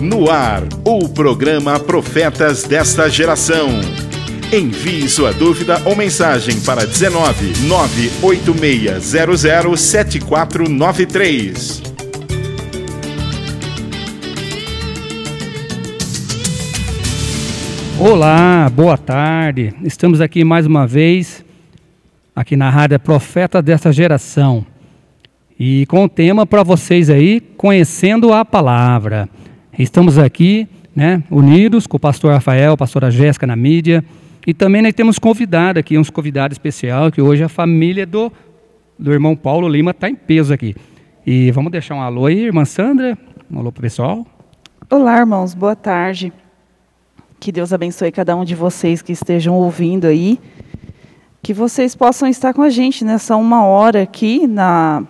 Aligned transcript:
No 0.00 0.30
ar, 0.30 0.62
o 0.84 1.08
programa 1.08 1.80
Profetas 1.80 2.62
desta 2.62 3.10
Geração. 3.10 3.68
Envie 4.52 5.08
sua 5.08 5.32
dúvida 5.32 5.82
ou 5.84 5.96
mensagem 5.96 6.60
para 6.60 6.86
19 6.86 7.66
98600 7.66 9.80
7493. 9.80 11.82
Olá, 17.98 18.70
boa 18.72 18.96
tarde. 18.96 19.74
Estamos 19.82 20.20
aqui 20.20 20.44
mais 20.44 20.64
uma 20.64 20.86
vez, 20.86 21.44
aqui 22.36 22.54
na 22.54 22.70
Rádio 22.70 23.00
Profeta 23.00 23.60
desta 23.60 23.90
Geração. 23.90 24.64
E 25.58 25.86
com 25.86 26.04
o 26.04 26.08
tema 26.08 26.46
para 26.46 26.62
vocês 26.62 27.10
aí, 27.10 27.40
conhecendo 27.40 28.32
a 28.32 28.44
palavra. 28.44 29.28
Estamos 29.78 30.18
aqui, 30.18 30.66
né, 30.94 31.22
unidos 31.30 31.86
com 31.86 31.96
o 31.96 32.00
pastor 32.00 32.32
Rafael, 32.32 32.72
a 32.72 32.76
pastora 32.76 33.12
Jéssica 33.12 33.46
na 33.46 33.54
mídia, 33.54 34.04
e 34.44 34.52
também 34.52 34.82
nós 34.82 34.92
temos 34.92 35.20
convidado 35.20 35.78
aqui, 35.78 35.96
uns 35.96 36.10
convidados 36.10 36.56
especial, 36.56 37.12
que 37.12 37.22
hoje 37.22 37.44
a 37.44 37.48
família 37.48 38.04
do, 38.04 38.32
do 38.98 39.12
irmão 39.12 39.36
Paulo 39.36 39.68
Lima 39.68 39.92
está 39.92 40.10
em 40.10 40.16
peso 40.16 40.52
aqui. 40.52 40.74
E 41.24 41.52
vamos 41.52 41.70
deixar 41.70 41.94
um 41.94 42.00
alô 42.00 42.26
aí, 42.26 42.40
irmã 42.40 42.64
Sandra. 42.64 43.16
Um 43.48 43.60
alô 43.60 43.70
para 43.70 43.78
o 43.78 43.82
pessoal. 43.82 44.26
Olá, 44.90 45.16
irmãos, 45.18 45.54
boa 45.54 45.76
tarde. 45.76 46.32
Que 47.38 47.52
Deus 47.52 47.72
abençoe 47.72 48.10
cada 48.10 48.34
um 48.34 48.44
de 48.44 48.56
vocês 48.56 49.00
que 49.00 49.12
estejam 49.12 49.54
ouvindo 49.54 50.08
aí. 50.08 50.40
Que 51.40 51.54
vocês 51.54 51.94
possam 51.94 52.28
estar 52.28 52.52
com 52.52 52.62
a 52.62 52.70
gente 52.70 53.04
nessa 53.04 53.36
uma 53.36 53.64
hora 53.64 54.02
aqui 54.02 54.44
na, 54.44 55.04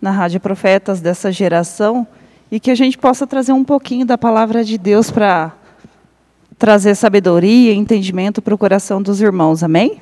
na 0.00 0.12
Rádio 0.12 0.38
Profetas 0.38 1.00
dessa 1.00 1.32
geração 1.32 2.06
e 2.50 2.58
que 2.58 2.70
a 2.70 2.74
gente 2.74 2.98
possa 2.98 3.26
trazer 3.26 3.52
um 3.52 3.64
pouquinho 3.64 4.04
da 4.04 4.18
palavra 4.18 4.64
de 4.64 4.76
Deus 4.76 5.10
para 5.10 5.52
trazer 6.58 6.94
sabedoria 6.94 7.72
e 7.72 7.76
entendimento 7.76 8.42
para 8.42 8.54
o 8.54 8.58
coração 8.58 9.00
dos 9.00 9.20
irmãos. 9.20 9.62
Amém? 9.62 10.00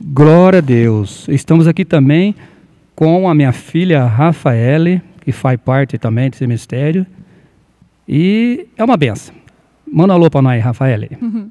Glória 0.00 0.58
a 0.58 0.62
Deus. 0.62 1.26
Estamos 1.28 1.66
aqui 1.66 1.84
também 1.84 2.34
com 2.94 3.28
a 3.28 3.34
minha 3.34 3.52
filha 3.52 4.04
Rafaele, 4.04 5.02
que 5.22 5.32
faz 5.32 5.58
parte 5.60 5.98
também 5.98 6.30
desse 6.30 6.46
mistério. 6.46 7.06
E 8.08 8.68
é 8.76 8.84
uma 8.84 8.96
benção. 8.96 9.34
Manda 9.86 10.12
um 10.12 10.16
alô 10.16 10.30
para 10.30 10.42
nós, 10.42 10.62
Rafael. 10.62 11.00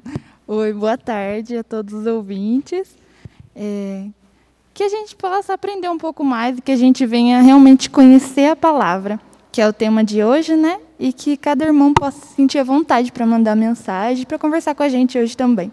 Oi, 0.46 0.72
boa 0.72 0.96
tarde 0.96 1.56
a 1.56 1.64
todos 1.64 1.92
os 1.92 2.06
ouvintes. 2.06 2.96
É, 3.54 4.06
que 4.72 4.82
a 4.82 4.88
gente 4.88 5.16
possa 5.16 5.54
aprender 5.54 5.88
um 5.88 5.98
pouco 5.98 6.22
mais 6.22 6.58
e 6.58 6.60
que 6.60 6.70
a 6.70 6.76
gente 6.76 7.04
venha 7.04 7.40
realmente 7.40 7.88
conhecer 7.90 8.50
a 8.50 8.54
palavra, 8.54 9.18
que 9.56 9.60
é 9.62 9.66
o 9.66 9.72
tema 9.72 10.04
de 10.04 10.22
hoje, 10.22 10.54
né? 10.54 10.76
E 11.00 11.14
que 11.14 11.34
cada 11.34 11.64
irmão 11.64 11.94
possa 11.94 12.26
sentir 12.36 12.58
a 12.58 12.62
vontade 12.62 13.10
para 13.10 13.24
mandar 13.24 13.56
mensagem, 13.56 14.26
para 14.26 14.38
conversar 14.38 14.74
com 14.74 14.82
a 14.82 14.88
gente 14.90 15.18
hoje 15.18 15.34
também. 15.34 15.72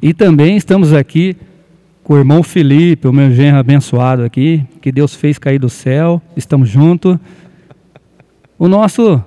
E 0.00 0.14
também 0.14 0.56
estamos 0.56 0.92
aqui 0.92 1.36
com 2.04 2.14
o 2.14 2.16
irmão 2.16 2.44
Felipe, 2.44 3.08
o 3.08 3.12
meu 3.12 3.32
genro 3.32 3.58
abençoado 3.58 4.22
aqui, 4.22 4.64
que 4.80 4.92
Deus 4.92 5.16
fez 5.16 5.36
cair 5.36 5.58
do 5.58 5.68
céu. 5.68 6.22
Estamos 6.36 6.68
juntos. 6.68 7.18
O 8.56 8.68
nosso 8.68 9.20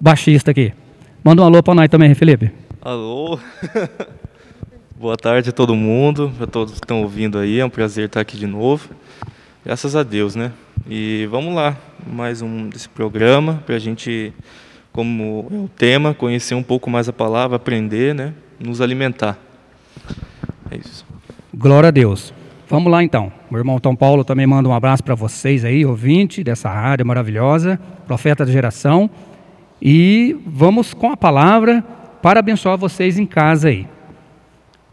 baixista 0.00 0.50
aqui. 0.50 0.72
Manda 1.22 1.42
um 1.42 1.44
alô 1.44 1.62
para 1.62 1.74
nós 1.74 1.90
também, 1.90 2.14
Felipe. 2.14 2.50
Alô. 2.80 3.38
Boa 4.98 5.18
tarde 5.18 5.50
a 5.50 5.52
todo 5.52 5.76
mundo, 5.76 6.32
a 6.40 6.46
todos 6.46 6.72
que 6.72 6.86
estão 6.86 7.02
ouvindo 7.02 7.36
aí. 7.36 7.60
É 7.60 7.66
um 7.66 7.70
prazer 7.70 8.06
estar 8.06 8.20
aqui 8.22 8.38
de 8.38 8.46
novo. 8.46 8.88
Graças 9.62 9.94
a 9.94 10.02
Deus, 10.02 10.34
né? 10.34 10.52
E 10.86 11.26
vamos 11.30 11.54
lá, 11.54 11.76
mais 12.06 12.42
um 12.42 12.68
desse 12.68 12.88
programa 12.88 13.62
para 13.64 13.76
a 13.76 13.78
gente, 13.78 14.32
como 14.92 15.46
é 15.50 15.56
o 15.56 15.68
tema, 15.68 16.14
conhecer 16.14 16.54
um 16.54 16.62
pouco 16.62 16.90
mais 16.90 17.08
a 17.08 17.12
palavra, 17.12 17.56
aprender, 17.56 18.14
né? 18.14 18.34
Nos 18.60 18.80
alimentar. 18.80 19.38
É 20.70 20.76
isso. 20.76 21.06
Glória 21.54 21.88
a 21.88 21.90
Deus. 21.90 22.32
Vamos 22.68 22.92
lá 22.92 23.02
então. 23.02 23.32
O 23.50 23.56
irmão 23.56 23.78
Tom 23.78 23.96
Paulo 23.96 24.24
também 24.24 24.46
manda 24.46 24.68
um 24.68 24.74
abraço 24.74 25.02
para 25.02 25.14
vocês 25.14 25.64
aí, 25.64 25.86
ouvinte 25.86 26.44
dessa 26.44 26.68
rádio 26.68 27.06
maravilhosa, 27.06 27.80
profeta 28.06 28.44
da 28.44 28.52
geração. 28.52 29.08
E 29.80 30.36
vamos 30.46 30.92
com 30.92 31.10
a 31.10 31.16
palavra 31.16 31.82
para 32.20 32.40
abençoar 32.40 32.76
vocês 32.76 33.18
em 33.18 33.26
casa 33.26 33.68
aí. 33.68 33.86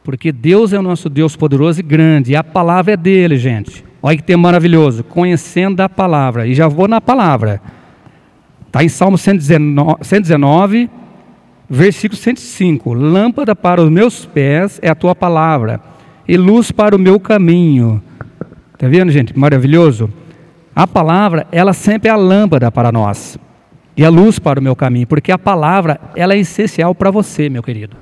Porque 0.03 0.31
Deus 0.31 0.71
é 0.71 0.79
o 0.79 0.83
nosso 0.83 1.09
Deus 1.09 1.35
poderoso 1.35 1.79
e 1.79 1.83
grande, 1.83 2.31
e 2.31 2.35
a 2.35 2.43
palavra 2.43 2.93
é 2.93 2.97
dele, 2.97 3.37
gente. 3.37 3.83
Olha 4.07 4.17
que 4.17 4.21
tema 4.21 4.43
maravilhoso, 4.43 5.03
conhecendo 5.03 5.81
a 5.81 5.89
palavra. 5.89 6.45
E 6.45 6.53
já 6.53 6.67
vou 6.67 6.87
na 6.87 7.01
palavra. 7.01 7.59
Está 8.67 8.83
em 8.83 8.87
Salmo 8.87 9.17
119, 9.17 10.05
119, 10.05 10.87
versículo 11.67 12.15
105. 12.15 12.93
Lâmpada 12.93 13.55
para 13.55 13.81
os 13.81 13.89
meus 13.89 14.23
pés 14.23 14.79
é 14.83 14.89
a 14.91 14.93
tua 14.93 15.15
palavra, 15.15 15.81
e 16.27 16.37
luz 16.37 16.71
para 16.71 16.95
o 16.95 16.99
meu 16.99 17.19
caminho. 17.19 17.99
Está 18.75 18.87
vendo, 18.87 19.11
gente? 19.11 19.35
Maravilhoso. 19.35 20.07
A 20.75 20.85
palavra, 20.85 21.47
ela 21.51 21.73
sempre 21.73 22.07
é 22.07 22.11
a 22.11 22.15
lâmpada 22.15 22.71
para 22.71 22.91
nós 22.91 23.39
e 23.97 24.05
a 24.05 24.09
luz 24.09 24.37
para 24.37 24.59
o 24.59 24.63
meu 24.63 24.75
caminho, 24.75 25.07
porque 25.07 25.31
a 25.31 25.39
palavra 25.39 25.99
ela 26.15 26.35
é 26.35 26.37
essencial 26.37 26.93
para 26.93 27.09
você, 27.09 27.49
meu 27.49 27.63
querido. 27.63 27.97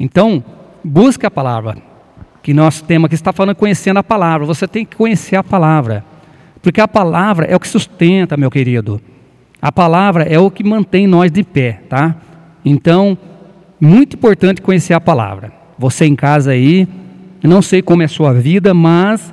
Então, 0.00 0.42
busque 0.82 1.24
a 1.24 1.30
palavra 1.30 1.93
que 2.44 2.52
nós 2.52 2.82
temos 2.82 3.08
que 3.08 3.14
está 3.14 3.32
falando 3.32 3.56
conhecendo 3.56 3.96
a 3.96 4.02
palavra. 4.02 4.46
Você 4.46 4.68
tem 4.68 4.84
que 4.84 4.94
conhecer 4.94 5.34
a 5.34 5.42
palavra, 5.42 6.04
porque 6.60 6.78
a 6.78 6.86
palavra 6.86 7.46
é 7.46 7.56
o 7.56 7.58
que 7.58 7.66
sustenta, 7.66 8.36
meu 8.36 8.50
querido. 8.50 9.00
A 9.62 9.72
palavra 9.72 10.24
é 10.24 10.38
o 10.38 10.50
que 10.50 10.62
mantém 10.62 11.06
nós 11.06 11.32
de 11.32 11.42
pé, 11.42 11.80
tá? 11.88 12.14
Então, 12.62 13.16
muito 13.80 14.16
importante 14.16 14.60
conhecer 14.60 14.92
a 14.92 15.00
palavra. 15.00 15.54
Você 15.78 16.04
em 16.04 16.14
casa 16.14 16.50
aí, 16.50 16.86
não 17.42 17.62
sei 17.62 17.80
como 17.80 18.02
é 18.02 18.04
a 18.04 18.08
sua 18.08 18.34
vida, 18.34 18.74
mas 18.74 19.32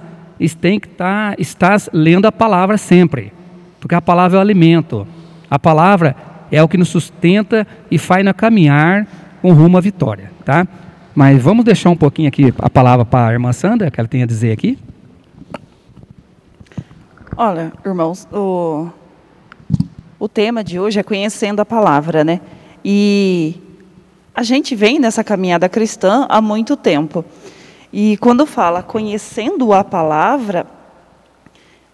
tem 0.62 0.80
que 0.80 0.88
estar, 0.88 1.32
tá, 1.32 1.36
estás 1.38 1.90
lendo 1.92 2.28
a 2.28 2.32
palavra 2.32 2.78
sempre, 2.78 3.34
porque 3.82 3.94
a 3.94 4.02
palavra 4.02 4.38
é 4.38 4.40
o 4.40 4.42
alimento. 4.42 5.06
A 5.50 5.60
palavra 5.60 6.16
é 6.50 6.64
o 6.64 6.68
que 6.68 6.78
nos 6.78 6.88
sustenta 6.88 7.68
e 7.92 7.98
faz 7.98 8.24
na 8.24 8.34
caminhar 8.34 9.06
com 9.42 9.52
rumo 9.52 9.78
à 9.78 9.82
vitória, 9.82 10.32
tá? 10.46 10.66
Mas 11.14 11.42
vamos 11.42 11.66
deixar 11.66 11.90
um 11.90 11.96
pouquinho 11.96 12.30
aqui 12.30 12.54
a 12.58 12.70
palavra 12.70 13.04
para 13.04 13.28
a 13.28 13.34
irmã 13.34 13.52
Sandra, 13.52 13.92
que 13.92 14.00
ela 14.00 14.08
tem 14.08 14.24
a 14.24 14.26
dizer 14.26 14.52
aqui. 14.52 14.78
Olha, 17.36 17.74
irmãos, 17.86 18.28
o, 18.32 18.88
o 20.18 20.30
tema 20.30 20.64
de 20.64 20.80
hoje 20.80 21.00
é 21.00 21.04
conhecendo 21.04 21.60
a 21.60 21.66
palavra, 21.66 22.24
né? 22.24 22.40
E 22.84 23.56
a 24.34 24.44
gente 24.44 24.74
vem 24.74 25.00
nessa 25.00 25.24
caminhada 25.24 25.68
cristã 25.68 26.26
há 26.30 26.42
muito 26.42 26.78
tempo. 26.78 27.26
E 27.92 28.16
quando 28.18 28.46
fala 28.46 28.82
conhecendo 28.82 29.74
a 29.74 29.84
palavra, 29.84 30.66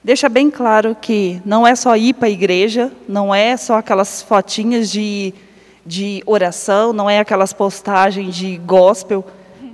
deixa 0.03 0.29
bem 0.29 0.51
claro 0.51 0.95
que 0.99 1.41
não 1.43 1.65
é 1.65 1.73
só 1.75 1.95
ir 1.97 2.13
para 2.13 2.27
a 2.27 2.31
igreja, 2.31 2.91
não 3.09 3.33
é 3.33 3.57
só 3.57 3.79
aquelas 3.79 4.21
fotinhas 4.21 4.91
de, 4.91 5.33
de 5.87 6.21
oração, 6.25 6.91
não 6.91 7.09
é 7.09 7.19
aquelas 7.19 7.53
postagens 7.53 8.35
de 8.35 8.57
gospel. 8.57 9.25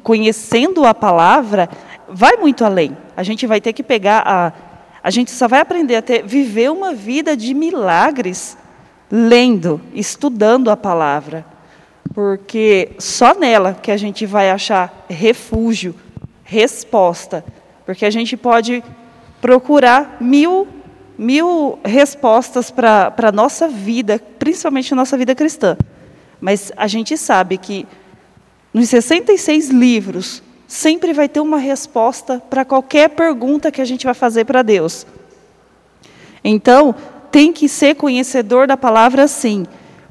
Conhecendo 0.03 0.85
a 0.85 0.93
palavra, 0.93 1.67
vai 2.07 2.37
muito 2.37 2.63
além. 2.63 2.95
A 3.17 3.23
gente 3.23 3.47
vai 3.47 3.59
ter 3.59 3.73
que 3.73 3.81
pegar 3.81 4.23
a. 4.25 4.53
A 5.01 5.09
gente 5.09 5.31
só 5.31 5.47
vai 5.47 5.59
aprender 5.59 5.97
a 5.97 6.01
ter, 6.01 6.23
viver 6.23 6.71
uma 6.71 6.93
vida 6.93 7.35
de 7.35 7.53
milagres 7.53 8.57
lendo, 9.11 9.81
estudando 9.93 10.69
a 10.69 10.77
palavra. 10.77 11.45
Porque 12.13 12.91
só 12.99 13.33
nela 13.33 13.77
que 13.81 13.91
a 13.91 13.97
gente 13.97 14.25
vai 14.25 14.49
achar 14.49 15.05
refúgio, 15.09 15.95
resposta. 16.43 17.43
Porque 17.85 18.05
a 18.05 18.09
gente 18.09 18.37
pode 18.37 18.83
procurar 19.41 20.17
mil, 20.21 20.67
mil 21.17 21.79
respostas 21.83 22.71
para 22.71 23.13
a 23.17 23.31
nossa 23.31 23.67
vida, 23.67 24.21
principalmente 24.39 24.93
a 24.93 24.95
nossa 24.95 25.17
vida 25.17 25.35
cristã. 25.35 25.75
Mas 26.43 26.73
a 26.75 26.87
gente 26.87 27.15
sabe 27.15 27.57
que 27.57 27.87
nos 28.73 28.89
66 28.89 29.69
livros 29.69 30.43
sempre 30.67 31.13
vai 31.13 31.29
ter 31.29 31.39
uma 31.39 31.57
resposta 31.57 32.43
para 32.49 32.65
qualquer 32.65 33.11
pergunta 33.11 33.71
que 33.71 33.79
a 33.79 33.85
gente 33.85 34.03
vai 34.03 34.13
fazer 34.13 34.43
para 34.43 34.61
Deus. 34.61 35.07
Então, 36.43 36.93
tem 37.31 37.53
que 37.53 37.69
ser 37.69 37.95
conhecedor 37.95 38.67
da 38.67 38.75
palavra 38.75 39.25
sim. 39.25 39.65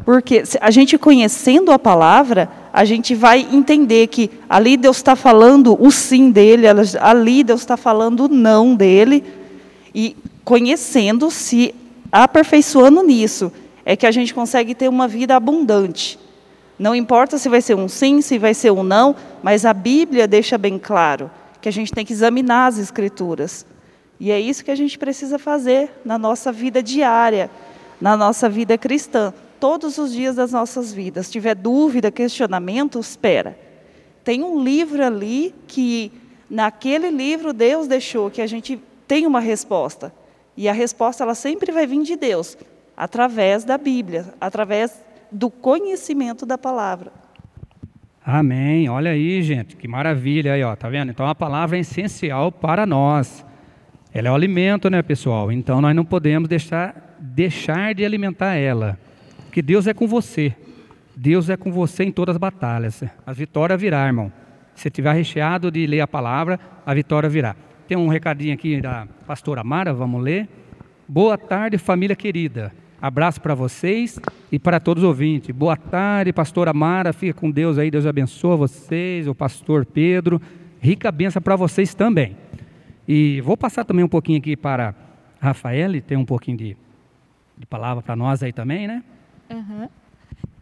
Porque 0.06 0.42
a 0.58 0.70
gente 0.70 0.96
conhecendo 0.96 1.70
a 1.70 1.78
palavra, 1.78 2.50
a 2.72 2.86
gente 2.86 3.14
vai 3.14 3.46
entender 3.52 4.06
que 4.06 4.30
ali 4.48 4.78
Deus 4.78 4.96
está 4.96 5.14
falando 5.14 5.76
o 5.78 5.90
sim 5.90 6.30
dele, 6.30 6.64
ali 6.98 7.44
Deus 7.44 7.60
está 7.60 7.76
falando 7.76 8.20
o 8.20 8.28
não 8.28 8.74
dele, 8.74 9.22
e 9.94 10.16
conhecendo, 10.46 11.30
se 11.30 11.74
aperfeiçoando 12.10 13.02
nisso, 13.02 13.52
é 13.84 13.94
que 13.94 14.06
a 14.06 14.10
gente 14.10 14.32
consegue 14.32 14.74
ter 14.74 14.88
uma 14.88 15.06
vida 15.06 15.36
abundante. 15.36 16.21
Não 16.82 16.96
importa 16.96 17.38
se 17.38 17.48
vai 17.48 17.62
ser 17.62 17.76
um 17.76 17.86
sim, 17.86 18.20
se 18.20 18.38
vai 18.38 18.52
ser 18.54 18.72
um 18.72 18.82
não, 18.82 19.14
mas 19.40 19.64
a 19.64 19.72
Bíblia 19.72 20.26
deixa 20.26 20.58
bem 20.58 20.80
claro 20.80 21.30
que 21.60 21.68
a 21.68 21.72
gente 21.72 21.92
tem 21.92 22.04
que 22.04 22.12
examinar 22.12 22.66
as 22.66 22.76
Escrituras. 22.76 23.64
E 24.18 24.32
é 24.32 24.40
isso 24.40 24.64
que 24.64 24.70
a 24.72 24.74
gente 24.74 24.98
precisa 24.98 25.38
fazer 25.38 25.92
na 26.04 26.18
nossa 26.18 26.50
vida 26.50 26.82
diária, 26.82 27.48
na 28.00 28.16
nossa 28.16 28.48
vida 28.48 28.76
cristã, 28.76 29.32
todos 29.60 29.96
os 29.96 30.12
dias 30.12 30.34
das 30.34 30.50
nossas 30.50 30.92
vidas. 30.92 31.26
Se 31.26 31.32
tiver 31.32 31.54
dúvida, 31.54 32.10
questionamento, 32.10 32.98
espera. 32.98 33.56
Tem 34.24 34.42
um 34.42 34.60
livro 34.60 35.06
ali 35.06 35.54
que, 35.68 36.10
naquele 36.50 37.10
livro, 37.10 37.52
Deus 37.52 37.86
deixou 37.86 38.28
que 38.28 38.42
a 38.42 38.46
gente 38.48 38.76
tem 39.06 39.24
uma 39.24 39.38
resposta. 39.38 40.12
E 40.56 40.68
a 40.68 40.72
resposta 40.72 41.22
ela 41.22 41.36
sempre 41.36 41.70
vai 41.70 41.86
vir 41.86 42.02
de 42.02 42.16
Deus, 42.16 42.58
através 42.96 43.62
da 43.62 43.78
Bíblia, 43.78 44.34
através 44.40 44.92
do 45.32 45.50
conhecimento 45.50 46.44
da 46.44 46.58
palavra. 46.58 47.12
Amém. 48.24 48.88
Olha 48.88 49.10
aí, 49.10 49.42
gente, 49.42 49.76
que 49.76 49.88
maravilha 49.88 50.52
aí, 50.52 50.62
ó, 50.62 50.76
tá 50.76 50.88
vendo? 50.88 51.10
Então 51.10 51.26
a 51.26 51.34
palavra 51.34 51.76
é 51.76 51.80
essencial 51.80 52.52
para 52.52 52.86
nós. 52.86 53.44
Ela 54.14 54.28
é 54.28 54.30
o 54.30 54.34
alimento, 54.34 54.88
né, 54.88 55.02
pessoal? 55.02 55.50
Então 55.50 55.80
nós 55.80 55.96
não 55.96 56.04
podemos 56.04 56.48
deixar 56.48 57.16
deixar 57.18 57.94
de 57.94 58.04
alimentar 58.04 58.54
ela. 58.54 58.98
Porque 59.44 59.62
Deus 59.62 59.86
é 59.86 59.94
com 59.94 60.06
você. 60.06 60.54
Deus 61.16 61.48
é 61.48 61.56
com 61.56 61.70
você 61.70 62.04
em 62.04 62.12
todas 62.12 62.34
as 62.34 62.38
batalhas. 62.38 63.02
As 63.24 63.36
vitórias 63.36 63.80
virá, 63.80 64.06
irmão. 64.06 64.32
Se 64.74 64.90
tiver 64.90 65.12
recheado 65.12 65.70
de 65.70 65.86
ler 65.86 66.00
a 66.00 66.06
palavra, 66.06 66.58
a 66.84 66.94
vitória 66.94 67.28
virá. 67.28 67.54
Tem 67.86 67.96
um 67.96 68.08
recadinho 68.08 68.54
aqui 68.54 68.80
da 68.80 69.06
pastora 69.26 69.62
Mara, 69.62 69.92
vamos 69.92 70.22
ler. 70.22 70.48
Boa 71.06 71.36
tarde, 71.36 71.78
família 71.78 72.16
querida. 72.16 72.72
Abraço 73.02 73.40
para 73.40 73.52
vocês 73.52 74.20
e 74.52 74.60
para 74.60 74.78
todos 74.78 75.02
os 75.02 75.08
ouvintes. 75.08 75.52
Boa 75.52 75.76
tarde, 75.76 76.32
pastora 76.32 76.72
Mara. 76.72 77.12
Fica 77.12 77.34
com 77.34 77.50
Deus 77.50 77.76
aí. 77.76 77.90
Deus 77.90 78.06
abençoe 78.06 78.56
vocês, 78.56 79.26
o 79.26 79.34
pastor 79.34 79.84
Pedro. 79.84 80.40
Rica 80.80 81.10
benção 81.10 81.42
para 81.42 81.56
vocês 81.56 81.94
também. 81.94 82.36
E 83.08 83.40
vou 83.40 83.56
passar 83.56 83.84
também 83.84 84.04
um 84.04 84.08
pouquinho 84.08 84.38
aqui 84.38 84.56
para 84.56 84.94
Rafael, 85.40 86.00
tem 86.00 86.16
um 86.16 86.24
pouquinho 86.24 86.56
de, 86.56 86.76
de 87.58 87.66
palavra 87.66 88.04
para 88.04 88.14
nós 88.14 88.40
aí 88.40 88.52
também, 88.52 88.86
né? 88.86 89.02
Uhum. 89.50 89.88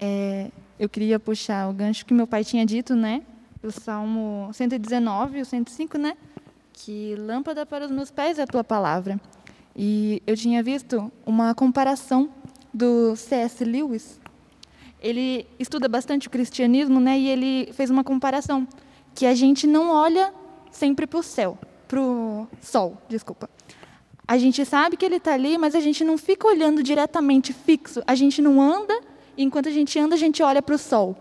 É, 0.00 0.50
eu 0.78 0.88
queria 0.88 1.20
puxar 1.20 1.68
o 1.68 1.74
gancho 1.74 2.06
que 2.06 2.14
meu 2.14 2.26
pai 2.26 2.42
tinha 2.42 2.64
dito, 2.64 2.96
né? 2.96 3.20
O 3.62 3.70
Salmo 3.70 4.48
119, 4.54 5.42
o 5.42 5.44
105, 5.44 5.98
né? 5.98 6.16
Que 6.72 7.14
lâmpada 7.16 7.66
para 7.66 7.84
os 7.84 7.90
meus 7.90 8.10
pés 8.10 8.38
é 8.38 8.44
a 8.44 8.46
tua 8.46 8.64
palavra. 8.64 9.20
E 9.82 10.22
eu 10.26 10.36
tinha 10.36 10.62
visto 10.62 11.10
uma 11.24 11.54
comparação 11.54 12.28
do 12.72 13.16
C.S. 13.16 13.64
Lewis. 13.64 14.20
Ele 15.00 15.46
estuda 15.58 15.88
bastante 15.88 16.28
o 16.28 16.30
cristianismo, 16.30 17.00
né? 17.00 17.18
E 17.18 17.28
ele 17.30 17.72
fez 17.72 17.88
uma 17.88 18.04
comparação 18.04 18.68
que 19.14 19.24
a 19.24 19.34
gente 19.34 19.66
não 19.66 19.88
olha 19.88 20.34
sempre 20.70 21.06
para 21.06 21.18
o 21.18 21.22
céu, 21.22 21.56
para 21.88 21.98
o 21.98 22.46
sol, 22.60 22.98
desculpa. 23.08 23.48
A 24.28 24.36
gente 24.36 24.66
sabe 24.66 24.98
que 24.98 25.04
ele 25.06 25.16
está 25.16 25.32
ali, 25.32 25.56
mas 25.56 25.74
a 25.74 25.80
gente 25.80 26.04
não 26.04 26.18
fica 26.18 26.46
olhando 26.46 26.82
diretamente 26.82 27.54
fixo. 27.54 28.02
A 28.06 28.14
gente 28.14 28.42
não 28.42 28.60
anda, 28.60 29.00
e 29.34 29.42
enquanto 29.42 29.70
a 29.70 29.72
gente 29.72 29.98
anda, 29.98 30.14
a 30.14 30.18
gente 30.18 30.42
olha 30.42 30.60
para 30.60 30.74
o 30.74 30.78
sol. 30.78 31.16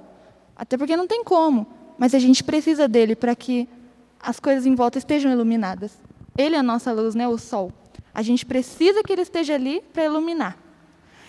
Até 0.54 0.78
porque 0.78 0.98
não 0.98 1.08
tem 1.08 1.24
como. 1.24 1.66
Mas 1.98 2.14
a 2.14 2.20
gente 2.20 2.44
precisa 2.44 2.90
dele 2.90 3.16
para 3.16 3.34
que 3.38 3.70
as 4.20 4.38
coisas 4.38 4.66
em 4.66 4.76
volta 4.76 4.98
estejam 4.98 5.32
iluminadas. 5.32 5.98
Ele 6.38 6.58
é 6.58 6.60
a 6.60 6.64
nossa 6.64 6.92
luz, 6.92 7.16
né? 7.16 7.26
o 7.26 7.38
sol. 7.38 7.72
A 8.20 8.22
gente 8.22 8.46
precisa 8.46 9.02
que 9.02 9.14
ele 9.14 9.22
esteja 9.22 9.56
ali 9.56 9.82
para 9.94 10.04
iluminar. 10.04 10.58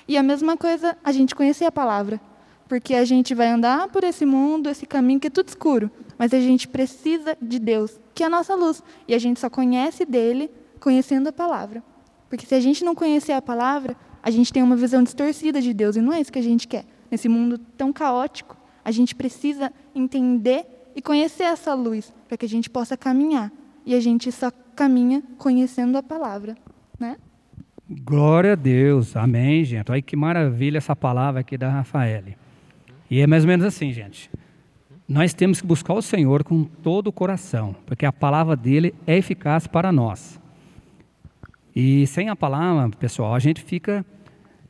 E 0.08 0.18
a 0.18 0.24
mesma 0.24 0.56
coisa, 0.56 0.98
a 1.04 1.12
gente 1.12 1.36
conhecer 1.36 1.64
a 1.64 1.70
palavra. 1.70 2.20
Porque 2.68 2.96
a 2.96 3.04
gente 3.04 3.32
vai 3.32 3.46
andar 3.46 3.86
por 3.90 4.02
esse 4.02 4.26
mundo, 4.26 4.68
esse 4.68 4.84
caminho 4.86 5.20
que 5.20 5.28
é 5.28 5.30
tudo 5.30 5.46
escuro. 5.46 5.88
Mas 6.18 6.34
a 6.34 6.40
gente 6.40 6.66
precisa 6.66 7.38
de 7.40 7.60
Deus, 7.60 8.00
que 8.12 8.24
é 8.24 8.26
a 8.26 8.28
nossa 8.28 8.56
luz. 8.56 8.82
E 9.06 9.14
a 9.14 9.20
gente 9.20 9.38
só 9.38 9.48
conhece 9.48 10.04
dele 10.04 10.50
conhecendo 10.80 11.28
a 11.28 11.32
palavra. 11.32 11.80
Porque 12.28 12.44
se 12.44 12.56
a 12.56 12.60
gente 12.60 12.84
não 12.84 12.96
conhecer 12.96 13.34
a 13.34 13.40
palavra, 13.40 13.96
a 14.20 14.28
gente 14.32 14.52
tem 14.52 14.60
uma 14.60 14.74
visão 14.74 15.04
distorcida 15.04 15.62
de 15.62 15.72
Deus. 15.72 15.94
E 15.94 16.00
não 16.00 16.12
é 16.12 16.20
isso 16.20 16.32
que 16.32 16.40
a 16.40 16.42
gente 16.42 16.66
quer. 16.66 16.84
Nesse 17.08 17.28
mundo 17.28 17.56
tão 17.56 17.92
caótico, 17.92 18.56
a 18.84 18.90
gente 18.90 19.14
precisa 19.14 19.72
entender 19.94 20.66
e 20.96 21.00
conhecer 21.00 21.44
essa 21.44 21.72
luz 21.72 22.12
para 22.26 22.36
que 22.36 22.46
a 22.46 22.48
gente 22.48 22.68
possa 22.68 22.96
caminhar. 22.96 23.52
E 23.86 23.94
a 23.94 24.00
gente 24.00 24.32
só 24.32 24.50
caminha 24.74 25.22
conhecendo 25.38 25.96
a 25.96 26.02
palavra 26.02 26.56
né? 26.56 26.69
Glória 27.92 28.52
a 28.52 28.54
Deus, 28.54 29.16
amém, 29.16 29.64
gente. 29.64 29.90
Olha 29.90 30.00
que 30.00 30.14
maravilha 30.14 30.78
essa 30.78 30.94
palavra 30.94 31.40
aqui 31.40 31.58
da 31.58 31.68
Rafael. 31.68 32.22
E 33.10 33.18
é 33.18 33.26
mais 33.26 33.42
ou 33.42 33.48
menos 33.48 33.66
assim, 33.66 33.92
gente. 33.92 34.30
Nós 35.08 35.34
temos 35.34 35.60
que 35.60 35.66
buscar 35.66 35.94
o 35.94 36.00
Senhor 36.00 36.44
com 36.44 36.62
todo 36.62 37.08
o 37.08 37.12
coração, 37.12 37.74
porque 37.84 38.06
a 38.06 38.12
palavra 38.12 38.54
dele 38.54 38.94
é 39.08 39.16
eficaz 39.16 39.66
para 39.66 39.90
nós. 39.90 40.40
E 41.74 42.06
sem 42.06 42.28
a 42.28 42.36
palavra, 42.36 42.96
pessoal, 42.96 43.34
a 43.34 43.40
gente 43.40 43.60
fica, 43.60 44.06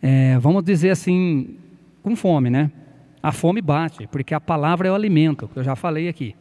é, 0.00 0.38
vamos 0.38 0.64
dizer 0.64 0.88
assim, 0.88 1.58
com 2.02 2.17
fome, 2.17 2.49
né? 2.49 2.72
A 3.22 3.32
fome 3.32 3.61
bate, 3.61 4.06
porque 4.06 4.32
a 4.32 4.40
palavra 4.40 4.88
é 4.88 4.90
o 4.90 4.94
alimento, 4.94 5.46
que 5.46 5.58
eu 5.58 5.62
já 5.62 5.76
falei 5.76 6.08
aqui. 6.08 6.34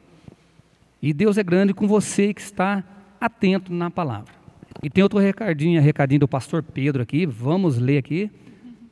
E 1.01 1.11
Deus 1.11 1.37
é 1.37 1.43
grande 1.43 1.73
com 1.73 1.85
você 1.85 2.33
que 2.33 2.39
está 2.39 2.85
atento 3.19 3.73
na 3.73 3.91
palavra. 3.91 4.38
E 4.81 4.89
tem 4.89 5.03
outro 5.03 5.19
recadinho, 5.19 5.81
recadinho 5.81 6.21
do 6.21 6.27
pastor 6.27 6.63
Pedro 6.63 7.01
aqui, 7.01 7.25
vamos 7.25 7.77
ler 7.77 7.97
aqui. 7.97 8.31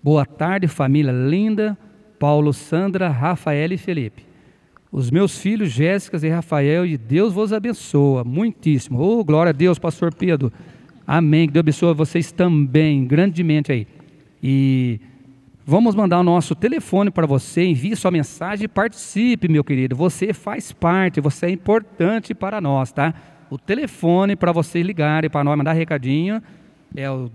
Boa 0.04 0.26
tarde, 0.26 0.68
família 0.68 1.14
linda, 1.14 1.78
Paulo, 2.20 2.52
Sandra, 2.52 3.08
Rafael 3.08 3.72
e 3.72 3.78
Felipe. 3.78 4.26
Os 4.92 5.10
meus 5.10 5.40
filhos, 5.40 5.70
Jéssica 5.70 6.18
e 6.26 6.30
Rafael, 6.30 6.86
e 6.86 6.98
Deus 6.98 7.32
vos 7.32 7.54
abençoa 7.54 8.26
muitíssimo. 8.26 9.00
Oh, 9.00 9.24
glória 9.24 9.52
a 9.52 9.54
Deus, 9.54 9.80
pastor 9.80 10.14
Pedro. 10.14 10.52
Amém. 11.06 11.48
Que 11.48 11.54
Deus 11.54 11.62
abençoe 11.62 11.94
vocês 11.94 12.34
também, 12.34 13.06
grandemente 13.06 13.72
aí. 13.72 13.88
E 14.44 15.00
vamos 15.66 15.96
mandar 15.96 16.20
o 16.20 16.24
nosso 16.24 16.54
telefone 16.54 17.12
para 17.12 17.26
você, 17.26 17.64
envie 17.64 17.96
sua 17.96 18.12
mensagem 18.12 18.66
e 18.66 18.68
participe, 18.68 19.48
meu 19.48 19.64
querido. 19.64 19.96
Você 19.96 20.34
faz 20.34 20.74
parte, 20.74 21.22
você 21.22 21.46
é 21.46 21.50
importante 21.50 22.34
para 22.34 22.60
nós, 22.60 22.92
tá? 22.92 23.14
O 23.50 23.58
telefone 23.58 24.36
para 24.36 24.52
vocês 24.52 24.86
ligarem, 24.86 25.30
para 25.30 25.44
nós 25.44 25.58
mandar 25.58 25.74
recadinho, 25.74 26.42
é 26.96 27.10
o 27.10 27.30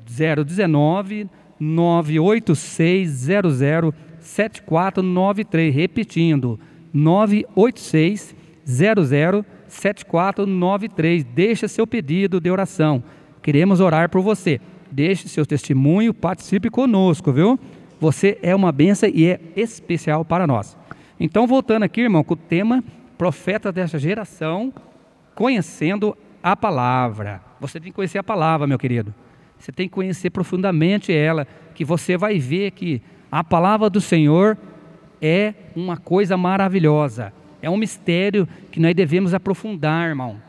019 0.45 1.29
986 1.59 3.11
00 3.11 3.95
7493. 4.21 5.75
Repetindo, 5.75 6.59
986 6.93 8.35
00 8.65 9.45
7493. 9.69 11.25
Deixa 11.25 11.69
seu 11.69 11.87
pedido 11.87 12.41
de 12.41 12.51
oração. 12.51 13.03
Queremos 13.43 13.81
orar 13.81 14.11
por 14.11 14.21
você. 14.21 14.61
Deixe 14.91 15.29
seu 15.29 15.47
testemunho, 15.47 16.13
participe 16.13 16.69
conosco, 16.69 17.33
viu? 17.33 17.59
Você 17.99 18.39
é 18.43 18.55
uma 18.55 18.71
benção 18.71 19.09
e 19.09 19.27
é 19.27 19.41
especial 19.57 20.25
para 20.25 20.47
nós. 20.47 20.77
Então, 21.19 21.47
voltando 21.47 21.85
aqui, 21.85 22.03
irmão, 22.03 22.23
com 22.23 22.35
o 22.35 22.37
tema 22.37 22.85
Profeta 23.17 23.71
dessa 23.71 23.99
geração, 23.99 24.73
conhecendo 25.35 26.17
a 26.43 26.57
palavra. 26.57 27.41
Você 27.61 27.79
tem 27.79 27.91
que 27.91 27.97
conhecer 27.97 28.19
a 28.19 28.25
palavra, 28.25 28.67
meu 28.67 28.79
querido. 28.79 29.15
Você 29.59 29.71
tem 29.71 29.89
que 29.89 29.95
conhecer 29.95 30.31
profundamente 30.31 31.13
ela, 31.13 31.47
que 31.75 31.85
você 31.85 32.17
vai 32.17 32.39
ver 32.39 32.73
que 32.73 33.01
a 33.31 33.45
palavra 33.45 33.89
do 33.89 34.01
Senhor 34.01 34.59
é 35.21 35.55
uma 35.77 35.97
coisa 35.97 36.37
maravilhosa. 36.37 37.33
É 37.63 37.71
um 37.71 37.77
mistério 37.77 38.49
que 38.73 38.81
nós 38.81 38.95
devemos 38.95 39.33
aprofundar, 39.33 40.09
irmão. 40.09 40.43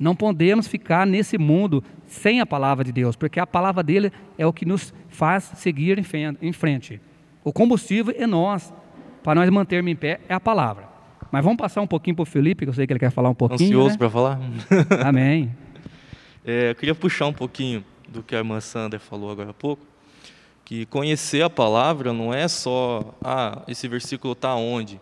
Não 0.00 0.16
podemos 0.16 0.66
ficar 0.66 1.06
nesse 1.06 1.36
mundo 1.36 1.84
sem 2.06 2.40
a 2.40 2.46
palavra 2.46 2.82
de 2.82 2.90
Deus, 2.90 3.16
porque 3.16 3.38
a 3.38 3.46
palavra 3.46 3.82
dele 3.82 4.10
é 4.38 4.46
o 4.46 4.52
que 4.52 4.64
nos 4.64 4.94
faz 5.08 5.44
seguir 5.56 5.98
em 6.40 6.52
frente. 6.52 7.00
O 7.44 7.52
combustível 7.52 8.14
é 8.16 8.26
nós, 8.26 8.72
para 9.22 9.34
nós 9.34 9.50
mantermos 9.50 9.92
em 9.92 9.96
pé, 9.96 10.20
é 10.28 10.34
a 10.34 10.40
palavra. 10.40 10.93
Mas 11.34 11.42
vamos 11.42 11.58
passar 11.58 11.80
um 11.80 11.86
pouquinho 11.88 12.14
para 12.14 12.22
o 12.22 12.26
Felipe, 12.26 12.64
que 12.64 12.68
eu 12.68 12.72
sei 12.72 12.86
que 12.86 12.92
ele 12.92 13.00
quer 13.00 13.10
falar 13.10 13.28
um 13.28 13.34
pouquinho. 13.34 13.70
Ansioso 13.70 13.94
né? 13.94 13.98
para 13.98 14.08
falar? 14.08 14.38
Amém. 15.04 15.52
É, 16.44 16.70
eu 16.70 16.76
queria 16.76 16.94
puxar 16.94 17.26
um 17.26 17.32
pouquinho 17.32 17.84
do 18.08 18.22
que 18.22 18.36
a 18.36 18.38
irmã 18.38 18.60
Sander 18.60 19.00
falou 19.00 19.32
agora 19.32 19.50
há 19.50 19.52
pouco, 19.52 19.84
que 20.64 20.86
conhecer 20.86 21.42
a 21.42 21.50
palavra 21.50 22.12
não 22.12 22.32
é 22.32 22.46
só, 22.46 23.16
ah, 23.20 23.62
esse 23.66 23.88
versículo 23.88 24.34
está 24.34 24.54
onde? 24.54 25.00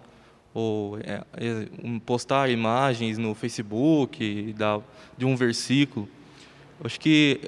Ou 0.54 0.98
é, 1.00 1.22
é, 1.34 1.66
postar 2.06 2.48
imagens 2.48 3.18
no 3.18 3.34
Facebook 3.34 4.54
da, 4.56 4.80
de 5.18 5.26
um 5.26 5.36
versículo. 5.36 6.08
Eu 6.80 6.86
acho 6.86 6.98
que 6.98 7.42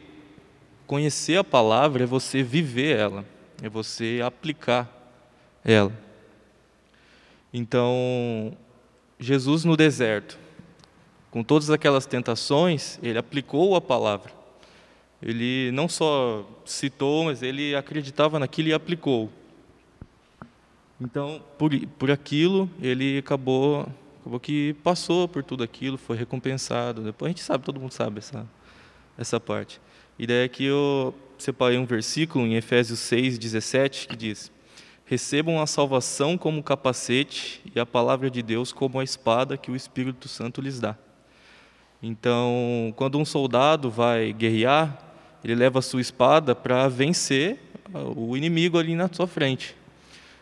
conhecer 0.86 1.38
a 1.38 1.42
palavra 1.42 2.02
é 2.02 2.06
você 2.06 2.42
viver 2.42 2.98
ela, 2.98 3.24
é 3.62 3.68
você 3.70 4.20
aplicar 4.22 4.86
ela. 5.64 6.04
Então, 7.50 8.54
Jesus 9.18 9.64
no 9.64 9.76
deserto, 9.76 10.38
com 11.30 11.42
todas 11.42 11.70
aquelas 11.70 12.06
tentações, 12.06 12.98
ele 13.02 13.18
aplicou 13.18 13.74
a 13.74 13.80
palavra. 13.80 14.32
Ele 15.20 15.70
não 15.72 15.88
só 15.88 16.46
citou, 16.64 17.24
mas 17.24 17.42
ele 17.42 17.74
acreditava 17.74 18.38
naquilo 18.38 18.68
e 18.68 18.74
aplicou. 18.74 19.30
Então, 21.00 21.42
por, 21.58 21.70
por 21.98 22.10
aquilo, 22.10 22.70
ele 22.80 23.18
acabou, 23.18 23.86
acabou 24.20 24.38
que 24.38 24.74
passou 24.82 25.26
por 25.26 25.42
tudo 25.42 25.64
aquilo, 25.64 25.98
foi 25.98 26.16
recompensado. 26.16 27.02
Depois 27.02 27.28
a 27.28 27.32
gente 27.32 27.42
sabe, 27.42 27.64
todo 27.64 27.80
mundo 27.80 27.92
sabe 27.92 28.18
essa, 28.18 28.46
essa 29.18 29.40
parte. 29.40 29.80
E 30.18 30.26
daí 30.26 30.44
aqui 30.44 30.64
eu 30.64 31.14
separei 31.38 31.78
um 31.78 31.84
versículo 31.84 32.46
em 32.46 32.54
Efésios 32.54 33.00
6, 33.00 33.38
17, 33.38 34.06
que 34.06 34.16
diz: 34.16 34.52
Recebam 35.06 35.60
a 35.60 35.66
salvação 35.66 36.38
como 36.38 36.62
capacete 36.62 37.60
e 37.74 37.78
a 37.78 37.84
palavra 37.84 38.30
de 38.30 38.42
Deus 38.42 38.72
como 38.72 38.98
a 38.98 39.04
espada 39.04 39.56
que 39.56 39.70
o 39.70 39.76
Espírito 39.76 40.28
Santo 40.28 40.62
lhes 40.62 40.80
dá. 40.80 40.96
Então, 42.02 42.92
quando 42.96 43.18
um 43.18 43.24
soldado 43.24 43.90
vai 43.90 44.32
guerrear, 44.32 44.98
ele 45.42 45.54
leva 45.54 45.78
a 45.78 45.82
sua 45.82 46.00
espada 46.00 46.54
para 46.54 46.88
vencer 46.88 47.58
o 48.16 48.36
inimigo 48.36 48.78
ali 48.78 48.94
na 48.94 49.08
sua 49.12 49.26
frente. 49.26 49.76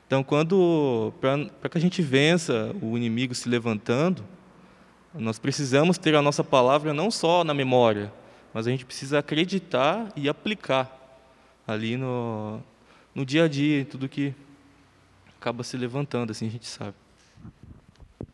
Então, 0.06 0.22
quando 0.22 1.12
para 1.20 1.68
que 1.68 1.78
a 1.78 1.80
gente 1.80 2.00
vença 2.00 2.74
o 2.80 2.96
inimigo 2.96 3.34
se 3.34 3.48
levantando, 3.48 4.24
nós 5.14 5.38
precisamos 5.38 5.98
ter 5.98 6.14
a 6.14 6.22
nossa 6.22 6.44
palavra 6.44 6.94
não 6.94 7.10
só 7.10 7.42
na 7.42 7.52
memória, 7.52 8.12
mas 8.54 8.66
a 8.66 8.70
gente 8.70 8.84
precisa 8.84 9.18
acreditar 9.18 10.08
e 10.14 10.28
aplicar 10.28 11.18
ali 11.66 11.96
no, 11.96 12.60
no 13.14 13.24
dia 13.24 13.44
a 13.44 13.48
dia, 13.48 13.80
em 13.80 13.84
tudo 13.84 14.08
que 14.08 14.34
acaba 15.42 15.64
se 15.64 15.76
levantando, 15.76 16.30
assim 16.30 16.46
a 16.46 16.50
gente 16.50 16.68
sabe. 16.68 16.94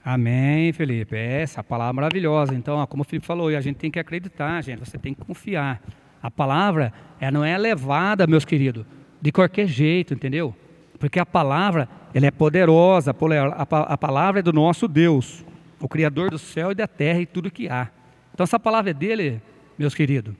Amém, 0.04 0.72
Felipe. 0.74 1.16
É 1.16 1.40
essa 1.40 1.64
palavra 1.64 1.94
maravilhosa. 1.94 2.54
Então, 2.54 2.86
como 2.86 3.00
o 3.00 3.04
Felipe 3.04 3.26
falou, 3.26 3.48
a 3.48 3.60
gente 3.62 3.76
tem 3.76 3.90
que 3.90 3.98
acreditar, 3.98 4.62
gente. 4.62 4.80
Você 4.80 4.98
tem 4.98 5.14
que 5.14 5.24
confiar. 5.24 5.82
A 6.22 6.30
palavra, 6.30 6.92
ela 7.18 7.30
não 7.30 7.44
é 7.44 7.56
levada, 7.56 8.26
meus 8.26 8.44
queridos, 8.44 8.84
de 9.22 9.32
qualquer 9.32 9.66
jeito, 9.66 10.12
entendeu? 10.12 10.54
Porque 10.98 11.18
a 11.18 11.24
palavra, 11.24 11.88
ela 12.12 12.26
é 12.26 12.30
poderosa. 12.30 13.10
A 13.10 13.96
palavra 13.96 14.40
é 14.40 14.42
do 14.42 14.52
nosso 14.52 14.86
Deus, 14.86 15.44
o 15.80 15.88
Criador 15.88 16.30
do 16.30 16.38
céu 16.38 16.72
e 16.72 16.74
da 16.74 16.86
terra 16.86 17.20
e 17.20 17.26
tudo 17.26 17.50
que 17.50 17.68
há. 17.68 17.88
Então, 18.34 18.44
essa 18.44 18.60
palavra 18.60 18.90
é 18.90 18.94
dele, 18.94 19.40
meus 19.78 19.94
queridos. 19.94 20.34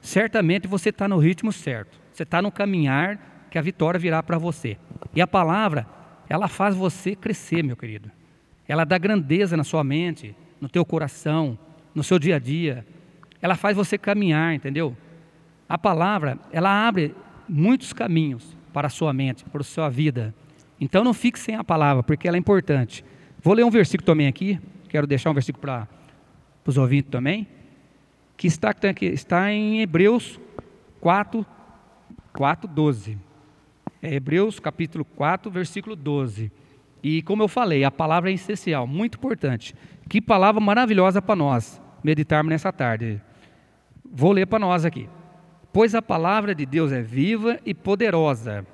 Certamente 0.00 0.66
você 0.66 0.88
está 0.88 1.06
no 1.06 1.18
ritmo 1.18 1.52
certo. 1.52 1.98
Você 2.12 2.24
está 2.24 2.42
no 2.42 2.50
caminhar 2.50 3.46
que 3.50 3.58
a 3.58 3.62
vitória 3.62 4.00
virá 4.00 4.22
para 4.22 4.36
você. 4.36 4.76
E 5.14 5.20
a 5.20 5.26
palavra, 5.26 5.86
ela 6.28 6.48
faz 6.48 6.74
você 6.74 7.16
crescer, 7.16 7.62
meu 7.62 7.76
querido. 7.76 8.10
Ela 8.66 8.84
dá 8.84 8.98
grandeza 8.98 9.56
na 9.56 9.64
sua 9.64 9.82
mente, 9.82 10.36
no 10.60 10.68
teu 10.68 10.84
coração, 10.84 11.58
no 11.94 12.04
seu 12.04 12.18
dia 12.18 12.36
a 12.36 12.38
dia. 12.38 12.86
Ela 13.40 13.56
faz 13.56 13.76
você 13.76 13.96
caminhar, 13.96 14.54
entendeu? 14.54 14.96
A 15.68 15.78
palavra, 15.78 16.38
ela 16.52 16.86
abre 16.86 17.14
muitos 17.48 17.92
caminhos 17.92 18.56
para 18.72 18.88
a 18.88 18.90
sua 18.90 19.12
mente, 19.12 19.44
para 19.44 19.60
a 19.62 19.64
sua 19.64 19.88
vida. 19.88 20.34
Então 20.80 21.02
não 21.02 21.14
fique 21.14 21.38
sem 21.38 21.54
a 21.54 21.64
palavra, 21.64 22.02
porque 22.02 22.28
ela 22.28 22.36
é 22.36 22.40
importante. 22.40 23.04
Vou 23.40 23.54
ler 23.54 23.64
um 23.64 23.70
versículo 23.70 24.04
também 24.04 24.26
aqui, 24.26 24.60
quero 24.88 25.06
deixar 25.06 25.30
um 25.30 25.34
versículo 25.34 25.62
para 25.62 25.88
os 26.66 26.76
ouvintes 26.76 27.10
também, 27.10 27.46
que 28.36 28.46
está, 28.46 28.72
que 28.74 29.06
está 29.06 29.50
em 29.50 29.80
Hebreus 29.80 30.38
4, 31.00 31.44
4, 32.32 32.68
12. 32.68 33.27
É 34.02 34.14
Hebreus 34.14 34.60
capítulo 34.60 35.04
4, 35.04 35.50
versículo 35.50 35.96
12. 35.96 36.50
E 37.02 37.22
como 37.22 37.42
eu 37.42 37.48
falei, 37.48 37.84
a 37.84 37.90
palavra 37.90 38.30
é 38.30 38.34
essencial, 38.34 38.86
muito 38.86 39.18
importante. 39.18 39.74
Que 40.08 40.20
palavra 40.20 40.60
maravilhosa 40.60 41.22
para 41.22 41.36
nós 41.36 41.80
meditarmos 42.02 42.50
nessa 42.50 42.72
tarde. 42.72 43.20
Vou 44.04 44.32
ler 44.32 44.46
para 44.46 44.58
nós 44.58 44.84
aqui. 44.84 45.08
Pois 45.72 45.94
a 45.94 46.02
palavra 46.02 46.54
de 46.54 46.64
Deus 46.64 46.92
é 46.92 47.02
viva 47.02 47.58
e 47.64 47.74
poderosa, 47.74 48.66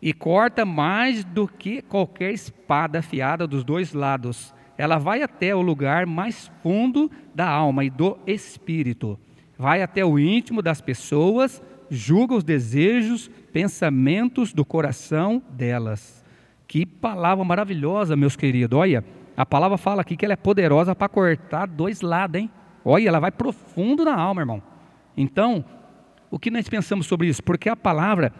e 0.00 0.12
corta 0.12 0.64
mais 0.64 1.24
do 1.24 1.46
que 1.46 1.82
qualquer 1.82 2.32
espada 2.32 2.98
afiada 3.00 3.46
dos 3.46 3.62
dois 3.62 3.92
lados. 3.92 4.54
Ela 4.76 4.98
vai 4.98 5.22
até 5.22 5.54
o 5.54 5.60
lugar 5.60 6.06
mais 6.06 6.50
fundo 6.62 7.10
da 7.34 7.48
alma 7.48 7.84
e 7.84 7.90
do 7.90 8.18
espírito, 8.26 9.18
vai 9.56 9.82
até 9.82 10.04
o 10.04 10.18
íntimo 10.18 10.60
das 10.60 10.80
pessoas, 10.80 11.62
julga 11.90 12.34
os 12.34 12.42
desejos, 12.42 13.30
pensamentos 13.54 14.52
do 14.52 14.64
coração 14.64 15.40
delas. 15.48 16.24
Que 16.66 16.84
palavra 16.84 17.44
maravilhosa, 17.44 18.16
meus 18.16 18.34
queridos. 18.34 18.76
Olha, 18.76 19.04
a 19.36 19.46
palavra 19.46 19.78
fala 19.78 20.02
aqui 20.02 20.16
que 20.16 20.24
ela 20.24 20.32
é 20.32 20.36
poderosa 20.36 20.92
para 20.92 21.08
cortar 21.08 21.68
dois 21.68 22.00
lados, 22.00 22.40
hein? 22.40 22.50
Olha, 22.84 23.08
ela 23.08 23.20
vai 23.20 23.30
profundo 23.30 24.04
na 24.04 24.12
alma, 24.12 24.42
irmão. 24.42 24.60
Então, 25.16 25.64
o 26.32 26.36
que 26.36 26.50
nós 26.50 26.68
pensamos 26.68 27.06
sobre 27.06 27.28
isso? 27.28 27.44
Porque 27.44 27.68
a 27.68 27.76
palavra, 27.76 28.32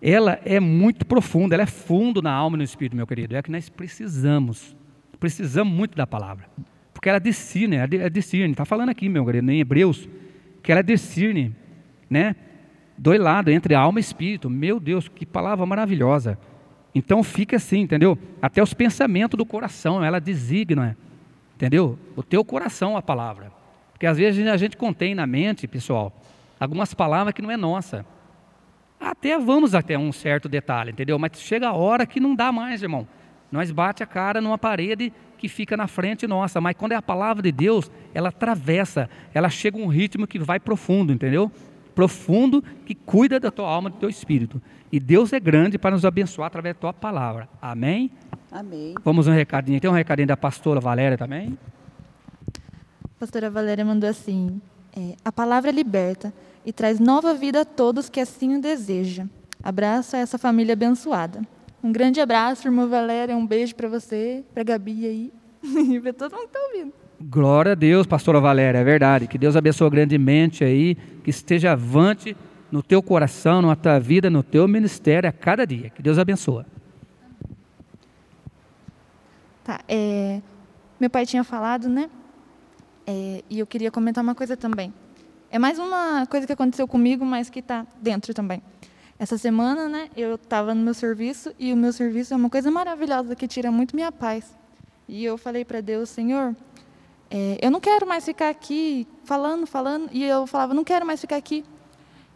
ela 0.00 0.38
é 0.44 0.60
muito 0.60 1.04
profunda, 1.04 1.56
ela 1.56 1.64
é 1.64 1.66
fundo 1.66 2.22
na 2.22 2.32
alma 2.32 2.56
e 2.56 2.58
no 2.58 2.62
espírito, 2.64 2.94
meu 2.94 3.08
querido. 3.08 3.34
É 3.34 3.42
que 3.42 3.50
nós 3.50 3.68
precisamos. 3.68 4.76
Precisamos 5.18 5.74
muito 5.74 5.96
da 5.96 6.06
palavra. 6.06 6.46
Porque 6.92 7.08
ela 7.08 7.18
discerne, 7.18 7.74
ela 7.74 8.08
discerne. 8.08 8.52
Está 8.52 8.64
falando 8.64 8.90
aqui, 8.90 9.08
meu 9.08 9.26
querido, 9.26 9.50
em 9.50 9.58
Hebreus, 9.58 10.08
que 10.62 10.70
ela 10.70 10.82
discerne, 10.82 11.56
né? 12.08 12.36
Dois 12.96 13.20
lados, 13.20 13.52
entre 13.52 13.74
alma 13.74 13.98
e 13.98 14.02
espírito. 14.02 14.48
Meu 14.48 14.78
Deus, 14.78 15.08
que 15.08 15.26
palavra 15.26 15.66
maravilhosa. 15.66 16.38
Então 16.94 17.22
fica 17.24 17.56
assim, 17.56 17.80
entendeu? 17.80 18.16
Até 18.40 18.62
os 18.62 18.72
pensamentos 18.72 19.36
do 19.36 19.44
coração, 19.44 20.02
ela 20.04 20.20
designa, 20.20 20.96
entendeu? 21.56 21.98
O 22.14 22.22
teu 22.22 22.44
coração 22.44 22.96
a 22.96 23.02
palavra. 23.02 23.52
Porque 23.92 24.06
às 24.06 24.16
vezes 24.16 24.46
a 24.46 24.56
gente 24.56 24.76
contém 24.76 25.14
na 25.14 25.26
mente, 25.26 25.66
pessoal, 25.66 26.12
algumas 26.58 26.94
palavras 26.94 27.34
que 27.34 27.42
não 27.42 27.50
é 27.50 27.56
nossa. 27.56 28.06
Até 29.00 29.38
vamos 29.38 29.74
até 29.74 29.98
um 29.98 30.12
certo 30.12 30.48
detalhe, 30.48 30.92
entendeu? 30.92 31.18
Mas 31.18 31.32
chega 31.40 31.68
a 31.68 31.72
hora 31.72 32.06
que 32.06 32.20
não 32.20 32.34
dá 32.34 32.52
mais, 32.52 32.82
irmão. 32.82 33.06
Nós 33.50 33.70
bate 33.70 34.02
a 34.02 34.06
cara 34.06 34.40
numa 34.40 34.56
parede 34.56 35.12
que 35.36 35.48
fica 35.48 35.76
na 35.76 35.86
frente 35.86 36.26
nossa, 36.26 36.60
mas 36.60 36.76
quando 36.76 36.92
é 36.92 36.96
a 36.96 37.02
palavra 37.02 37.42
de 37.42 37.52
Deus, 37.52 37.90
ela 38.14 38.30
atravessa, 38.30 39.10
ela 39.34 39.48
chega 39.50 39.78
a 39.78 39.80
um 39.80 39.88
ritmo 39.88 40.26
que 40.26 40.38
vai 40.38 40.58
profundo, 40.58 41.12
entendeu? 41.12 41.52
Profundo 41.94 42.62
que 42.84 42.94
cuida 42.94 43.38
da 43.38 43.50
tua 43.50 43.68
alma, 43.68 43.90
do 43.90 43.96
teu 43.96 44.08
espírito. 44.08 44.60
E 44.90 45.00
Deus 45.00 45.32
é 45.32 45.40
grande 45.40 45.78
para 45.78 45.92
nos 45.92 46.04
abençoar 46.04 46.46
através 46.46 46.74
da 46.74 46.80
tua 46.80 46.92
palavra. 46.92 47.48
Amém? 47.60 48.10
Amém. 48.50 48.94
Vamos 49.04 49.26
um 49.26 49.32
recadinho. 49.32 49.80
Tem 49.80 49.90
um 49.90 49.94
recadinho 49.94 50.28
da 50.28 50.36
pastora 50.36 50.80
Valéria 50.80 51.18
também? 51.18 51.58
A 53.04 53.08
pastora 53.18 53.50
Valéria 53.50 53.84
mandou 53.84 54.08
assim: 54.08 54.60
é, 54.96 55.16
A 55.24 55.32
palavra 55.32 55.70
liberta 55.70 56.32
e 56.64 56.72
traz 56.72 57.00
nova 57.00 57.34
vida 57.34 57.62
a 57.62 57.64
todos 57.64 58.08
que 58.08 58.20
assim 58.20 58.56
o 58.56 58.60
desejam. 58.60 59.28
Abraço 59.62 60.16
a 60.16 60.18
essa 60.18 60.38
família 60.38 60.74
abençoada. 60.74 61.42
Um 61.82 61.92
grande 61.92 62.20
abraço, 62.20 62.66
irmã 62.66 62.86
Valéria. 62.86 63.36
Um 63.36 63.46
beijo 63.46 63.74
para 63.74 63.88
você, 63.88 64.44
para 64.54 64.62
Gabi 64.62 65.06
aí. 65.06 65.32
e 65.64 66.00
para 66.00 66.12
todo 66.12 66.32
mundo 66.32 66.48
que 66.48 66.56
está 66.56 66.60
ouvindo. 66.66 67.03
Glória 67.20 67.72
a 67.72 67.74
Deus, 67.74 68.06
pastora 68.06 68.40
Valéria, 68.40 68.78
é 68.78 68.84
verdade. 68.84 69.26
Que 69.26 69.38
Deus 69.38 69.56
abençoe 69.56 69.88
grandemente 69.90 70.64
aí, 70.64 70.96
que 71.22 71.30
esteja 71.30 71.72
avante 71.72 72.36
no 72.70 72.82
teu 72.82 73.02
coração, 73.02 73.62
na 73.62 73.76
tua 73.76 73.98
vida, 73.98 74.28
no 74.28 74.42
teu 74.42 74.66
ministério 74.66 75.28
a 75.28 75.32
cada 75.32 75.66
dia. 75.66 75.90
Que 75.90 76.02
Deus 76.02 76.18
abençoe. 76.18 76.64
Tá, 79.62 79.80
é, 79.88 80.42
meu 81.00 81.08
pai 81.08 81.24
tinha 81.24 81.44
falado, 81.44 81.88
né? 81.88 82.10
É, 83.06 83.42
e 83.48 83.58
eu 83.58 83.66
queria 83.66 83.90
comentar 83.90 84.22
uma 84.22 84.34
coisa 84.34 84.56
também. 84.56 84.92
É 85.50 85.58
mais 85.58 85.78
uma 85.78 86.26
coisa 86.26 86.46
que 86.46 86.52
aconteceu 86.52 86.88
comigo, 86.88 87.24
mas 87.24 87.48
que 87.48 87.60
está 87.60 87.86
dentro 88.02 88.34
também. 88.34 88.60
Essa 89.18 89.38
semana, 89.38 89.88
né, 89.88 90.08
eu 90.16 90.34
estava 90.34 90.74
no 90.74 90.82
meu 90.82 90.92
serviço 90.92 91.54
e 91.58 91.72
o 91.72 91.76
meu 91.76 91.92
serviço 91.92 92.34
é 92.34 92.36
uma 92.36 92.50
coisa 92.50 92.70
maravilhosa 92.70 93.36
que 93.36 93.46
tira 93.46 93.70
muito 93.70 93.94
minha 93.94 94.10
paz. 94.10 94.56
E 95.08 95.24
eu 95.24 95.38
falei 95.38 95.64
para 95.64 95.80
Deus, 95.80 96.08
Senhor, 96.08 96.56
é, 97.36 97.58
eu 97.60 97.68
não 97.68 97.80
quero 97.80 98.06
mais 98.06 98.24
ficar 98.24 98.48
aqui 98.48 99.08
falando, 99.24 99.66
falando, 99.66 100.08
e 100.12 100.22
eu 100.22 100.46
falava, 100.46 100.72
não 100.72 100.84
quero 100.84 101.04
mais 101.04 101.20
ficar 101.20 101.34
aqui. 101.34 101.64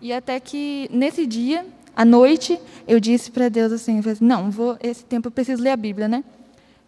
E 0.00 0.12
até 0.12 0.40
que 0.40 0.90
nesse 0.92 1.24
dia, 1.24 1.64
à 1.94 2.04
noite, 2.04 2.60
eu 2.84 2.98
disse 2.98 3.30
para 3.30 3.48
Deus 3.48 3.70
assim, 3.70 4.00
assim, 4.00 4.24
não, 4.24 4.50
vou, 4.50 4.76
esse 4.82 5.04
tempo 5.04 5.28
eu 5.28 5.30
preciso 5.30 5.62
ler 5.62 5.70
a 5.70 5.76
Bíblia, 5.76 6.08
né? 6.08 6.24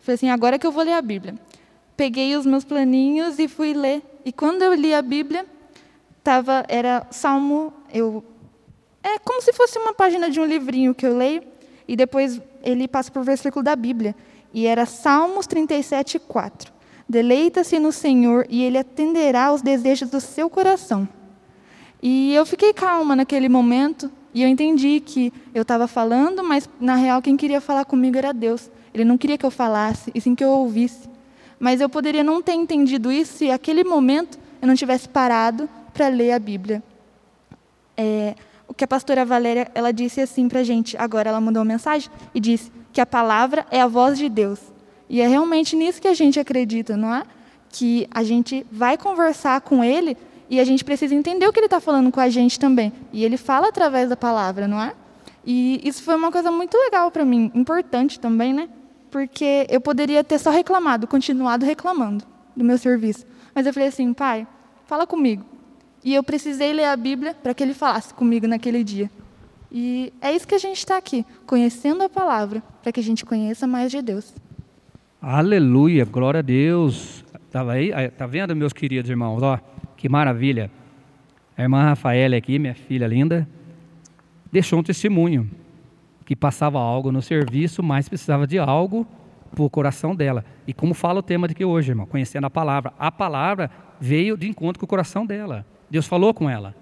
Falei 0.00 0.17
assim, 0.17 0.29
agora 0.29 0.59
que 0.59 0.67
eu 0.67 0.73
vou 0.73 0.83
ler 0.83 0.95
a 0.95 1.02
Bíblia. 1.02 1.37
Peguei 1.97 2.35
os 2.35 2.45
meus 2.45 2.64
planinhos 2.64 3.38
e 3.38 3.47
fui 3.47 3.73
ler. 3.73 4.02
E 4.25 4.33
quando 4.33 4.62
eu 4.62 4.75
li 4.75 4.93
a 4.93 5.02
Bíblia, 5.02 5.47
tava, 6.25 6.64
era 6.67 7.07
Salmo, 7.12 7.73
eu 7.95 8.25
é 9.05 9.21
como 9.21 9.40
se 9.40 9.52
fosse 9.52 9.79
uma 9.79 9.95
página 9.95 10.29
de 10.29 10.40
um 10.40 10.45
livrinho 10.45 10.97
que 10.97 11.07
eu 11.07 11.17
leio 11.17 11.45
e 11.87 11.95
depois 11.95 12.40
ele 12.64 12.88
passa 12.88 13.09
por 13.12 13.23
versículo 13.23 13.62
da 13.62 13.76
Bíblia. 13.76 14.17
E 14.52 14.67
era 14.67 14.85
Salmos 14.85 15.47
37, 15.47 16.19
4. 16.19 16.80
Deleita-se 17.11 17.76
no 17.81 17.90
Senhor 17.90 18.47
e 18.49 18.62
Ele 18.62 18.79
atenderá 18.79 19.47
aos 19.47 19.62
desejos 19.62 20.09
do 20.09 20.21
seu 20.21 20.49
coração. 20.49 21.09
E 22.00 22.33
eu 22.33 22.47
fiquei 22.47 22.73
calma 22.73 23.17
naquele 23.17 23.49
momento 23.49 24.09
e 24.33 24.45
eu 24.45 24.49
entendi 24.49 25.00
que 25.00 25.33
eu 25.52 25.62
estava 25.62 25.88
falando, 25.88 26.45
mas 26.45 26.71
na 26.81 26.95
real 26.95 27.21
quem 27.21 27.37
queria 27.37 27.61
falar 27.61 27.85
comigo 27.85 28.17
era 28.17 28.33
Deus. 28.33 28.71
Ele 28.95 29.05
não 29.05 29.19
queria 29.19 29.37
que 29.37 29.45
eu 29.45 29.50
falasse, 29.50 30.12
e 30.14 30.21
sim 30.21 30.37
que 30.37 30.45
eu 30.45 30.50
ouvisse. 30.50 31.09
Mas 31.59 31.81
eu 31.81 31.88
poderia 31.88 32.23
não 32.23 32.40
ter 32.40 32.52
entendido 32.52 33.11
isso 33.11 33.38
se 33.38 33.50
aquele 33.50 33.83
momento 33.83 34.38
eu 34.62 34.69
não 34.69 34.76
tivesse 34.76 35.09
parado 35.09 35.69
para 35.93 36.07
ler 36.07 36.31
a 36.31 36.38
Bíblia. 36.38 36.81
É, 37.97 38.37
o 38.69 38.73
que 38.73 38.85
a 38.85 38.88
pastora 38.88 39.25
Valéria 39.25 39.69
ela 39.75 39.93
disse 39.93 40.21
assim 40.21 40.49
para 40.49 40.61
a 40.61 40.64
gente. 40.64 40.97
Agora 40.97 41.29
ela 41.29 41.40
mandou 41.40 41.61
uma 41.61 41.73
mensagem 41.73 42.09
e 42.33 42.38
disse 42.38 42.71
que 42.93 43.00
a 43.00 43.07
palavra 43.07 43.67
é 43.69 43.81
a 43.81 43.88
voz 43.88 44.17
de 44.17 44.29
Deus. 44.29 44.61
E 45.11 45.21
é 45.21 45.29
realmente 45.29 45.76
nisso 45.76 46.00
que 46.00 46.09
a 46.09 46.14
gente 46.14 46.40
acredita, 46.40 46.97
não 46.97 47.14
é? 47.14 47.25
Que 47.69 48.09
a 48.11 48.23
gente 48.23 48.64
vai 48.71 48.97
conversar 48.97 49.61
com 49.61 49.85
ele 49.85 50.17
E 50.50 50.59
a 50.59 50.64
gente 50.64 50.85
precisa 50.85 51.14
entender 51.14 51.47
o 51.47 51.52
que 51.52 51.61
ele 51.61 51.67
está 51.69 51.79
falando 51.79 52.11
com 52.11 52.19
a 52.19 52.29
gente 52.29 52.59
também. 52.59 52.93
E 53.12 53.25
ele 53.25 53.37
fala 53.37 53.69
através 53.69 54.09
da 54.09 54.17
palavra, 54.17 54.67
não 54.67 54.83
é? 54.83 54.93
E 55.47 55.81
isso 55.85 56.02
foi 56.02 56.17
uma 56.17 56.33
coisa 56.33 56.50
muito 56.50 56.76
legal 56.76 57.09
para 57.12 57.25
mim, 57.25 57.52
importante 57.55 58.19
também, 58.19 58.52
né? 58.52 58.69
Porque 59.12 59.64
eu 59.71 59.81
poderia 59.81 60.25
ter 60.25 60.40
só 60.40 60.50
reclamado, 60.50 61.07
continuado 61.07 61.64
reclamando 61.64 62.25
do 62.57 62.64
meu 62.64 62.76
serviço. 62.76 63.25
Mas 63.55 63.64
eu 63.64 63.73
falei 63.73 63.88
assim, 63.88 64.12
pai, 64.12 64.45
fala 64.87 65.07
comigo. 65.07 65.45
E 66.02 66.12
eu 66.12 66.23
precisei 66.23 66.73
ler 66.73 66.87
a 66.87 66.97
Bíblia 66.97 67.35
para 67.40 67.55
que 67.55 67.62
ele 67.62 67.73
falasse 67.73 68.12
comigo 68.12 68.49
naquele 68.49 68.83
dia. 68.83 69.09
E 69.71 70.12
é 70.21 70.35
isso 70.35 70.49
que 70.49 70.55
a 70.57 70.59
gente 70.59 70.79
está 70.79 70.97
aqui, 70.97 71.25
conhecendo 71.47 72.02
a 72.02 72.09
palavra, 72.09 72.61
para 72.83 72.90
que 72.90 72.99
a 72.99 73.02
gente 73.02 73.25
conheça 73.25 73.69
mais 73.69 73.93
de 73.93 74.02
Deus. 74.02 74.35
Aleluia, 75.23 76.07
glória 76.07 76.39
a 76.39 76.43
Deus. 76.43 77.23
Tava 77.50 77.73
aí, 77.73 77.93
tá 78.17 78.27
vendo, 78.27 78.57
meus 78.57 78.73
queridos 78.73 79.11
irmãos? 79.11 79.43
Ó, 79.43 79.59
que 79.95 80.09
maravilha. 80.09 80.71
A 81.55 81.61
irmã 81.61 81.83
Rafaela 81.83 82.35
aqui, 82.37 82.59
minha 82.59 82.75
filha 82.75 83.07
linda, 83.07 83.47
deixou 84.50 84.79
um 84.79 84.83
testemunho 84.83 85.50
que 86.25 86.35
passava 86.35 86.79
algo 86.79 87.12
no 87.12 87.21
serviço, 87.21 87.83
mas 87.83 88.09
precisava 88.09 88.47
de 88.47 88.59
algo 88.59 89.07
para 89.50 89.62
o 89.62 89.69
coração 89.69 90.17
dela. 90.17 90.43
E 90.67 90.73
como 90.73 90.95
fala 90.95 91.19
o 91.19 91.23
tema 91.23 91.47
de 91.47 91.55
que 91.55 91.67
hoje, 91.67 91.91
irmão, 91.91 92.07
conhecendo 92.07 92.47
a 92.47 92.50
palavra. 92.50 92.95
A 92.99 93.12
palavra 93.12 93.71
veio 94.00 94.39
de 94.39 94.49
encontro 94.49 94.81
com 94.81 94.87
o 94.87 94.89
coração 94.89 95.27
dela. 95.27 95.67
Deus 95.91 96.07
falou 96.07 96.33
com 96.33 96.49
ela. 96.49 96.75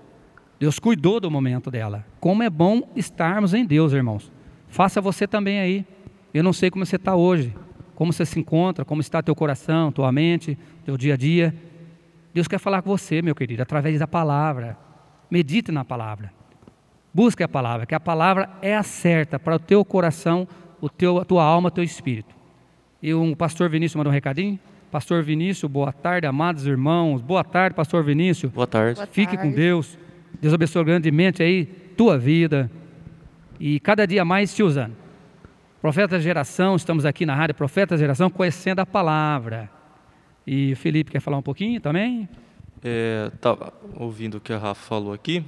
Deus 0.60 0.78
cuidou 0.78 1.18
do 1.18 1.28
momento 1.28 1.72
dela. 1.72 2.06
Como 2.20 2.44
é 2.44 2.50
bom 2.50 2.88
estarmos 2.94 3.52
em 3.52 3.66
Deus, 3.66 3.92
irmãos. 3.92 4.30
Faça 4.68 5.00
você 5.00 5.26
também 5.26 5.58
aí. 5.58 5.84
Eu 6.32 6.44
não 6.44 6.52
sei 6.52 6.70
como 6.70 6.86
você 6.86 6.94
está 6.94 7.16
hoje, 7.16 7.52
como 7.98 8.12
você 8.12 8.24
se 8.24 8.38
encontra, 8.38 8.84
como 8.84 9.00
está 9.00 9.20
teu 9.20 9.34
coração, 9.34 9.90
tua 9.90 10.12
mente, 10.12 10.56
teu 10.84 10.96
dia 10.96 11.14
a 11.14 11.16
dia. 11.16 11.52
Deus 12.32 12.46
quer 12.46 12.60
falar 12.60 12.80
com 12.80 12.88
você, 12.88 13.20
meu 13.20 13.34
querido, 13.34 13.60
através 13.60 13.98
da 13.98 14.06
palavra. 14.06 14.78
Medite 15.28 15.72
na 15.72 15.84
palavra. 15.84 16.32
Busque 17.12 17.42
a 17.42 17.48
palavra, 17.48 17.86
que 17.86 17.96
a 17.96 17.98
palavra 17.98 18.50
é 18.62 18.76
a 18.76 18.84
certa 18.84 19.36
para 19.36 19.56
o 19.56 19.58
teu 19.58 19.84
coração, 19.84 20.46
o 20.80 20.88
teu, 20.88 21.18
a 21.18 21.24
tua 21.24 21.42
alma, 21.42 21.66
o 21.66 21.70
teu 21.72 21.82
espírito. 21.82 22.32
E 23.02 23.12
o 23.12 23.34
pastor 23.34 23.68
Vinícius 23.68 23.96
mandou 23.96 24.12
um 24.12 24.14
recadinho. 24.14 24.60
Pastor 24.92 25.24
Vinícius, 25.24 25.68
boa 25.68 25.92
tarde, 25.92 26.24
amados 26.24 26.68
irmãos. 26.68 27.20
Boa 27.20 27.42
tarde, 27.42 27.74
pastor 27.74 28.04
Vinícius. 28.04 28.52
Boa 28.52 28.68
tarde. 28.68 28.94
Boa 28.94 29.08
Fique 29.08 29.36
tarde. 29.36 29.50
com 29.50 29.56
Deus. 29.56 29.98
Deus 30.40 30.54
abençoe 30.54 30.84
grandemente 30.84 31.42
aí 31.42 31.64
tua 31.96 32.16
vida 32.16 32.70
e 33.58 33.80
cada 33.80 34.06
dia 34.06 34.24
mais 34.24 34.54
te 34.54 34.62
usando. 34.62 35.07
Profeta 35.80 36.18
Geração, 36.18 36.74
estamos 36.74 37.04
aqui 37.04 37.24
na 37.24 37.36
rádio 37.36 37.54
Profeta 37.54 37.96
Geração 37.96 38.28
conhecendo 38.28 38.80
a 38.80 38.86
palavra. 38.86 39.70
E 40.44 40.72
o 40.72 40.76
Felipe 40.76 41.12
quer 41.12 41.20
falar 41.20 41.38
um 41.38 41.42
pouquinho 41.42 41.80
também? 41.80 42.28
É, 42.82 43.30
tava 43.40 43.72
ouvindo 43.94 44.38
o 44.38 44.40
que 44.40 44.52
a 44.52 44.58
Rafa 44.58 44.88
falou 44.88 45.12
aqui 45.12 45.44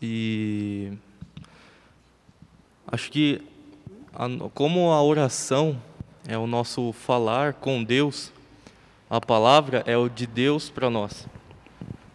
e 0.00 0.92
acho 2.90 3.12
que 3.12 3.42
a, 4.14 4.26
como 4.54 4.92
a 4.92 5.02
oração 5.02 5.78
é 6.26 6.38
o 6.38 6.46
nosso 6.46 6.94
falar 6.94 7.52
com 7.52 7.84
Deus, 7.84 8.32
a 9.10 9.20
palavra 9.20 9.84
é 9.86 9.96
o 9.96 10.08
de 10.08 10.26
Deus 10.26 10.70
para 10.70 10.88
nós. 10.88 11.28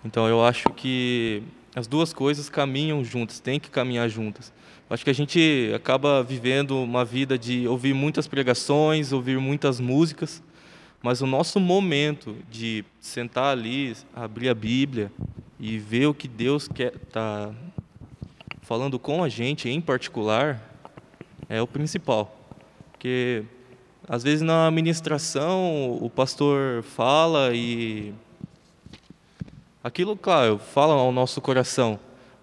Então 0.03 0.27
eu 0.27 0.44
acho 0.44 0.68
que 0.70 1.44
as 1.75 1.86
duas 1.86 2.12
coisas 2.12 2.50
caminham 2.50 3.03
juntas, 3.03 3.39
tem 3.39 3.60
que 3.60 3.70
caminhar 3.70 4.10
juntas. 4.10 4.51
Acho 4.92 5.06
que 5.06 5.10
a 5.10 5.16
gente 5.16 5.72
acaba 5.74 6.22
vivendo 6.22 6.78
uma 6.78 7.06
vida 7.06 7.38
de 7.38 7.66
ouvir 7.66 7.94
muitas 7.94 8.28
pregações, 8.28 9.14
ouvir 9.14 9.40
muitas 9.40 9.80
músicas, 9.80 10.44
mas 11.02 11.22
o 11.22 11.26
nosso 11.26 11.62
momento 11.62 12.36
de 12.52 12.84
sentar 13.00 13.54
ali, 13.54 13.96
abrir 14.14 14.50
a 14.50 14.54
Bíblia 14.54 15.10
e 15.58 15.78
ver 15.78 16.08
o 16.08 16.14
que 16.14 16.28
Deus 16.28 16.68
quer 16.68 16.92
tá 17.10 17.54
falando 18.64 19.00
com 19.00 19.24
a 19.24 19.30
gente 19.30 19.70
em 19.70 19.80
particular 19.80 20.62
é 21.48 21.62
o 21.62 21.68
principal. 21.68 22.38
Porque 22.92 23.46
às 24.10 24.24
vezes 24.24 24.42
na 24.42 24.70
ministração 24.72 25.98
o 26.01 26.10
pastor 26.10 26.84
fala 26.84 27.56
e 27.56 28.14
aquilo, 29.82 30.18
claro, 30.18 30.60
fala 30.60 30.96
ao 30.96 31.14
nosso 31.14 31.40
coração, 31.40 31.98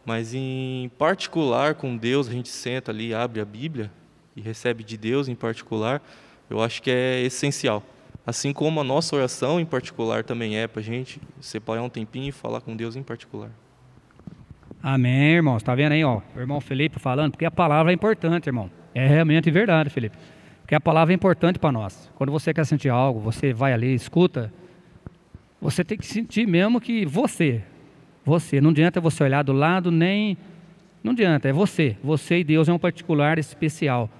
mas 0.08 0.32
em 0.32 0.90
particular 0.96 1.74
com 1.74 1.94
Deus, 1.94 2.28
a 2.28 2.32
gente 2.32 2.48
senta 2.48 2.90
ali, 2.90 3.12
abre 3.12 3.42
a 3.42 3.44
Bíblia 3.44 3.90
e 4.34 4.40
recebe 4.40 4.82
de 4.82 4.96
Deus 4.96 5.28
em 5.28 5.34
particular, 5.34 6.00
eu 6.48 6.62
acho 6.62 6.80
que 6.80 6.90
é 6.90 7.20
essencial. 7.20 7.82
Assim 8.26 8.50
como 8.50 8.80
a 8.80 8.84
nossa 8.84 9.14
oração 9.14 9.60
em 9.60 9.66
particular 9.66 10.24
também 10.24 10.56
é 10.56 10.66
para 10.66 10.80
a 10.80 10.82
gente 10.82 11.20
separar 11.42 11.82
um 11.82 11.90
tempinho 11.90 12.30
e 12.30 12.32
falar 12.32 12.62
com 12.62 12.74
Deus 12.74 12.96
em 12.96 13.02
particular. 13.02 13.50
Amém, 14.82 15.34
irmãos. 15.34 15.58
Está 15.58 15.74
vendo 15.74 15.92
aí, 15.92 16.02
ó? 16.02 16.22
O 16.34 16.40
irmão 16.40 16.58
Felipe 16.58 16.98
falando, 16.98 17.32
porque 17.32 17.44
a 17.44 17.50
palavra 17.50 17.92
é 17.92 17.94
importante, 17.94 18.46
irmão. 18.46 18.70
É 18.94 19.06
realmente 19.06 19.50
verdade, 19.50 19.90
Felipe. 19.90 20.16
Porque 20.62 20.74
a 20.74 20.80
palavra 20.80 21.12
é 21.12 21.16
importante 21.16 21.58
para 21.58 21.70
nós. 21.70 22.10
Quando 22.14 22.32
você 22.32 22.54
quer 22.54 22.64
sentir 22.64 22.88
algo, 22.88 23.20
você 23.20 23.52
vai 23.52 23.74
ali, 23.74 23.92
escuta, 23.92 24.50
você 25.60 25.84
tem 25.84 25.98
que 25.98 26.06
sentir 26.06 26.48
mesmo 26.48 26.80
que 26.80 27.04
você, 27.04 27.62
você, 28.28 28.60
não 28.60 28.70
adianta 28.70 29.00
você 29.00 29.24
olhar 29.24 29.42
do 29.42 29.52
lado, 29.52 29.90
nem. 29.90 30.36
Não 31.02 31.12
adianta, 31.12 31.48
é 31.48 31.52
você. 31.52 31.96
Você 32.04 32.40
e 32.40 32.44
Deus 32.44 32.68
é 32.68 32.72
um 32.72 32.78
particular 32.78 33.38
especial. 33.38 34.10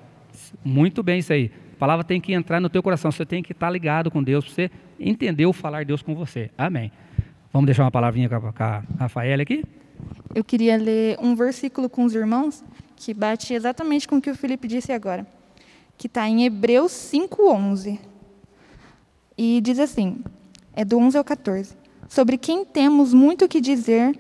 Muito 0.65 1.03
bem 1.03 1.19
isso 1.19 1.33
aí. 1.33 1.51
A 1.75 1.79
palavra 1.79 2.05
tem 2.05 2.21
que 2.21 2.33
entrar 2.33 2.59
no 2.59 2.69
teu 2.69 2.83
coração, 2.83 3.13
você 3.13 3.27
tem 3.27 3.43
que 3.43 3.53
estar 3.53 3.71
ligado 3.71 4.11
com 4.11 4.23
Deus, 4.23 4.45
para 4.45 4.55
você 4.55 4.71
entender 4.99 5.47
o 5.47 5.53
falar 5.53 5.81
de 5.81 5.89
Deus 5.89 6.03
com 6.03 6.15
você. 6.15 6.51
Amém. 6.57 6.91
Vamos 7.53 7.67
deixar 7.67 7.85
uma 7.85 7.91
palavrinha 7.91 8.29
com 8.29 8.35
a, 8.35 8.41
com 8.41 8.63
a 8.65 8.83
Rafaela 8.99 9.43
aqui? 9.43 9.63
Eu 10.35 10.43
queria 10.43 10.77
ler 10.77 11.19
um 11.21 11.35
versículo 11.35 11.89
com 11.89 12.05
os 12.05 12.15
irmãos 12.15 12.65
que 12.97 13.13
bate 13.13 13.55
exatamente 13.55 14.09
com 14.09 14.17
o 14.17 14.21
que 14.21 14.31
o 14.31 14.35
Felipe 14.35 14.67
disse 14.67 14.91
agora, 14.91 15.27
que 15.97 16.07
está 16.07 16.29
em 16.29 16.45
Hebreus 16.45 16.93
5:11. 16.93 17.99
E 19.37 19.61
diz 19.61 19.79
assim: 19.79 20.23
é 20.75 20.85
do 20.85 20.99
11 20.99 21.19
ao 21.19 21.25
14. 21.25 21.77
Sobre 22.09 22.39
quem 22.39 22.65
temos 22.65 23.13
muito 23.13 23.45
o 23.45 23.49
que 23.49 23.61
dizer, 23.61 24.19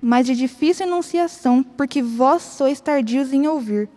mas 0.00 0.26
de 0.26 0.36
difícil 0.36 0.86
enunciação, 0.86 1.62
porque 1.62 2.00
vós 2.00 2.42
sois 2.42 2.80
tardios 2.80 3.32
em 3.32 3.48
ouvir. 3.48 3.88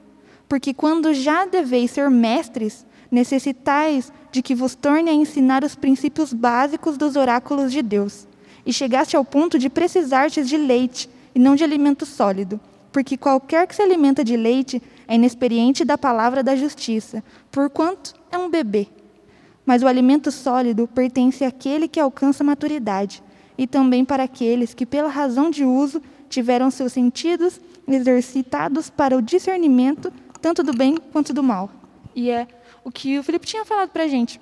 Porque 0.49 0.73
quando 0.73 1.13
já 1.13 1.45
deveis 1.45 1.91
ser 1.91 2.09
mestres, 2.09 2.85
necessitais 3.11 4.11
de 4.31 4.41
que 4.41 4.55
vos 4.55 4.73
torne 4.73 5.09
a 5.09 5.13
ensinar 5.13 5.63
os 5.63 5.75
princípios 5.75 6.33
básicos 6.33 6.97
dos 6.97 7.15
oráculos 7.15 7.71
de 7.71 7.81
Deus. 7.81 8.27
E 8.65 8.73
chegaste 8.73 9.15
ao 9.15 9.23
ponto 9.23 9.59
de 9.59 9.69
precisartes 9.69 10.49
de 10.49 10.57
leite, 10.57 11.09
e 11.35 11.39
não 11.39 11.55
de 11.55 11.63
alimento 11.63 12.05
sólido. 12.05 12.59
Porque 12.91 13.15
qualquer 13.15 13.67
que 13.67 13.75
se 13.75 13.81
alimenta 13.81 14.23
de 14.23 14.35
leite 14.35 14.81
é 15.07 15.15
inexperiente 15.15 15.85
da 15.85 15.97
palavra 15.97 16.41
da 16.41 16.55
justiça, 16.55 17.23
porquanto 17.51 18.15
é 18.31 18.37
um 18.37 18.49
bebê. 18.49 18.87
Mas 19.65 19.83
o 19.83 19.87
alimento 19.87 20.31
sólido 20.31 20.87
pertence 20.87 21.43
àquele 21.43 21.87
que 21.87 21.99
alcança 21.99 22.43
maturidade, 22.43 23.21
e 23.57 23.65
também 23.65 24.05
para 24.05 24.23
aqueles 24.23 24.73
que, 24.73 24.85
pela 24.85 25.09
razão 25.09 25.49
de 25.49 25.65
uso, 25.65 26.01
tiveram 26.29 26.69
seus 26.69 26.93
sentidos 26.93 27.59
exercitados 27.87 28.89
para 28.89 29.17
o 29.17 29.21
discernimento 29.21 30.11
tanto 30.41 30.61
do 30.61 30.73
bem 30.73 30.97
quanto 31.11 31.33
do 31.33 31.41
mal. 31.41 31.69
E 32.15 32.29
é 32.29 32.47
o 32.83 32.91
que 32.91 33.17
o 33.17 33.23
Felipe 33.23 33.45
tinha 33.45 33.65
falado 33.65 33.89
para 33.89 34.03
a 34.03 34.07
gente. 34.07 34.39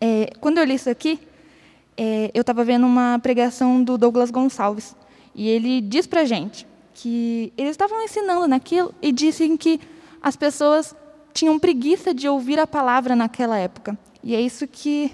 É, 0.00 0.32
quando 0.40 0.58
eu 0.58 0.64
li 0.64 0.74
isso 0.74 0.90
aqui, 0.90 1.20
é, 1.96 2.30
eu 2.34 2.40
estava 2.40 2.64
vendo 2.64 2.86
uma 2.86 3.18
pregação 3.18 3.82
do 3.82 3.96
Douglas 3.96 4.30
Gonçalves, 4.30 4.96
e 5.34 5.48
ele 5.48 5.80
diz 5.80 6.06
para 6.06 6.22
a 6.22 6.24
gente 6.24 6.66
que 6.94 7.52
eles 7.56 7.70
estavam 7.72 8.02
ensinando 8.02 8.46
naquilo 8.46 8.94
e 9.00 9.12
dizem 9.12 9.56
que 9.56 9.80
as 10.20 10.36
pessoas 10.36 10.94
tinham 11.32 11.58
preguiça 11.58 12.12
de 12.12 12.28
ouvir 12.28 12.58
a 12.58 12.66
palavra 12.66 13.16
naquela 13.16 13.56
época. 13.56 13.98
E 14.22 14.34
é 14.34 14.40
isso 14.40 14.66
que 14.66 15.10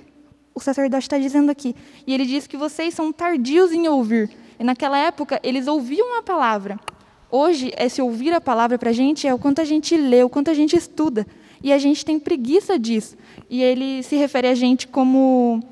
o 0.59 0.65
sacerdote 0.65 1.05
está 1.05 1.19
dizendo 1.19 1.51
aqui. 1.51 1.75
E 2.07 2.13
ele 2.13 2.27
diz 2.27 2.47
que 2.47 2.57
vocês 2.57 2.95
são 2.95 3.13
tardios 3.13 3.73
em 3.73 3.89
ouvir. 3.89 4.31
E 4.59 4.65
naquela 4.65 4.99
época, 4.99 5.41
eles 5.43 5.67
ouviam 5.67 6.19
a 6.19 6.23
palavra. 6.23 6.79
Hoje, 7.31 7.73
esse 7.77 8.01
ouvir 8.01 8.33
a 8.33 8.41
palavra 8.41 8.79
para 8.79 8.91
a 8.91 8.93
gente 8.93 9.27
é 9.27 9.35
o 9.35 9.39
quanto 9.39 9.61
a 9.61 9.65
gente 9.65 9.97
lê, 9.97 10.23
o 10.23 10.29
quanto 10.29 10.51
a 10.51 10.55
gente 10.55 10.77
estuda. 10.77 11.27
E 11.63 11.73
a 11.73 11.79
gente 11.79 12.05
tem 12.05 12.19
preguiça 12.19 12.79
disso. 12.79 13.17
E 13.49 13.63
ele 13.63 14.03
se 14.03 14.17
refere 14.17 14.49
a 14.49 14.55
gente 14.55 14.87
como 14.89 15.63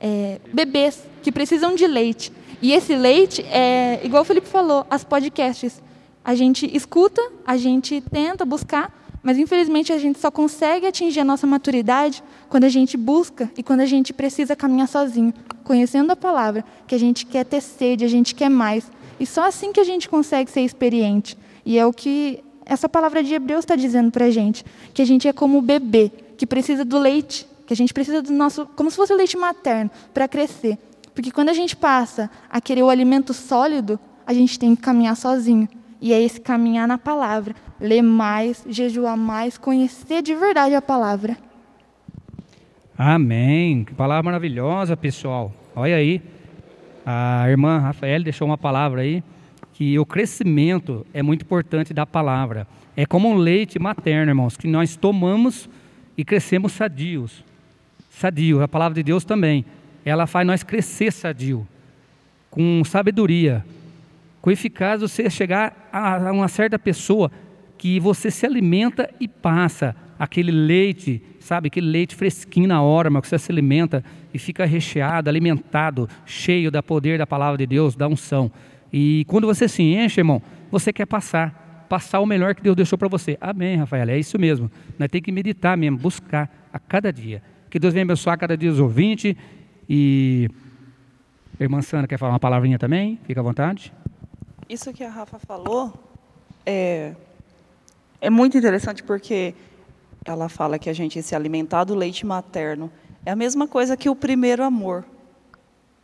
é, 0.00 0.40
bebês 0.52 1.02
que 1.22 1.30
precisam 1.30 1.74
de 1.74 1.86
leite. 1.86 2.32
E 2.62 2.72
esse 2.72 2.94
leite 2.94 3.42
é, 3.42 4.00
igual 4.04 4.22
o 4.22 4.24
Felipe 4.24 4.46
falou, 4.46 4.86
as 4.90 5.04
podcasts. 5.04 5.82
A 6.24 6.34
gente 6.34 6.68
escuta, 6.76 7.22
a 7.46 7.56
gente 7.56 8.00
tenta 8.00 8.44
buscar, 8.44 8.92
mas 9.22 9.38
infelizmente 9.38 9.92
a 9.92 9.98
gente 9.98 10.18
só 10.18 10.30
consegue 10.30 10.86
atingir 10.86 11.20
a 11.20 11.24
nossa 11.24 11.46
maturidade 11.46 12.22
quando 12.48 12.64
a 12.64 12.68
gente 12.68 12.96
busca 12.96 13.50
e 13.56 13.62
quando 13.62 13.80
a 13.80 13.86
gente 13.86 14.12
precisa 14.12 14.56
caminhar 14.56 14.88
sozinho, 14.88 15.32
conhecendo 15.62 16.10
a 16.10 16.16
palavra, 16.16 16.64
que 16.86 16.94
a 16.94 16.98
gente 16.98 17.26
quer 17.26 17.44
ter 17.44 17.60
sede, 17.60 18.04
a 18.04 18.08
gente 18.08 18.34
quer 18.34 18.48
mais. 18.48 18.90
E 19.18 19.26
só 19.26 19.46
assim 19.46 19.72
que 19.72 19.80
a 19.80 19.84
gente 19.84 20.08
consegue 20.08 20.50
ser 20.50 20.62
experiente. 20.62 21.36
E 21.64 21.78
é 21.78 21.84
o 21.84 21.92
que 21.92 22.42
essa 22.64 22.88
palavra 22.88 23.22
de 23.22 23.34
Hebreus 23.34 23.60
está 23.60 23.76
dizendo 23.76 24.10
para 24.10 24.26
a 24.26 24.30
gente, 24.30 24.64
que 24.94 25.02
a 25.02 25.04
gente 25.04 25.28
é 25.28 25.32
como 25.32 25.58
o 25.58 25.62
bebê, 25.62 26.10
que 26.38 26.46
precisa 26.46 26.84
do 26.84 26.98
leite, 26.98 27.46
que 27.66 27.74
a 27.74 27.76
gente 27.76 27.92
precisa 27.92 28.22
do 28.22 28.32
nosso, 28.32 28.66
como 28.74 28.90
se 28.90 28.96
fosse 28.96 29.12
o 29.12 29.16
leite 29.16 29.36
materno, 29.36 29.90
para 30.14 30.26
crescer. 30.26 30.78
Porque 31.14 31.30
quando 31.30 31.50
a 31.50 31.52
gente 31.52 31.76
passa 31.76 32.30
a 32.48 32.60
querer 32.60 32.82
o 32.82 32.88
alimento 32.88 33.34
sólido, 33.34 34.00
a 34.26 34.32
gente 34.32 34.58
tem 34.58 34.74
que 34.74 34.82
caminhar 34.82 35.16
sozinho. 35.16 35.68
E 36.00 36.12
é 36.12 36.22
esse 36.22 36.40
caminhar 36.40 36.88
na 36.88 36.96
palavra, 36.96 37.54
ler 37.78 38.02
mais, 38.02 38.64
jejuar 38.68 39.16
mais, 39.16 39.58
conhecer 39.58 40.22
de 40.22 40.34
verdade 40.34 40.74
a 40.74 40.80
palavra. 40.80 41.36
Amém. 42.96 43.84
Que 43.84 43.94
palavra 43.94 44.22
maravilhosa, 44.22 44.96
pessoal. 44.96 45.52
Olha 45.74 45.96
aí. 45.96 46.22
A 47.04 47.48
irmã 47.48 47.78
Rafael 47.78 48.22
deixou 48.22 48.46
uma 48.46 48.58
palavra 48.58 49.00
aí 49.00 49.22
que 49.72 49.98
o 49.98 50.04
crescimento 50.04 51.06
é 51.14 51.22
muito 51.22 51.42
importante 51.42 51.94
da 51.94 52.04
palavra. 52.04 52.66
É 52.94 53.06
como 53.06 53.30
um 53.30 53.36
leite 53.36 53.78
materno, 53.78 54.30
irmãos, 54.30 54.54
que 54.54 54.68
nós 54.68 54.94
tomamos 54.96 55.70
e 56.18 56.22
crescemos 56.22 56.72
sadios. 56.72 57.42
Sadio, 58.10 58.62
a 58.62 58.68
palavra 58.68 58.96
de 58.96 59.02
Deus 59.02 59.24
também. 59.24 59.64
Ela 60.04 60.26
faz 60.26 60.46
nós 60.46 60.62
crescer 60.62 61.10
sadio, 61.10 61.66
com 62.50 62.82
sabedoria, 62.84 63.64
com 64.40 64.50
eficácia 64.50 65.06
você 65.06 65.28
chegar 65.28 65.88
a 65.92 66.32
uma 66.32 66.48
certa 66.48 66.78
pessoa 66.78 67.30
que 67.76 67.98
você 67.98 68.30
se 68.30 68.44
alimenta 68.44 69.10
e 69.18 69.26
passa 69.26 69.94
aquele 70.18 70.52
leite, 70.52 71.22
sabe, 71.38 71.68
aquele 71.68 71.88
leite 71.88 72.14
fresquinho 72.14 72.68
na 72.68 72.82
hora, 72.82 73.08
mas 73.08 73.22
que 73.22 73.28
você 73.28 73.38
se 73.38 73.50
alimenta 73.50 74.04
e 74.34 74.38
fica 74.38 74.66
recheado, 74.66 75.30
alimentado, 75.30 76.08
cheio 76.26 76.70
da 76.70 76.82
poder 76.82 77.18
da 77.18 77.26
palavra 77.26 77.56
de 77.56 77.66
Deus, 77.66 77.96
da 77.96 78.06
unção. 78.06 78.50
E 78.92 79.24
quando 79.26 79.46
você 79.46 79.66
se 79.66 79.82
enche, 79.82 80.20
irmão, 80.20 80.42
você 80.70 80.92
quer 80.92 81.06
passar, 81.06 81.86
passar 81.88 82.20
o 82.20 82.26
melhor 82.26 82.54
que 82.54 82.62
Deus 82.62 82.76
deixou 82.76 82.98
para 82.98 83.08
você. 83.08 83.38
Amém, 83.40 83.76
Rafael, 83.76 84.08
é 84.10 84.18
isso 84.18 84.38
mesmo. 84.38 84.70
Nós 84.98 85.08
temos 85.08 85.24
que 85.24 85.32
meditar 85.32 85.76
mesmo, 85.76 85.96
buscar 85.96 86.68
a 86.72 86.78
cada 86.78 87.12
dia. 87.12 87.42
Que 87.70 87.78
Deus 87.78 87.94
venha 87.94 88.04
abençoar 88.04 88.38
cada 88.38 88.56
dia 88.56 88.70
os 88.70 88.78
ouvintes. 88.78 89.34
E 89.88 90.50
irmã 91.58 91.80
Sandra 91.80 92.06
quer 92.06 92.18
falar 92.18 92.32
uma 92.32 92.40
palavrinha 92.40 92.78
também? 92.78 93.18
Fica 93.24 93.40
à 93.40 93.42
vontade. 93.42 93.92
Isso 94.70 94.92
que 94.92 95.02
a 95.02 95.10
Rafa 95.10 95.36
falou 95.36 95.92
é, 96.64 97.16
é 98.20 98.30
muito 98.30 98.56
interessante 98.56 99.02
porque 99.02 99.52
ela 100.24 100.48
fala 100.48 100.78
que 100.78 100.88
a 100.88 100.92
gente 100.92 101.20
se 101.24 101.34
alimentar 101.34 101.82
do 101.82 101.92
leite 101.92 102.24
materno 102.24 102.88
é 103.26 103.32
a 103.32 103.36
mesma 103.36 103.66
coisa 103.66 103.96
que 103.96 104.08
o 104.08 104.14
primeiro 104.14 104.62
amor. 104.62 105.04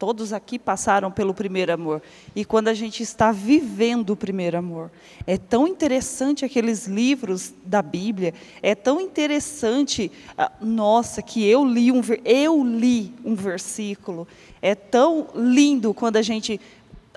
Todos 0.00 0.32
aqui 0.32 0.58
passaram 0.58 1.12
pelo 1.12 1.32
primeiro 1.32 1.72
amor. 1.72 2.02
E 2.34 2.44
quando 2.44 2.66
a 2.66 2.74
gente 2.74 3.04
está 3.04 3.30
vivendo 3.30 4.10
o 4.10 4.16
primeiro 4.16 4.58
amor, 4.58 4.90
é 5.28 5.38
tão 5.38 5.68
interessante 5.68 6.44
aqueles 6.44 6.88
livros 6.88 7.54
da 7.64 7.80
Bíblia, 7.80 8.34
é 8.60 8.74
tão 8.74 9.00
interessante, 9.00 10.10
ah, 10.36 10.50
nossa, 10.60 11.22
que 11.22 11.46
eu 11.46 11.64
li 11.64 11.92
um 11.92 12.00
eu 12.24 12.64
li 12.64 13.14
um 13.24 13.36
versículo. 13.36 14.26
É 14.60 14.74
tão 14.74 15.28
lindo 15.34 15.94
quando 15.94 16.16
a 16.16 16.22
gente 16.22 16.60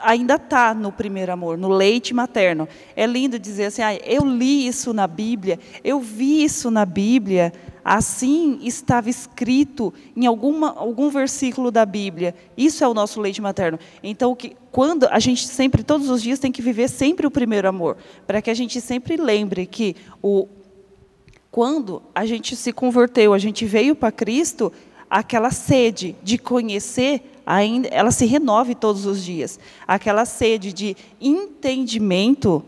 ainda 0.02 0.36
está 0.36 0.74
no 0.74 0.92
primeiro 0.92 1.32
amor, 1.32 1.58
no 1.58 1.70
leite 1.70 2.14
materno. 2.14 2.68
É 2.96 3.06
lindo 3.06 3.40
dizer 3.40 3.66
assim, 3.66 3.82
ah, 3.82 3.96
eu 3.96 4.26
li 4.26 4.68
isso 4.68 4.94
na 4.94 5.08
Bíblia, 5.08 5.60
eu 5.84 6.00
vi 6.00 6.44
isso 6.44 6.70
na 6.70 6.86
Bíblia, 6.86 7.54
assim 7.84 8.60
estava 8.62 9.10
escrito 9.10 9.94
em 10.16 10.26
alguma, 10.26 10.76
algum 10.76 11.10
versículo 11.10 11.72
da 11.72 11.86
Bíblia. 11.86 12.36
Isso 12.58 12.84
é 12.84 12.88
o 12.88 12.94
nosso 12.94 13.20
leite 13.20 13.42
materno. 13.42 13.80
Então, 14.04 14.36
que, 14.36 14.56
quando 14.72 15.08
a 15.10 15.20
gente 15.20 15.48
sempre, 15.48 15.84
todos 15.84 16.10
os 16.10 16.22
dias, 16.22 16.40
tem 16.40 16.52
que 16.52 16.62
viver 16.62 16.90
sempre 16.90 17.26
o 17.26 17.32
primeiro 17.32 17.68
amor, 17.68 17.98
para 18.28 18.42
que 18.42 18.50
a 18.50 18.54
gente 18.54 18.80
sempre 18.80 19.18
lembre 19.18 19.66
que 19.66 19.96
o, 20.22 20.48
quando 21.52 22.02
a 22.14 22.26
gente 22.26 22.56
se 22.56 22.72
converteu, 22.72 23.34
a 23.34 23.40
gente 23.40 23.66
veio 23.66 23.96
para 23.96 24.12
Cristo, 24.12 24.72
aquela 25.10 25.50
sede 25.50 26.16
de 26.22 26.38
conhecer 26.38 27.29
ainda 27.50 27.88
ela 27.88 28.12
se 28.12 28.28
renove 28.28 28.76
todos 28.76 29.08
os 29.08 29.24
dias. 29.24 29.60
Aquela 29.88 30.24
sede 30.24 30.72
de 30.72 30.96
entendimento, 31.20 32.64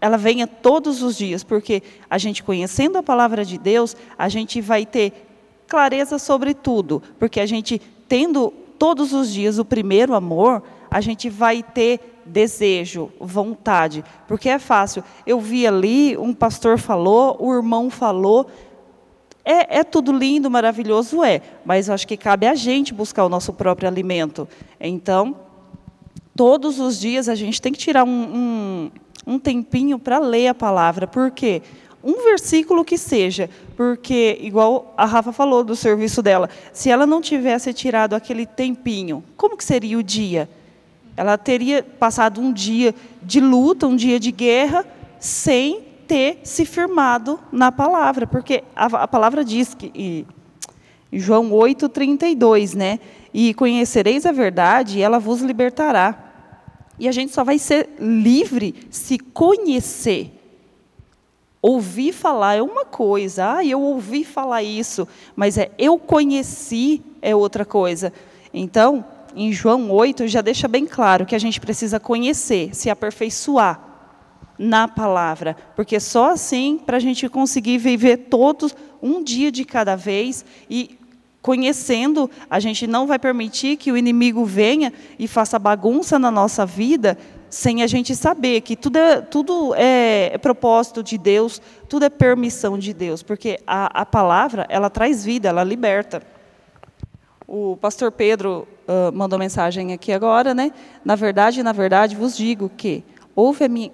ela 0.00 0.16
venha 0.16 0.46
todos 0.46 1.02
os 1.02 1.16
dias, 1.16 1.42
porque 1.42 1.82
a 2.08 2.16
gente 2.16 2.44
conhecendo 2.44 2.98
a 2.98 3.02
palavra 3.02 3.44
de 3.44 3.58
Deus, 3.58 3.96
a 4.16 4.28
gente 4.28 4.60
vai 4.60 4.86
ter 4.86 5.26
clareza 5.66 6.20
sobre 6.20 6.54
tudo, 6.54 7.02
porque 7.18 7.40
a 7.40 7.46
gente 7.46 7.82
tendo 8.08 8.52
todos 8.78 9.12
os 9.12 9.32
dias 9.32 9.58
o 9.58 9.64
primeiro 9.64 10.14
amor, 10.14 10.62
a 10.88 11.00
gente 11.00 11.28
vai 11.28 11.64
ter 11.64 12.22
desejo, 12.24 13.10
vontade, 13.20 14.04
porque 14.28 14.48
é 14.48 14.58
fácil. 14.60 15.02
Eu 15.26 15.40
vi 15.40 15.66
ali, 15.66 16.16
um 16.16 16.32
pastor 16.32 16.78
falou, 16.78 17.36
o 17.40 17.52
irmão 17.52 17.90
falou, 17.90 18.46
é, 19.46 19.78
é, 19.78 19.84
tudo 19.84 20.12
lindo, 20.12 20.50
maravilhoso, 20.50 21.22
é, 21.22 21.40
mas 21.64 21.86
eu 21.86 21.94
acho 21.94 22.04
que 22.04 22.16
cabe 22.16 22.48
a 22.48 22.54
gente 22.56 22.92
buscar 22.92 23.24
o 23.24 23.28
nosso 23.28 23.52
próprio 23.52 23.88
alimento. 23.88 24.48
Então, 24.80 25.36
todos 26.34 26.80
os 26.80 26.98
dias 26.98 27.28
a 27.28 27.36
gente 27.36 27.62
tem 27.62 27.72
que 27.72 27.78
tirar 27.78 28.02
um, 28.02 28.10
um, 28.10 28.90
um 29.24 29.38
tempinho 29.38 30.00
para 30.00 30.18
ler 30.18 30.48
a 30.48 30.54
palavra. 30.54 31.06
Por 31.06 31.30
quê? 31.30 31.62
Um 32.02 32.24
versículo 32.24 32.84
que 32.84 32.98
seja, 32.98 33.48
porque, 33.76 34.36
igual 34.40 34.92
a 34.96 35.04
Rafa 35.04 35.32
falou 35.32 35.62
do 35.62 35.76
serviço 35.76 36.20
dela, 36.22 36.50
se 36.72 36.90
ela 36.90 37.06
não 37.06 37.20
tivesse 37.20 37.72
tirado 37.72 38.14
aquele 38.14 38.46
tempinho, 38.46 39.22
como 39.36 39.56
que 39.56 39.64
seria 39.64 39.96
o 39.96 40.02
dia? 40.02 40.48
Ela 41.16 41.38
teria 41.38 41.84
passado 41.84 42.40
um 42.40 42.52
dia 42.52 42.92
de 43.22 43.38
luta, 43.38 43.86
um 43.86 43.94
dia 43.94 44.18
de 44.18 44.32
guerra, 44.32 44.84
sem 45.20 45.85
ter 46.06 46.40
se 46.44 46.64
firmado 46.64 47.38
na 47.50 47.70
palavra, 47.72 48.26
porque 48.26 48.64
a, 48.74 48.86
a 48.86 49.08
palavra 49.08 49.44
diz 49.44 49.74
que, 49.74 49.90
e, 49.94 50.26
João 51.12 51.52
8, 51.52 51.88
32, 51.88 52.74
né? 52.74 52.98
E 53.32 53.54
conhecereis 53.54 54.26
a 54.26 54.32
verdade, 54.32 54.98
e 54.98 55.02
ela 55.02 55.18
vos 55.18 55.40
libertará. 55.40 56.22
E 56.98 57.08
a 57.08 57.12
gente 57.12 57.32
só 57.32 57.44
vai 57.44 57.58
ser 57.58 57.90
livre 57.98 58.74
se 58.90 59.18
conhecer. 59.18 60.32
Ouvir 61.60 62.12
falar 62.12 62.54
é 62.56 62.62
uma 62.62 62.84
coisa, 62.84 63.56
ah, 63.56 63.64
eu 63.64 63.80
ouvi 63.80 64.24
falar 64.24 64.62
isso, 64.62 65.06
mas 65.34 65.58
é 65.58 65.70
eu 65.78 65.98
conheci 65.98 67.02
é 67.20 67.34
outra 67.34 67.64
coisa. 67.64 68.12
Então, 68.54 69.04
em 69.34 69.52
João 69.52 69.90
8 69.90 70.28
já 70.28 70.40
deixa 70.40 70.68
bem 70.68 70.86
claro 70.86 71.26
que 71.26 71.34
a 71.34 71.38
gente 71.38 71.60
precisa 71.60 71.98
conhecer, 71.98 72.74
se 72.74 72.88
aperfeiçoar 72.88 73.85
na 74.58 74.88
palavra, 74.88 75.56
porque 75.74 76.00
só 76.00 76.32
assim 76.32 76.78
para 76.78 76.96
a 76.96 77.00
gente 77.00 77.28
conseguir 77.28 77.78
viver 77.78 78.16
todos 78.30 78.74
um 79.02 79.22
dia 79.22 79.52
de 79.52 79.64
cada 79.64 79.96
vez 79.96 80.44
e 80.68 80.98
conhecendo, 81.42 82.28
a 82.50 82.58
gente 82.58 82.88
não 82.88 83.06
vai 83.06 83.20
permitir 83.20 83.76
que 83.76 83.92
o 83.92 83.96
inimigo 83.96 84.44
venha 84.44 84.92
e 85.16 85.28
faça 85.28 85.58
bagunça 85.60 86.18
na 86.18 86.28
nossa 86.28 86.66
vida 86.66 87.16
sem 87.48 87.84
a 87.84 87.86
gente 87.86 88.16
saber 88.16 88.62
que 88.62 88.74
tudo 88.74 88.98
é, 88.98 89.20
tudo 89.20 89.72
é 89.76 90.36
propósito 90.38 91.02
de 91.02 91.16
Deus, 91.16 91.62
tudo 91.88 92.04
é 92.04 92.10
permissão 92.10 92.76
de 92.76 92.92
Deus, 92.92 93.22
porque 93.22 93.60
a, 93.64 94.02
a 94.02 94.04
palavra 94.04 94.66
ela 94.68 94.90
traz 94.90 95.24
vida, 95.24 95.48
ela 95.48 95.62
liberta. 95.62 96.20
O 97.46 97.76
pastor 97.76 98.10
Pedro 98.10 98.66
uh, 98.88 99.16
mandou 99.16 99.38
mensagem 99.38 99.92
aqui 99.92 100.12
agora, 100.12 100.52
né? 100.52 100.72
Na 101.04 101.14
verdade, 101.14 101.62
na 101.62 101.70
verdade, 101.70 102.16
vos 102.16 102.36
digo 102.36 102.68
que 102.76 103.04
houve 103.36 103.64
a 103.64 103.68
minha 103.68 103.92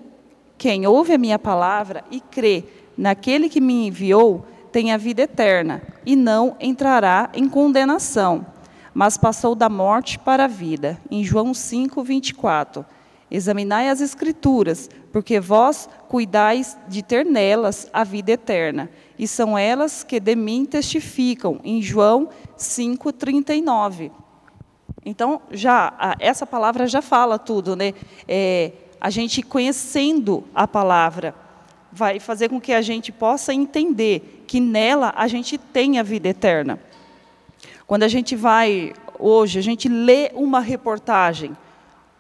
quem 0.63 0.87
ouve 0.87 1.13
a 1.13 1.19
minha 1.19 1.41
palavra 1.41 2.05
e 2.09 2.21
crê 2.21 2.63
naquele 2.97 3.49
que 3.49 3.61
me 3.61 3.89
enviou 3.89 4.47
tem 4.71 4.93
a 4.93 4.97
vida 4.97 5.23
eterna 5.23 5.83
e 6.07 6.15
não 6.15 6.57
entrará 6.61 7.31
em 7.35 7.49
condenação, 7.49 8.47
mas 8.95 9.19
passou 9.19 9.57
da 9.57 9.69
morte 9.69 10.21
para 10.21 10.45
a 10.45 10.47
vida. 10.47 11.01
Em 11.11 11.25
João 11.25 11.53
5, 11.53 12.01
24. 12.05 12.87
Examinai 13.29 13.89
as 13.89 14.01
Escrituras, 14.01 14.89
porque 15.13 15.41
vós 15.41 15.89
cuidais 16.07 16.79
de 16.87 17.03
ter 17.03 17.27
nelas 17.27 17.91
a 17.93 18.05
vida 18.05 18.31
eterna, 18.31 18.89
e 19.19 19.27
são 19.27 19.59
elas 19.59 20.05
que 20.05 20.21
de 20.21 20.37
mim 20.37 20.65
testificam. 20.65 21.59
Em 21.65 21.83
João 21.83 22.29
5, 22.57 23.13
39. 23.13 24.13
Então, 25.05 25.43
já 25.51 26.17
essa 26.21 26.47
palavra 26.47 26.87
já 26.87 27.03
fala 27.03 27.37
tudo, 27.37 27.75
né? 27.75 27.95
É, 28.29 28.71
a 29.03 29.11
gente 29.11 29.43
conhecendo 29.43 30.45
a 30.55 30.69
palavra, 30.69 31.35
vai 31.91 32.21
fazer 32.21 32.49
com 32.49 32.61
que 32.61 32.73
a 32.73 32.81
gente 32.81 33.11
possa 33.11 33.53
entender 33.53 34.45
que 34.47 34.61
nela 34.61 35.13
a 35.17 35.27
gente 35.27 35.59
tem 35.59 35.99
a 35.99 36.05
vida 36.05 36.29
eterna. 36.29 36.79
Quando 37.85 38.05
a 38.05 38.09
gente 38.09 38.37
vai, 38.37 38.93
hoje, 39.19 39.59
a 39.59 39.63
gente 39.63 39.89
lê 39.89 40.31
uma 40.35 40.61
reportagem, 40.61 41.57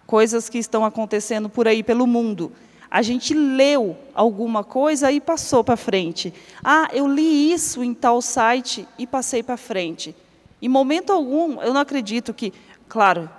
coisas 0.05 0.49
que 0.49 0.59
estão 0.59 0.85
acontecendo 0.85 1.49
por 1.49 1.68
aí 1.68 1.85
pelo 1.85 2.05
mundo, 2.05 2.51
a 2.90 3.01
gente 3.01 3.33
leu 3.33 3.97
alguma 4.12 4.64
coisa 4.64 5.12
e 5.12 5.21
passou 5.21 5.62
para 5.62 5.77
frente. 5.77 6.35
Ah, 6.64 6.88
eu 6.92 7.07
li 7.07 7.53
isso 7.53 7.85
em 7.85 7.95
tal 7.95 8.21
site 8.21 8.88
e 8.99 9.07
passei 9.07 9.40
para 9.40 9.57
frente. 9.57 10.16
Em 10.61 10.68
momento 10.68 11.12
algum, 11.12 11.62
eu 11.62 11.73
não 11.73 11.81
acredito 11.81 12.35
que, 12.35 12.53
claro, 12.88 13.31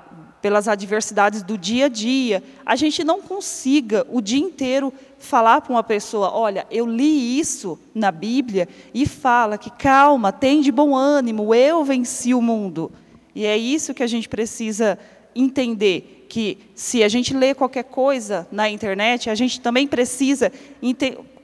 pelas 0.44 0.68
adversidades 0.68 1.42
do 1.42 1.58
dia 1.58 1.86
a 1.86 1.88
dia, 1.88 2.44
a 2.66 2.76
gente 2.76 3.02
não 3.02 3.22
consiga 3.22 4.06
o 4.12 4.20
dia 4.20 4.42
inteiro 4.42 4.94
falar 5.18 5.62
para 5.62 5.72
uma 5.72 5.82
pessoa: 5.82 6.34
olha, 6.34 6.68
eu 6.70 6.86
li 6.86 7.40
isso 7.40 7.80
na 7.96 8.12
Bíblia 8.12 8.68
e 8.94 9.06
fala 9.06 9.58
que 9.58 9.70
calma, 9.70 10.34
tem 10.34 10.60
de 10.60 10.70
bom 10.70 10.98
ânimo, 10.98 11.56
eu 11.56 11.86
venci 11.86 12.34
o 12.34 12.42
mundo. 12.42 12.92
E 13.34 13.46
é 13.46 13.58
isso 13.58 13.94
que 13.94 14.04
a 14.04 14.08
gente 14.08 14.28
precisa 14.28 15.00
entender 15.34 16.28
que 16.30 16.58
se 16.76 17.02
a 17.04 17.08
gente 17.08 17.34
lê 17.34 17.54
qualquer 17.56 17.86
coisa 17.86 18.46
na 18.52 18.70
internet, 18.70 19.30
a 19.30 19.36
gente 19.36 19.62
também 19.62 19.88
precisa 19.88 20.52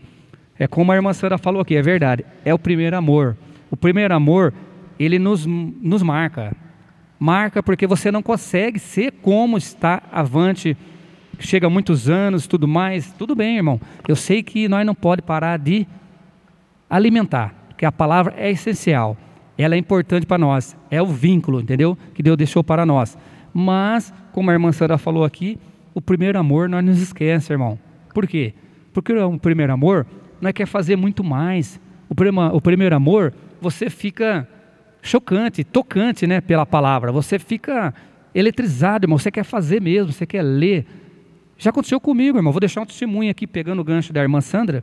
É 0.59 0.67
como 0.67 0.93
a 0.93 0.97
irmã 0.97 1.13
Sara 1.13 1.37
falou 1.37 1.61
aqui, 1.61 1.77
é 1.77 1.83
verdade. 1.83 2.25
É 2.43 2.55
o 2.55 2.59
primeiro 2.59 2.97
amor. 2.97 3.37
O 3.71 3.77
primeiro 3.77 4.15
amor, 4.15 4.55
ele 4.99 5.19
nos, 5.19 5.47
nos 5.47 6.03
marca. 6.03 6.57
Marca 7.19 7.63
porque 7.63 7.87
você 7.87 8.11
não 8.11 8.23
consegue 8.23 8.79
ser 8.79 9.13
como 9.23 9.57
está 9.57 10.03
avante. 10.11 10.77
Chega 11.39 11.69
muitos 11.71 12.09
anos, 12.09 12.47
tudo 12.47 12.67
mais. 12.67 13.13
Tudo 13.13 13.35
bem, 13.35 13.57
irmão. 13.57 13.81
Eu 14.07 14.17
sei 14.17 14.43
que 14.43 14.69
nós 14.69 14.85
não 14.85 14.95
pode 14.95 15.23
parar 15.23 15.59
de 15.59 15.87
alimentar 16.89 17.63
que 17.83 17.87
a 17.87 17.91
palavra 17.91 18.35
é 18.37 18.49
essencial, 18.49 19.17
ela 19.59 19.75
é 19.75 19.79
importante 19.79 20.25
para 20.25 20.39
nós, 20.39 20.77
é 20.89 21.03
o 21.03 21.07
vínculo, 21.07 21.61
entendeu? 21.61 21.99
Que 22.15 22.23
Deus 22.23 22.37
deixou 22.37 22.63
para 22.63 22.87
nós. 22.87 23.19
Mas, 23.53 24.15
como 24.31 24.51
a 24.51 24.53
irmã 24.53 24.71
Sara 24.71 24.97
falou 24.97 25.25
aqui, 25.25 25.59
o 25.93 26.01
primeiro 26.01 26.39
amor 26.39 26.69
nós 26.69 26.85
nos 26.85 27.03
esquece, 27.03 27.53
irmão. 27.53 27.77
Por 28.15 28.25
quê? 28.27 28.55
Porque 28.93 29.13
o 29.13 29.37
primeiro 29.37 29.73
amor 29.73 30.07
é 30.41 30.53
quer 30.53 30.67
fazer 30.67 30.95
muito 30.95 31.25
mais. 31.25 31.81
O 32.09 32.15
o 32.57 32.61
primeiro 32.61 32.95
amor, 32.95 33.35
você 33.61 33.91
fica 33.91 34.47
chocante, 35.03 35.63
tocante, 35.65 36.27
né, 36.27 36.41
pela 36.41 36.65
palavra. 36.65 37.13
Você 37.13 37.39
fica 37.39 37.93
eletrizado, 38.35 39.05
irmão. 39.05 39.19
Você 39.19 39.31
quer 39.31 39.45
fazer 39.45 39.83
mesmo, 39.83 40.13
você 40.13 40.25
quer 40.25 40.43
ler. 40.43 40.87
Já 41.59 41.69
aconteceu 41.69 42.01
comigo, 42.01 42.39
irmão. 42.39 42.53
Vou 42.53 42.61
deixar 42.61 42.81
um 42.81 42.87
testemunho 42.87 43.31
aqui, 43.31 43.47
pegando 43.47 43.81
o 43.81 43.85
gancho 43.85 44.13
da 44.13 44.23
irmã 44.23 44.41
Sandra 44.41 44.83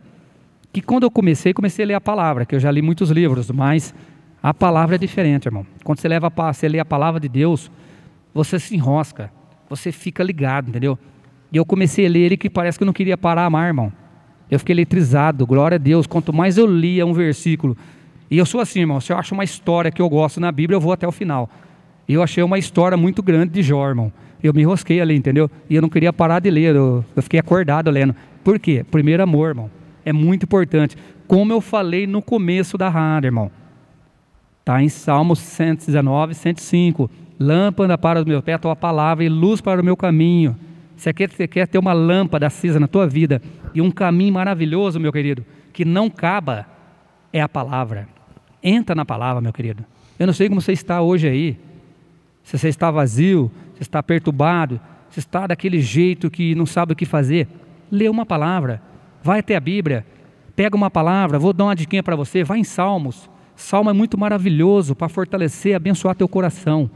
que 0.72 0.82
quando 0.82 1.04
eu 1.04 1.12
comecei, 1.12 1.54
comecei 1.54 1.84
a 1.84 1.88
ler 1.88 1.94
a 1.96 2.02
palavra, 2.02 2.46
que 2.46 2.56
eu 2.56 2.60
já 2.60 2.70
li 2.72 2.82
muitos 2.82 3.10
livros, 3.10 3.50
mas 3.50 3.94
a 4.42 4.54
palavra 4.54 4.96
é 4.96 4.98
diferente, 4.98 5.48
irmão. 5.48 5.66
Quando 5.84 6.00
você 6.00 6.08
leva 6.08 6.32
a, 6.36 6.54
você 6.54 6.68
lê 6.68 6.80
a 6.80 6.86
palavra 6.86 7.20
de 7.20 7.28
Deus, 7.28 7.72
você 8.34 8.60
se 8.60 8.76
enrosca, 8.76 9.32
você 9.68 9.92
fica 9.92 10.24
ligado, 10.24 10.70
entendeu? 10.70 10.98
E 11.52 11.58
eu 11.58 11.66
comecei 11.66 12.06
a 12.06 12.10
ler 12.10 12.20
ele 12.20 12.38
que 12.38 12.50
parece 12.50 12.78
que 12.78 12.84
eu 12.84 12.86
não 12.86 12.94
queria 12.94 13.18
parar 13.18 13.50
mar, 13.50 13.68
irmão. 13.68 13.92
Eu 14.50 14.60
fiquei 14.60 14.74
eletrizado, 14.74 15.46
glória 15.46 15.76
a 15.76 15.80
Deus. 15.80 16.06
Quanto 16.06 16.32
mais 16.32 16.58
eu 16.58 16.68
lia 16.68 17.06
um 17.06 17.14
versículo, 17.14 17.76
e 18.30 18.38
eu 18.38 18.46
sou 18.46 18.62
assim, 18.62 18.82
irmão, 18.82 19.02
se 19.02 19.12
eu 19.12 19.18
acho 19.18 19.34
uma 19.34 19.44
história 19.44 19.92
que 19.92 20.02
eu 20.02 20.10
gosto 20.10 20.40
na 20.40 20.52
Bíblia, 20.52 20.76
eu 20.76 20.82
vou 20.82 20.92
até 20.92 21.08
o 21.08 21.12
final. 21.12 21.50
E 22.08 22.14
eu 22.14 22.24
achei 22.24 22.44
uma 22.44 22.58
história 22.58 22.98
muito 22.98 23.22
grande 23.22 23.54
de 23.54 23.64
Jó, 23.64 23.88
irmão. 23.88 24.12
Eu 24.42 24.54
me 24.54 24.62
enrosquei 24.62 25.02
ali, 25.02 25.16
entendeu? 25.16 25.50
E 25.70 25.76
eu 25.76 25.82
não 25.82 25.90
queria 25.90 26.14
parar 26.14 26.40
de 26.40 26.50
ler, 26.50 26.76
eu, 26.76 27.04
eu 27.16 27.24
fiquei 27.24 27.40
acordado 27.40 27.90
lendo. 27.90 28.16
Por 28.44 28.60
quê? 28.60 28.86
Primeiro 28.90 29.22
amor, 29.22 29.50
irmão 29.50 29.80
é 30.10 30.14
muito 30.14 30.44
importante. 30.44 30.98
Como 31.28 31.54
eu 31.54 31.62
falei 31.62 32.08
no 32.08 32.22
começo 32.22 32.78
da 32.78 32.90
rádio, 32.90 33.28
irmão. 33.28 33.52
Está 34.60 34.82
em 34.82 34.90
Salmos 34.90 35.40
119, 35.40 36.34
105. 36.34 37.10
Lâmpada 37.40 37.98
para 37.98 38.20
os 38.20 38.26
meus 38.26 38.44
pés, 38.44 38.56
a 38.56 38.60
tua 38.60 38.76
palavra 38.76 39.24
e 39.24 39.30
luz 39.30 39.62
para 39.62 39.82
o 39.82 39.84
meu 39.84 39.96
caminho. 39.96 40.58
Você 40.96 41.14
quer, 41.14 41.30
você 41.30 41.48
quer 41.48 41.68
ter 41.68 41.78
uma 41.78 41.94
lâmpada 41.94 42.48
acesa 42.48 42.80
na 42.80 42.88
tua 42.88 43.08
vida 43.08 43.42
e 43.74 43.82
um 43.82 43.90
caminho 43.90 44.34
maravilhoso, 44.34 45.00
meu 45.00 45.14
querido, 45.14 45.46
que 45.72 45.86
não 45.86 46.08
acaba, 46.08 46.66
é 47.32 47.40
a 47.40 47.48
palavra. 47.48 48.10
Entra 48.64 48.96
na 48.96 49.06
palavra, 49.06 49.42
meu 49.42 49.54
querido. 49.54 49.86
Eu 50.18 50.28
não 50.28 50.34
sei 50.34 50.50
como 50.50 50.62
você 50.62 50.74
está 50.74 51.02
hoje 51.02 51.28
aí. 51.28 51.58
Se 52.44 52.58
você 52.58 52.68
está 52.68 52.92
vazio, 52.92 53.52
se 53.76 53.84
está 53.84 54.02
perturbado, 54.04 54.80
se 55.10 55.20
está 55.20 55.48
daquele 55.48 55.80
jeito 55.80 56.30
que 56.30 56.54
não 56.56 56.66
sabe 56.66 56.94
o 56.94 56.96
que 56.96 57.06
fazer, 57.06 57.48
lê 57.92 58.10
uma 58.10 58.26
palavra. 58.26 58.82
Vai 59.24 59.40
até 59.40 59.56
a 59.56 59.60
Bíblia, 59.60 60.06
pega 60.56 60.76
uma 60.76 60.90
palavra, 60.90 61.40
vou 61.40 61.54
dar 61.54 61.66
uma 61.66 61.76
diquinha 61.76 62.04
para 62.04 62.16
você, 62.16 62.44
vai 62.44 62.60
em 62.60 62.64
Salmos. 62.64 63.30
Salmo 63.56 63.90
é 63.90 63.94
muito 63.94 64.18
maravilhoso 64.18 64.96
para 64.96 65.10
fortalecer, 65.10 65.76
abençoar 65.76 66.16
teu 66.16 66.28
coração. 66.28 66.90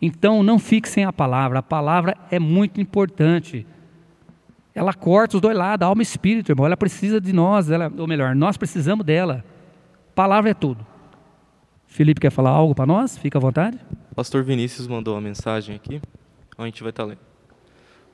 Então 0.00 0.42
não 0.42 0.58
fique 0.58 0.88
sem 0.88 1.04
a 1.04 1.12
palavra, 1.12 1.60
a 1.60 1.62
palavra 1.62 2.16
é 2.30 2.38
muito 2.38 2.80
importante. 2.80 3.66
Ela 4.74 4.92
corta 4.92 5.36
os 5.36 5.40
dois 5.40 5.56
lados, 5.56 5.86
alma 5.86 6.02
e 6.02 6.04
espírito, 6.04 6.50
irmão. 6.50 6.66
Ela 6.66 6.76
precisa 6.76 7.20
de 7.20 7.32
nós, 7.32 7.70
ela, 7.70 7.92
ou 7.96 8.08
melhor, 8.08 8.34
nós 8.34 8.56
precisamos 8.56 9.06
dela. 9.06 9.44
Palavra 10.14 10.50
é 10.50 10.54
tudo. 10.54 10.86
Felipe 11.88 12.20
quer 12.20 12.30
falar 12.30 12.50
algo 12.50 12.72
para 12.72 12.86
nós? 12.86 13.18
Fica 13.18 13.36
à 13.36 13.40
vontade. 13.40 13.78
Pastor 14.14 14.44
Vinícius 14.44 14.86
mandou 14.86 15.14
uma 15.14 15.20
mensagem 15.20 15.74
aqui, 15.74 16.00
a 16.56 16.64
gente 16.66 16.82
vai 16.82 16.90
estar 16.90 17.02
tá 17.02 17.08
lendo. 17.08 17.18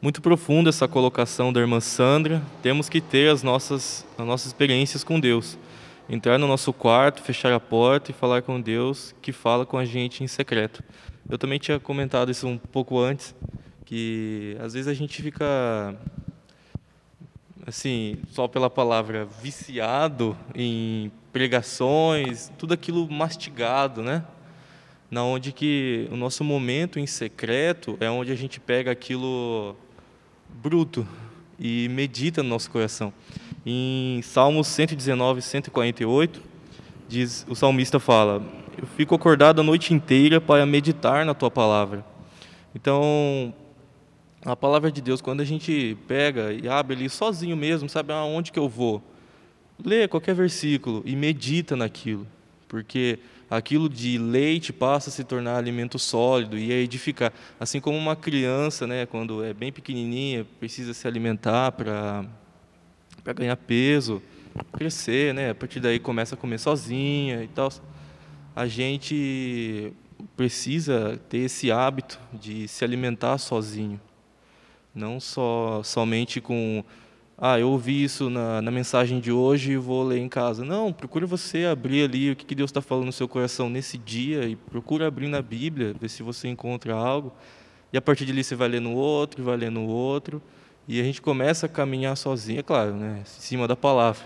Muito 0.01 0.23
profunda 0.23 0.71
essa 0.71 0.89
colocação 0.89 1.53
da 1.53 1.61
irmã 1.61 1.79
Sandra. 1.79 2.43
Temos 2.63 2.89
que 2.89 3.03
ter 3.03 3.31
as 3.31 3.43
nossas, 3.43 4.07
as 4.17 4.27
nossas 4.27 4.47
experiências 4.47 5.05
com 5.05 5.21
Deus. 5.21 5.59
Entrar 6.09 6.39
no 6.39 6.47
nosso 6.47 6.73
quarto, 6.73 7.23
fechar 7.23 7.53
a 7.53 7.61
porta 7.61 8.11
e 8.11 8.15
falar 8.15 8.41
com 8.41 8.59
Deus 8.59 9.15
que 9.21 9.31
fala 9.31 9.67
com 9.67 9.77
a 9.77 9.85
gente 9.85 10.25
em 10.25 10.27
secreto. 10.27 10.83
Eu 11.29 11.37
também 11.37 11.59
tinha 11.59 11.79
comentado 11.79 12.31
isso 12.31 12.49
um 12.49 12.57
pouco 12.57 12.99
antes, 12.99 13.35
que 13.85 14.57
às 14.59 14.73
vezes 14.73 14.89
a 14.89 14.95
gente 14.95 15.21
fica 15.23 15.95
assim, 17.67 18.17
só 18.31 18.49
pela 18.49 18.71
palavra 18.71 19.27
viciado 19.43 20.35
em 20.55 21.13
pregações, 21.33 22.51
tudo 22.59 22.75
aquilo 22.75 23.11
mastigado, 23.11 24.03
né? 24.03 24.25
Na 25.11 25.25
onde 25.25 25.53
que 25.53 26.09
o 26.11 26.17
nosso 26.17 26.45
momento 26.45 26.99
em 26.99 27.07
secreto 27.07 27.97
é 28.01 28.09
onde 28.09 28.31
a 28.31 28.37
gente 28.37 28.61
pega 28.61 28.91
aquilo 28.91 29.75
bruto 30.49 31.07
e 31.59 31.89
medita 31.89 32.43
no 32.43 32.49
nosso 32.49 32.71
coração. 32.71 33.13
Em 33.65 34.21
Salmos 34.23 34.67
119, 34.69 35.43
148, 35.43 36.41
diz, 37.09 37.45
o 37.49 37.55
salmista 37.55 37.99
fala: 37.99 38.43
Eu 38.79 38.87
fico 38.97 39.15
acordado 39.15 39.61
a 39.61 39.65
noite 39.65 39.93
inteira 39.93 40.41
para 40.41 40.65
meditar 40.65 41.27
na 41.27 41.35
tua 41.35 41.51
palavra. 41.51 42.05
Então, 42.75 43.53
a 44.45 44.57
palavra 44.57 44.91
de 44.91 45.03
Deus, 45.03 45.21
quando 45.21 45.41
a 45.41 45.45
gente 45.45 45.99
pega 46.09 46.53
e 46.53 46.69
abre 46.69 46.97
ali 46.97 47.11
sozinho 47.11 47.57
mesmo, 47.57 47.89
sabe 47.89 48.13
aonde 48.13 48.53
que 48.53 48.59
eu 48.59 48.69
vou? 48.69 49.03
Lê 49.85 50.07
qualquer 50.09 50.35
versículo 50.35 51.03
e 51.05 51.17
medita 51.17 51.75
naquilo, 51.77 52.27
porque 52.69 53.19
aquilo 53.51 53.89
de 53.89 54.19
leite 54.19 54.73
passa 54.73 55.11
a 55.11 55.13
se 55.13 55.25
tornar 55.25 55.57
alimento 55.57 55.99
sólido 55.99 56.57
e 56.59 56.71
a 56.71 56.77
edificar. 56.77 57.33
Assim 57.59 57.81
como 57.81 57.97
uma 57.97 58.15
criança, 58.15 58.87
né, 58.87 59.07
quando 59.07 59.43
é 59.43 59.53
bem 59.53 59.73
pequenininha, 59.73 60.47
precisa 60.59 60.95
se 60.95 61.07
alimentar 61.09 61.73
para 61.73 62.25
ganhar 63.35 63.57
peso, 63.57 64.23
crescer, 64.73 65.35
né? 65.35 65.51
A 65.51 65.55
partir 65.55 65.81
daí 65.81 65.99
começa 65.99 66.35
a 66.35 66.39
comer 66.39 66.59
sozinha 66.59 67.43
e 67.43 67.49
tal. 67.49 67.71
A 68.55 68.67
gente 68.67 69.93
precisa 70.37 71.19
ter 71.29 71.39
esse 71.39 71.73
hábito 71.73 72.21
de 72.33 72.69
se 72.69 72.85
alimentar 72.85 73.39
sozinho, 73.39 74.01
não 74.95 75.19
só 75.19 75.83
somente 75.83 76.41
com 76.41 76.85
ah, 77.43 77.59
eu 77.59 77.71
ouvi 77.71 78.05
isso 78.05 78.29
na, 78.29 78.61
na 78.61 78.71
mensagem 78.71 79.19
de 79.19 79.33
hoje 79.33 79.73
e 79.73 79.77
vou 79.79 80.03
ler 80.03 80.19
em 80.19 80.29
casa. 80.29 80.63
Não, 80.63 80.93
procure 80.93 81.25
você 81.25 81.65
abrir 81.65 82.05
ali 82.05 82.33
o 82.33 82.37
que, 82.37 82.45
que 82.45 82.55
Deus 82.55 82.69
está 82.69 82.83
falando 82.83 83.07
no 83.07 83.13
seu 83.13 83.27
coração 83.27 83.71
nesse 83.71 83.97
dia 83.97 84.45
e 84.45 84.55
procura 84.55 85.07
abrir 85.07 85.27
na 85.27 85.41
Bíblia, 85.41 85.95
ver 85.99 86.11
se 86.11 86.23
você 86.23 86.49
encontra 86.49 86.95
algo. 86.95 87.33
E 87.91 87.97
a 87.97 88.03
partir 88.03 88.27
dali 88.27 88.45
você 88.45 88.55
vai 88.55 88.69
ler 88.69 88.81
no 88.83 88.93
outro, 88.93 89.43
vai 89.43 89.57
ler 89.57 89.71
no 89.71 89.87
outro. 89.87 90.43
E 90.87 91.01
a 91.01 91.03
gente 91.03 91.23
começa 91.23 91.65
a 91.65 91.69
caminhar 91.69 92.15
sozinho, 92.15 92.61
é 92.61 92.63
claro, 92.63 92.93
né, 92.93 93.21
em 93.23 93.25
cima 93.25 93.67
da 93.67 93.75
palavra, 93.75 94.23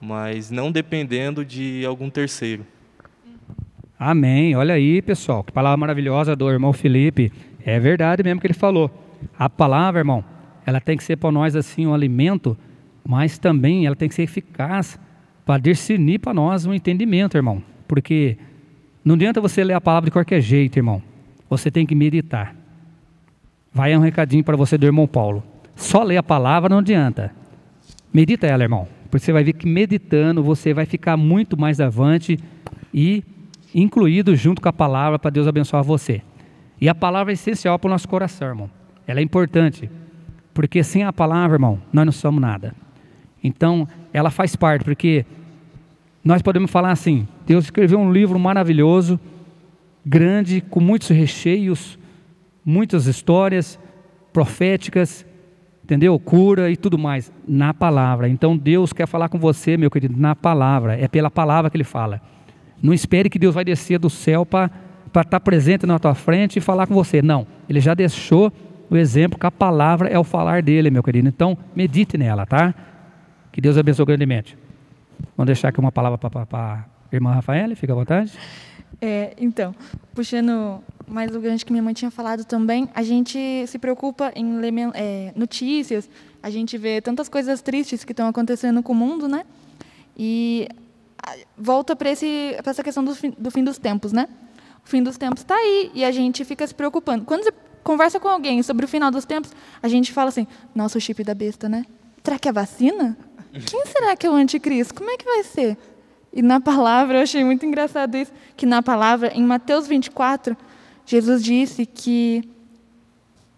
mas 0.00 0.48
não 0.48 0.70
dependendo 0.70 1.44
de 1.44 1.84
algum 1.84 2.08
terceiro. 2.08 2.64
Amém. 3.98 4.54
Olha 4.54 4.74
aí, 4.74 5.02
pessoal, 5.02 5.42
que 5.42 5.50
palavra 5.50 5.78
maravilhosa 5.78 6.36
do 6.36 6.48
irmão 6.48 6.72
Felipe. 6.72 7.32
É 7.64 7.80
verdade 7.80 8.22
mesmo 8.22 8.40
que 8.40 8.46
ele 8.46 8.54
falou. 8.54 8.88
A 9.36 9.50
palavra, 9.50 10.00
irmão, 10.00 10.22
ela 10.66 10.80
tem 10.80 10.96
que 10.96 11.04
ser 11.04 11.16
para 11.16 11.30
nós 11.30 11.54
assim 11.54 11.86
um 11.86 11.94
alimento, 11.94 12.58
mas 13.06 13.38
também 13.38 13.86
ela 13.86 13.94
tem 13.94 14.08
que 14.08 14.14
ser 14.16 14.24
eficaz 14.24 14.98
para 15.44 15.60
discernir 15.60 16.18
para 16.18 16.34
nós 16.34 16.66
um 16.66 16.74
entendimento, 16.74 17.36
irmão. 17.36 17.62
Porque 17.86 18.36
não 19.04 19.14
adianta 19.14 19.40
você 19.40 19.62
ler 19.62 19.74
a 19.74 19.80
palavra 19.80 20.06
de 20.06 20.10
qualquer 20.10 20.40
jeito, 20.40 20.76
irmão. 20.76 21.00
Você 21.48 21.70
tem 21.70 21.86
que 21.86 21.94
meditar. 21.94 22.56
Vai 23.72 23.96
um 23.96 24.00
recadinho 24.00 24.42
para 24.42 24.56
você 24.56 24.76
do 24.76 24.84
irmão 24.84 25.06
Paulo. 25.06 25.44
Só 25.76 26.02
ler 26.02 26.16
a 26.16 26.22
palavra 26.22 26.68
não 26.68 26.78
adianta. 26.78 27.32
Medita 28.12 28.48
ela, 28.48 28.64
irmão. 28.64 28.88
Porque 29.08 29.24
você 29.24 29.32
vai 29.32 29.44
ver 29.44 29.52
que 29.52 29.68
meditando 29.68 30.42
você 30.42 30.74
vai 30.74 30.84
ficar 30.84 31.16
muito 31.16 31.56
mais 31.56 31.80
avante 31.80 32.40
e 32.92 33.22
incluído 33.72 34.34
junto 34.34 34.60
com 34.60 34.68
a 34.68 34.72
palavra 34.72 35.16
para 35.16 35.30
Deus 35.30 35.46
abençoar 35.46 35.84
você. 35.84 36.22
E 36.80 36.88
a 36.88 36.94
palavra 36.94 37.32
é 37.32 37.34
essencial 37.34 37.78
para 37.78 37.86
o 37.86 37.90
nosso 37.90 38.08
coração, 38.08 38.48
irmão. 38.48 38.70
Ela 39.06 39.20
é 39.20 39.22
importante. 39.22 39.88
Porque 40.56 40.82
sem 40.82 41.04
a 41.04 41.12
palavra, 41.12 41.56
irmão, 41.56 41.78
nós 41.92 42.06
não 42.06 42.12
somos 42.12 42.40
nada. 42.40 42.74
Então, 43.44 43.86
ela 44.10 44.30
faz 44.30 44.56
parte, 44.56 44.86
porque 44.86 45.26
nós 46.24 46.40
podemos 46.40 46.70
falar 46.70 46.92
assim: 46.92 47.28
Deus 47.46 47.66
escreveu 47.66 47.98
um 48.00 48.10
livro 48.10 48.38
maravilhoso, 48.38 49.20
grande, 50.04 50.62
com 50.62 50.80
muitos 50.80 51.10
recheios, 51.10 51.98
muitas 52.64 53.04
histórias 53.04 53.78
proféticas, 54.32 55.26
entendeu? 55.84 56.18
Cura 56.18 56.70
e 56.70 56.76
tudo 56.76 56.96
mais, 56.96 57.30
na 57.46 57.74
palavra. 57.74 58.26
Então 58.26 58.56
Deus 58.56 58.94
quer 58.94 59.06
falar 59.06 59.28
com 59.28 59.38
você, 59.38 59.76
meu 59.76 59.90
querido, 59.90 60.18
na 60.18 60.34
palavra. 60.34 60.98
É 60.98 61.06
pela 61.06 61.30
palavra 61.30 61.70
que 61.70 61.76
Ele 61.76 61.84
fala. 61.84 62.18
Não 62.82 62.94
espere 62.94 63.28
que 63.28 63.38
Deus 63.38 63.54
vai 63.54 63.64
descer 63.64 63.98
do 63.98 64.08
céu 64.08 64.46
para 64.46 64.70
estar 65.06 65.24
tá 65.24 65.38
presente 65.38 65.84
na 65.84 65.98
tua 65.98 66.14
frente 66.14 66.56
e 66.56 66.62
falar 66.62 66.86
com 66.86 66.94
você. 66.94 67.20
Não, 67.20 67.46
Ele 67.68 67.78
já 67.78 67.92
deixou 67.92 68.50
o 68.90 68.96
exemplo 68.96 69.38
que 69.38 69.46
a 69.46 69.50
palavra 69.50 70.08
é 70.08 70.18
o 70.18 70.24
falar 70.24 70.62
dele, 70.62 70.90
meu 70.90 71.02
querido. 71.02 71.28
Então, 71.28 71.56
medite 71.74 72.16
nela, 72.16 72.46
tá? 72.46 72.74
Que 73.52 73.60
Deus 73.60 73.76
abençoe 73.76 74.06
grandemente. 74.06 74.56
Vamos 75.36 75.46
deixar 75.46 75.68
aqui 75.68 75.80
uma 75.80 75.92
palavra 75.92 76.18
para 76.18 76.86
a 77.10 77.14
irmã 77.14 77.32
Rafaela, 77.32 77.74
fica 77.74 77.92
à 77.92 77.96
vontade. 77.96 78.32
É, 79.00 79.34
então, 79.38 79.74
puxando 80.14 80.82
mais 81.06 81.34
o 81.34 81.40
gancho 81.40 81.64
que 81.64 81.72
minha 81.72 81.82
mãe 81.82 81.94
tinha 81.94 82.10
falado 82.10 82.44
também, 82.44 82.88
a 82.94 83.02
gente 83.02 83.66
se 83.66 83.78
preocupa 83.78 84.32
em 84.34 84.58
ler 84.58 84.72
é, 84.94 85.32
notícias, 85.36 86.08
a 86.42 86.50
gente 86.50 86.78
vê 86.78 87.00
tantas 87.00 87.28
coisas 87.28 87.60
tristes 87.60 88.04
que 88.04 88.12
estão 88.12 88.26
acontecendo 88.26 88.82
com 88.82 88.92
o 88.92 88.96
mundo, 88.96 89.28
né? 89.28 89.44
E 90.16 90.68
volta 91.56 91.94
para 91.94 92.10
essa 92.10 92.82
questão 92.82 93.04
do 93.04 93.14
fim, 93.14 93.34
do 93.36 93.50
fim 93.50 93.62
dos 93.62 93.78
tempos, 93.78 94.12
né? 94.12 94.28
O 94.84 94.88
fim 94.88 95.02
dos 95.02 95.18
tempos 95.18 95.42
está 95.42 95.54
aí 95.54 95.90
e 95.94 96.04
a 96.04 96.10
gente 96.10 96.44
fica 96.44 96.66
se 96.66 96.74
preocupando. 96.74 97.24
Quando 97.24 97.52
conversa 97.86 98.18
com 98.18 98.26
alguém 98.26 98.60
sobre 98.64 98.84
o 98.84 98.88
final 98.88 99.12
dos 99.12 99.24
tempos, 99.24 99.52
a 99.80 99.86
gente 99.86 100.12
fala 100.12 100.28
assim: 100.28 100.46
nossa, 100.74 100.98
o 100.98 101.00
chip 101.00 101.22
da 101.22 101.34
besta, 101.34 101.68
né? 101.68 101.86
Será 102.24 102.36
que 102.36 102.48
é 102.48 102.52
vacina? 102.52 103.16
Quem 103.64 103.86
será 103.86 104.16
que 104.16 104.26
é 104.26 104.30
o 104.30 104.34
anticristo? 104.34 104.92
Como 104.92 105.08
é 105.08 105.16
que 105.16 105.24
vai 105.24 105.44
ser? 105.44 105.78
E 106.32 106.42
na 106.42 106.60
palavra, 106.60 107.18
eu 107.18 107.22
achei 107.22 107.42
muito 107.44 107.64
engraçado 107.64 108.16
isso, 108.16 108.32
que 108.56 108.66
na 108.66 108.82
palavra, 108.82 109.32
em 109.32 109.42
Mateus 109.42 109.86
24, 109.86 110.54
Jesus 111.06 111.42
disse 111.42 111.86
que 111.86 112.46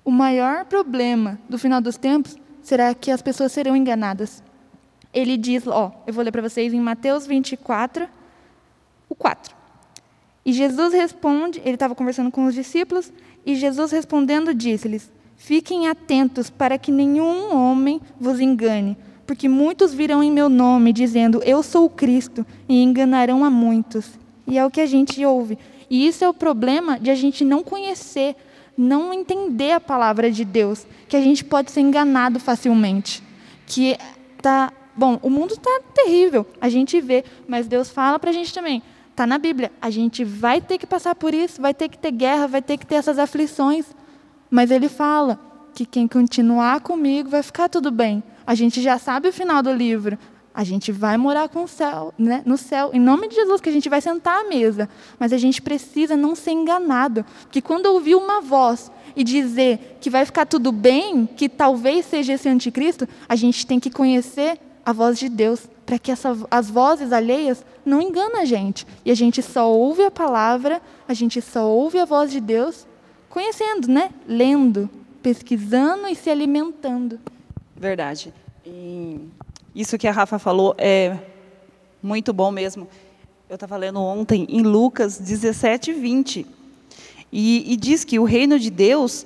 o 0.05 0.11
maior 0.11 0.65
problema 0.67 1.41
do 1.49 1.59
final 1.59 1.81
dos 1.81 1.97
tempos 1.97 2.37
será 2.63 2.95
que 2.95 3.11
as 3.11 3.23
pessoas 3.23 3.51
serão 3.51 3.75
enganadas. 3.75 4.45
Ele 5.13 5.37
diz, 5.37 5.67
ó, 5.67 5.91
eu 6.07 6.13
vou 6.13 6.23
ler 6.23 6.31
para 6.31 6.43
vocês 6.43 6.73
em 6.73 6.81
Mateus 6.81 7.27
24, 7.27 8.07
o 9.09 9.15
4. 9.15 9.58
E 10.49 10.53
Jesus 10.55 10.95
responde, 10.95 11.61
ele 11.63 11.75
estava 11.75 11.95
conversando 11.95 12.31
com 12.31 12.47
os 12.47 12.55
discípulos, 12.55 13.13
e 13.45 13.55
Jesus 13.55 13.93
respondendo 13.93 14.55
disse-lhes: 14.55 15.13
Fiquem 15.37 15.89
atentos 15.89 16.49
para 16.49 16.79
que 16.79 16.91
nenhum 16.91 17.55
homem 17.55 18.01
vos 18.19 18.41
engane, 18.41 18.97
porque 19.27 19.47
muitos 19.47 19.93
virão 19.93 20.23
em 20.23 20.33
meu 20.33 20.49
nome 20.49 20.91
dizendo: 20.91 21.43
Eu 21.45 21.63
sou 21.63 21.85
o 21.85 21.91
Cristo, 21.91 22.47
e 22.67 22.83
enganarão 22.83 23.45
a 23.45 23.51
muitos. 23.51 24.19
E 24.47 24.57
é 24.57 24.65
o 24.65 24.71
que 24.71 24.81
a 24.81 24.87
gente 24.87 25.23
ouve. 25.23 25.59
E 25.91 26.07
isso 26.07 26.25
é 26.25 26.29
o 26.31 26.33
problema 26.33 26.99
de 26.99 27.11
a 27.11 27.15
gente 27.15 27.45
não 27.45 27.63
conhecer, 27.63 28.35
não 28.75 29.13
entender 29.13 29.73
a 29.73 29.81
palavra 29.81 30.31
de 30.31 30.47
Deus, 30.47 30.87
que 31.11 31.17
a 31.19 31.21
gente 31.21 31.45
pode 31.45 31.71
ser 31.71 31.83
enganado 31.83 32.41
facilmente. 32.41 33.23
Que 33.67 33.99
tá, 34.41 34.73
bom, 34.97 35.19
o 35.23 35.29
mundo 35.29 35.53
está 35.53 35.83
terrível, 35.93 36.47
a 36.59 36.71
gente 36.71 37.03
vê, 37.03 37.23
mas 37.47 37.67
Deus 37.67 37.91
fala 37.91 38.19
para 38.19 38.31
a 38.31 38.33
gente 38.33 38.55
também. 38.55 38.83
Está 39.19 39.27
na 39.27 39.37
Bíblia. 39.37 39.73
A 39.83 39.91
gente 39.91 40.23
vai 40.23 40.61
ter 40.61 40.79
que 40.79 40.87
passar 40.87 41.13
por 41.13 41.35
isso, 41.35 41.61
vai 41.61 41.75
ter 41.75 41.89
que 41.89 41.99
ter 41.99 42.13
guerra, 42.13 42.47
vai 42.47 42.63
ter 42.63 42.79
que 42.79 42.87
ter 42.87 42.95
essas 42.95 43.19
aflições. 43.19 43.85
Mas 44.49 44.71
Ele 44.71 44.89
fala 44.89 45.41
que 45.75 45.85
quem 45.85 46.07
continuar 46.07 46.81
comigo 46.83 47.29
vai 47.29 47.43
ficar 47.43 47.69
tudo 47.69 47.91
bem. 47.91 48.23
A 48.47 48.55
gente 48.55 48.81
já 48.81 48.97
sabe 48.97 49.27
o 49.27 49.33
final 49.33 49.61
do 49.61 49.73
livro. 49.73 50.17
A 50.55 50.63
gente 50.63 50.93
vai 50.93 51.17
morar 51.17 51.49
com 51.49 51.65
o 51.65 51.67
céu, 51.67 52.15
né? 52.17 52.45
no 52.47 52.57
céu, 52.57 52.91
em 52.93 53.01
nome 53.01 53.27
de 53.27 53.35
Jesus, 53.35 53.61
que 53.61 53.69
a 53.69 53.73
gente 53.73 53.89
vai 53.89 54.01
sentar 54.01 54.43
à 54.43 54.49
mesa. 54.49 54.89
Mas 55.19 55.33
a 55.33 55.37
gente 55.37 55.61
precisa 55.61 56.17
não 56.17 56.37
ser 56.37 56.53
enganado. 56.53 57.27
Porque 57.43 57.61
quando 57.61 57.87
ouvir 57.87 58.15
uma 58.15 58.41
voz 58.41 58.89
e 59.17 59.25
dizer 59.25 59.99
que 60.01 60.09
vai 60.09 60.25
ficar 60.25 60.47
tudo 60.47 60.71
bem, 60.71 61.27
que 61.27 61.49
talvez 61.49 62.07
seja 62.07 62.35
esse 62.35 62.49
anticristo, 62.49 63.09
a 63.29 63.35
gente 63.35 63.67
tem 63.67 63.81
que 63.81 63.91
conhecer 63.91 64.61
a 64.87 64.93
voz 64.93 65.19
de 65.19 65.29
Deus, 65.29 65.69
para 65.89 65.99
que 65.99 66.13
essa, 66.13 66.37
as 66.51 66.69
vozes 66.69 67.15
alheias 67.15 67.65
não 67.83 68.03
enganem 68.03 68.43
a 68.43 68.45
gente. 68.45 68.87
E 69.07 69.11
a 69.11 69.15
gente 69.15 69.41
só 69.41 69.73
ouve 69.73 70.03
a 70.03 70.11
palavra, 70.11 70.83
a 71.09 71.15
gente 71.15 71.41
só 71.41 71.67
ouve 71.67 71.99
a 71.99 72.05
voz 72.05 72.31
de 72.31 72.41
Deus 72.41 72.87
conhecendo, 73.31 73.89
né? 73.89 74.11
Lendo, 74.27 74.91
pesquisando 75.23 76.07
e 76.07 76.15
se 76.15 76.29
alimentando. 76.29 77.19
Verdade. 77.75 78.35
E 78.67 79.19
isso 79.75 79.97
que 79.97 80.07
a 80.07 80.13
Rafa 80.13 80.39
falou 80.39 80.75
é 80.77 81.17
muito 82.03 82.35
bom 82.35 82.51
mesmo. 82.51 82.87
Eu 83.49 83.55
estava 83.55 83.75
lendo 83.79 83.99
ontem 83.99 84.47
em 84.51 84.61
Lucas 84.61 85.17
17, 85.17 85.95
20. 85.95 86.47
E, 87.33 87.73
e 87.73 87.77
diz 87.79 88.05
que 88.05 88.19
o 88.19 88.25
reino 88.25 88.59
de 88.59 88.69
Deus, 88.69 89.25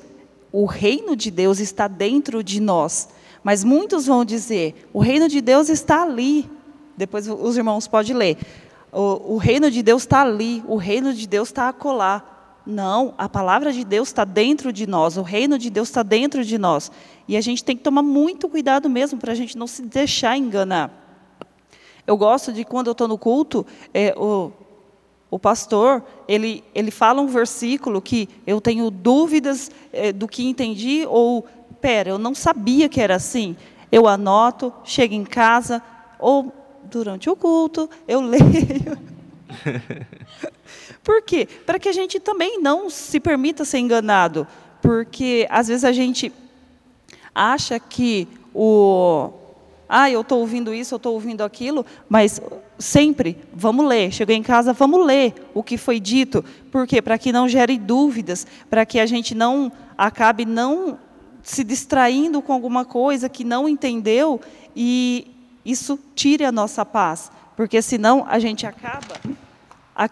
o 0.52 0.64
reino 0.64 1.16
de 1.16 1.28
Deus 1.28 1.58
está 1.58 1.88
dentro 1.88 2.40
de 2.40 2.60
nós. 2.60 3.08
Mas 3.42 3.64
muitos 3.64 4.06
vão 4.06 4.24
dizer, 4.24 4.88
o 4.92 5.00
reino 5.00 5.28
de 5.28 5.40
Deus 5.40 5.68
está 5.68 6.02
ali. 6.02 6.48
Depois 6.96 7.28
os 7.28 7.56
irmãos 7.56 7.88
podem 7.88 8.14
ler. 8.14 8.38
O, 8.92 9.34
o 9.34 9.36
reino 9.38 9.70
de 9.70 9.82
Deus 9.82 10.02
está 10.02 10.22
ali, 10.22 10.62
o 10.68 10.76
reino 10.76 11.12
de 11.12 11.26
Deus 11.26 11.48
está 11.48 11.68
acolá. 11.68 12.22
Não, 12.64 13.14
a 13.18 13.28
palavra 13.28 13.72
de 13.72 13.84
Deus 13.84 14.08
está 14.08 14.24
dentro 14.24 14.72
de 14.72 14.86
nós, 14.86 15.16
o 15.16 15.22
reino 15.22 15.58
de 15.58 15.68
Deus 15.68 15.88
está 15.88 16.02
dentro 16.04 16.44
de 16.44 16.56
nós. 16.58 16.92
E 17.26 17.36
a 17.36 17.40
gente 17.40 17.64
tem 17.64 17.76
que 17.76 17.82
tomar 17.82 18.02
muito 18.02 18.48
cuidado 18.48 18.88
mesmo 18.88 19.18
para 19.18 19.32
a 19.32 19.34
gente 19.34 19.58
não 19.58 19.66
se 19.66 19.82
deixar 19.82 20.36
enganar. 20.36 20.90
Eu 22.06 22.16
gosto 22.16 22.52
de 22.52 22.64
quando 22.64 22.86
eu 22.88 22.92
estou 22.92 23.08
no 23.08 23.18
culto, 23.18 23.66
é, 23.92 24.14
o, 24.16 24.52
o 25.32 25.38
pastor 25.38 26.04
ele, 26.28 26.62
ele 26.74 26.90
fala 26.90 27.22
um 27.22 27.26
versículo 27.26 28.02
que 28.02 28.28
eu 28.46 28.60
tenho 28.60 28.90
dúvidas 28.90 29.70
é, 29.90 30.12
do 30.12 30.28
que 30.28 30.46
entendi, 30.46 31.06
ou, 31.08 31.46
pera, 31.80 32.10
eu 32.10 32.18
não 32.18 32.34
sabia 32.34 32.86
que 32.86 33.00
era 33.00 33.16
assim. 33.16 33.56
Eu 33.90 34.06
anoto, 34.06 34.70
chego 34.84 35.14
em 35.14 35.24
casa, 35.24 35.82
ou 36.18 36.52
durante 36.84 37.30
o 37.30 37.34
culto, 37.34 37.88
eu 38.06 38.20
leio. 38.28 38.98
Por 41.02 41.22
quê? 41.22 41.48
Para 41.64 41.78
que 41.78 41.88
a 41.88 41.92
gente 41.92 42.20
também 42.20 42.60
não 42.60 42.90
se 42.90 43.18
permita 43.18 43.64
ser 43.64 43.78
enganado. 43.78 44.46
Porque 44.82 45.46
às 45.48 45.68
vezes 45.68 45.84
a 45.84 45.92
gente 45.92 46.30
acha 47.34 47.80
que 47.80 48.28
o. 48.54 49.30
Ah, 49.94 50.10
eu 50.10 50.22
estou 50.22 50.40
ouvindo 50.40 50.72
isso, 50.72 50.94
eu 50.94 50.96
estou 50.96 51.12
ouvindo 51.12 51.44
aquilo, 51.44 51.84
mas 52.08 52.40
sempre, 52.78 53.36
vamos 53.52 53.86
ler. 53.86 54.10
Cheguei 54.10 54.34
em 54.34 54.42
casa, 54.42 54.72
vamos 54.72 55.04
ler 55.04 55.34
o 55.52 55.62
que 55.62 55.76
foi 55.76 56.00
dito. 56.00 56.42
Por 56.70 56.86
quê? 56.86 57.02
Para 57.02 57.18
que 57.18 57.30
não 57.30 57.46
gere 57.46 57.76
dúvidas, 57.76 58.46
para 58.70 58.86
que 58.86 58.98
a 58.98 59.04
gente 59.04 59.34
não 59.34 59.70
acabe 59.98 60.46
não 60.46 60.98
se 61.42 61.62
distraindo 61.62 62.40
com 62.40 62.54
alguma 62.54 62.86
coisa 62.86 63.28
que 63.28 63.44
não 63.44 63.68
entendeu 63.68 64.40
e 64.74 65.30
isso 65.62 65.98
tire 66.14 66.46
a 66.46 66.50
nossa 66.50 66.86
paz. 66.86 67.30
Porque 67.54 67.82
senão 67.82 68.24
a 68.26 68.38
gente 68.38 68.66
acaba 68.66 69.20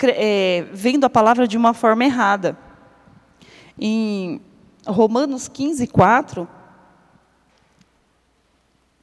é, 0.09 0.66
vendo 0.74 1.05
a 1.05 1.11
palavra 1.11 1.48
de 1.48 1.57
uma 1.57 1.72
forma 1.72 2.05
errada. 2.05 2.55
Em 3.80 4.42
Romanos 4.86 5.48
15, 5.48 5.86
4, 5.86 6.46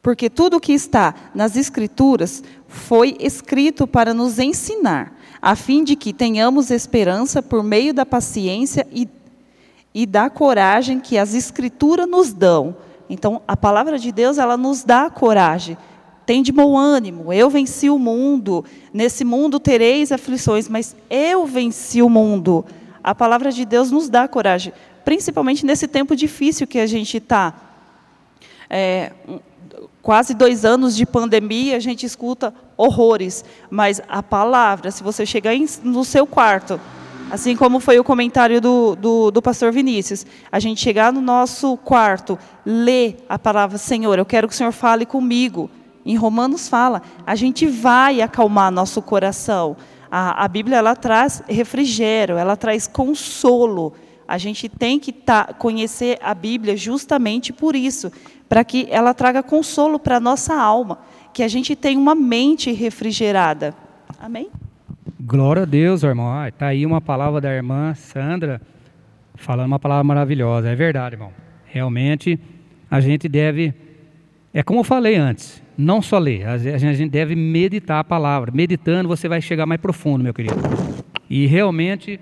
porque 0.07 0.29
tudo 0.29 0.55
o 0.55 0.59
que 0.61 0.71
está 0.71 1.13
nas 1.35 1.57
Escrituras 1.57 2.41
foi 2.65 3.17
escrito 3.19 3.85
para 3.85 4.13
nos 4.13 4.39
ensinar, 4.39 5.13
a 5.41 5.53
fim 5.53 5.83
de 5.83 5.97
que 5.97 6.13
tenhamos 6.13 6.71
esperança 6.71 7.43
por 7.43 7.61
meio 7.61 7.93
da 7.93 8.05
paciência 8.05 8.87
e, 8.89 9.05
e 9.93 10.05
da 10.05 10.29
coragem 10.29 11.01
que 11.01 11.17
as 11.17 11.33
Escrituras 11.33 12.07
nos 12.07 12.31
dão. 12.31 12.77
Então, 13.09 13.41
a 13.45 13.57
palavra 13.57 13.99
de 13.99 14.13
Deus, 14.13 14.37
ela 14.37 14.55
nos 14.55 14.81
dá 14.81 15.09
coragem. 15.09 15.77
tem 16.25 16.41
de 16.41 16.53
bom 16.53 16.77
ânimo, 16.77 17.33
eu 17.33 17.49
venci 17.49 17.89
o 17.89 17.99
mundo. 17.99 18.63
Nesse 18.93 19.25
mundo 19.25 19.59
tereis 19.59 20.13
aflições, 20.13 20.69
mas 20.69 20.95
eu 21.09 21.45
venci 21.45 22.01
o 22.01 22.07
mundo. 22.07 22.63
A 23.03 23.13
palavra 23.13 23.51
de 23.51 23.65
Deus 23.65 23.91
nos 23.91 24.07
dá 24.07 24.25
coragem, 24.25 24.71
principalmente 25.03 25.65
nesse 25.65 25.85
tempo 25.85 26.15
difícil 26.15 26.65
que 26.65 26.79
a 26.79 26.87
gente 26.87 27.17
está. 27.17 27.53
É, 28.69 29.11
quase 30.01 30.33
dois 30.33 30.63
anos 30.63 30.95
de 30.95 31.05
pandemia, 31.05 31.75
a 31.75 31.79
gente 31.79 32.05
escuta 32.05 32.53
horrores, 32.75 33.43
mas 33.69 34.01
a 34.07 34.23
palavra, 34.23 34.91
se 34.91 35.03
você 35.03 35.25
chegar 35.25 35.53
em, 35.53 35.65
no 35.83 36.05
seu 36.05 36.25
quarto, 36.25 36.79
assim 37.29 37.55
como 37.55 37.79
foi 37.79 37.99
o 37.99 38.03
comentário 38.03 38.61
do, 38.61 38.95
do, 38.95 39.31
do, 39.31 39.41
pastor 39.41 39.71
Vinícius, 39.71 40.25
a 40.51 40.59
gente 40.59 40.81
chegar 40.81 41.11
no 41.11 41.21
nosso 41.21 41.75
quarto, 41.77 42.37
ler 42.65 43.17
a 43.27 43.37
palavra, 43.37 43.77
Senhor, 43.77 44.17
eu 44.17 44.25
quero 44.25 44.47
que 44.47 44.53
o 44.53 44.57
Senhor 44.57 44.71
fale 44.71 45.05
comigo. 45.05 45.69
Em 46.05 46.15
Romanos 46.15 46.69
fala, 46.69 47.01
a 47.25 47.35
gente 47.35 47.65
vai 47.65 48.21
acalmar 48.21 48.71
nosso 48.71 49.01
coração. 49.01 49.75
A, 50.09 50.45
a 50.45 50.47
Bíblia 50.47 50.77
ela 50.77 50.95
traz 50.95 51.43
refrigério, 51.49 52.37
ela 52.37 52.55
traz 52.55 52.87
consolo. 52.87 53.93
A 54.25 54.37
gente 54.37 54.69
tem 54.69 54.99
que 54.99 55.11
tá, 55.11 55.53
conhecer 55.57 56.17
a 56.21 56.33
Bíblia 56.33 56.77
justamente 56.77 57.51
por 57.51 57.75
isso, 57.75 58.11
para 58.47 58.63
que 58.63 58.87
ela 58.89 59.13
traga 59.13 59.43
consolo 59.43 59.99
para 59.99 60.17
a 60.17 60.19
nossa 60.19 60.55
alma, 60.55 60.99
que 61.33 61.43
a 61.43 61.47
gente 61.47 61.75
tenha 61.75 61.99
uma 61.99 62.15
mente 62.15 62.71
refrigerada. 62.71 63.73
Amém? 64.19 64.49
Glória 65.19 65.63
a 65.63 65.65
Deus, 65.65 66.03
irmão. 66.03 66.45
Está 66.47 66.67
aí 66.67 66.85
uma 66.85 67.01
palavra 67.01 67.41
da 67.41 67.53
irmã 67.53 67.93
Sandra, 67.93 68.61
falando 69.35 69.67
uma 69.67 69.79
palavra 69.79 70.03
maravilhosa. 70.03 70.69
É 70.69 70.75
verdade, 70.75 71.15
irmão. 71.15 71.31
Realmente, 71.65 72.39
a 72.89 72.99
gente 72.99 73.27
deve. 73.27 73.73
É 74.53 74.63
como 74.63 74.79
eu 74.79 74.83
falei 74.83 75.15
antes, 75.15 75.61
não 75.77 76.01
só 76.01 76.17
ler, 76.17 76.47
a 76.47 76.57
gente 76.57 77.09
deve 77.09 77.35
meditar 77.35 77.99
a 77.99 78.03
palavra. 78.03 78.51
Meditando, 78.51 79.07
você 79.07 79.27
vai 79.27 79.41
chegar 79.41 79.65
mais 79.65 79.79
profundo, 79.79 80.23
meu 80.23 80.33
querido. 80.33 80.55
E 81.29 81.45
realmente, 81.45 82.19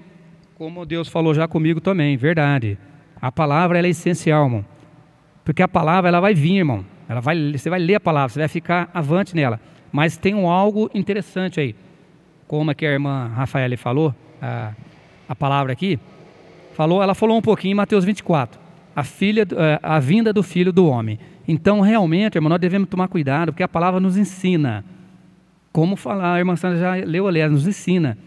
como 0.57 0.85
Deus 0.85 1.07
falou 1.07 1.33
já 1.33 1.47
comigo 1.47 1.79
também, 1.79 2.17
verdade. 2.17 2.77
A 3.21 3.31
palavra 3.31 3.79
é 3.79 3.89
essencial, 3.89 4.45
irmão. 4.45 4.65
Porque 5.45 5.61
a 5.61 5.67
palavra 5.67 6.09
ela 6.09 6.19
vai 6.19 6.33
vir, 6.33 6.57
irmão. 6.57 6.83
Ela 7.07 7.21
vai, 7.21 7.53
você 7.53 7.69
vai 7.69 7.79
ler 7.79 7.95
a 7.95 7.99
palavra, 7.99 8.29
você 8.29 8.39
vai 8.39 8.47
ficar 8.47 8.89
avante 8.91 9.35
nela. 9.35 9.59
Mas 9.91 10.17
tem 10.17 10.33
um 10.33 10.49
algo 10.49 10.89
interessante 10.93 11.59
aí. 11.59 11.75
Como 12.47 12.71
é 12.71 12.73
que 12.73 12.85
a 12.85 12.91
irmã 12.91 13.31
Rafaela 13.33 13.77
falou, 13.77 14.13
a, 14.41 14.73
a 15.29 15.35
palavra 15.35 15.71
aqui, 15.71 15.99
falou, 16.73 17.01
ela 17.01 17.13
falou 17.15 17.37
um 17.37 17.41
pouquinho 17.41 17.73
em 17.73 17.75
Mateus 17.75 18.03
24. 18.03 18.59
A, 18.95 19.03
filha, 19.03 19.47
eh, 19.49 19.79
a 19.81 19.99
vinda 19.99 20.33
do 20.33 20.41
filho 20.41 20.73
do 20.73 20.87
homem. 20.87 21.19
Então, 21.47 21.79
realmente, 21.81 22.35
irmão, 22.35 22.49
nós 22.49 22.59
devemos 22.59 22.89
tomar 22.89 23.07
cuidado, 23.07 23.51
porque 23.51 23.63
a 23.63 23.67
palavra 23.67 23.99
nos 23.99 24.17
ensina. 24.17 24.83
Como 25.71 25.95
falar, 25.95 26.35
a 26.35 26.39
irmã 26.39 26.55
Sandra 26.55 26.79
já 26.79 26.95
leu 27.05 27.27
ali, 27.27 27.39
ela 27.39 27.51
nos 27.51 27.67
ensina. 27.67 28.17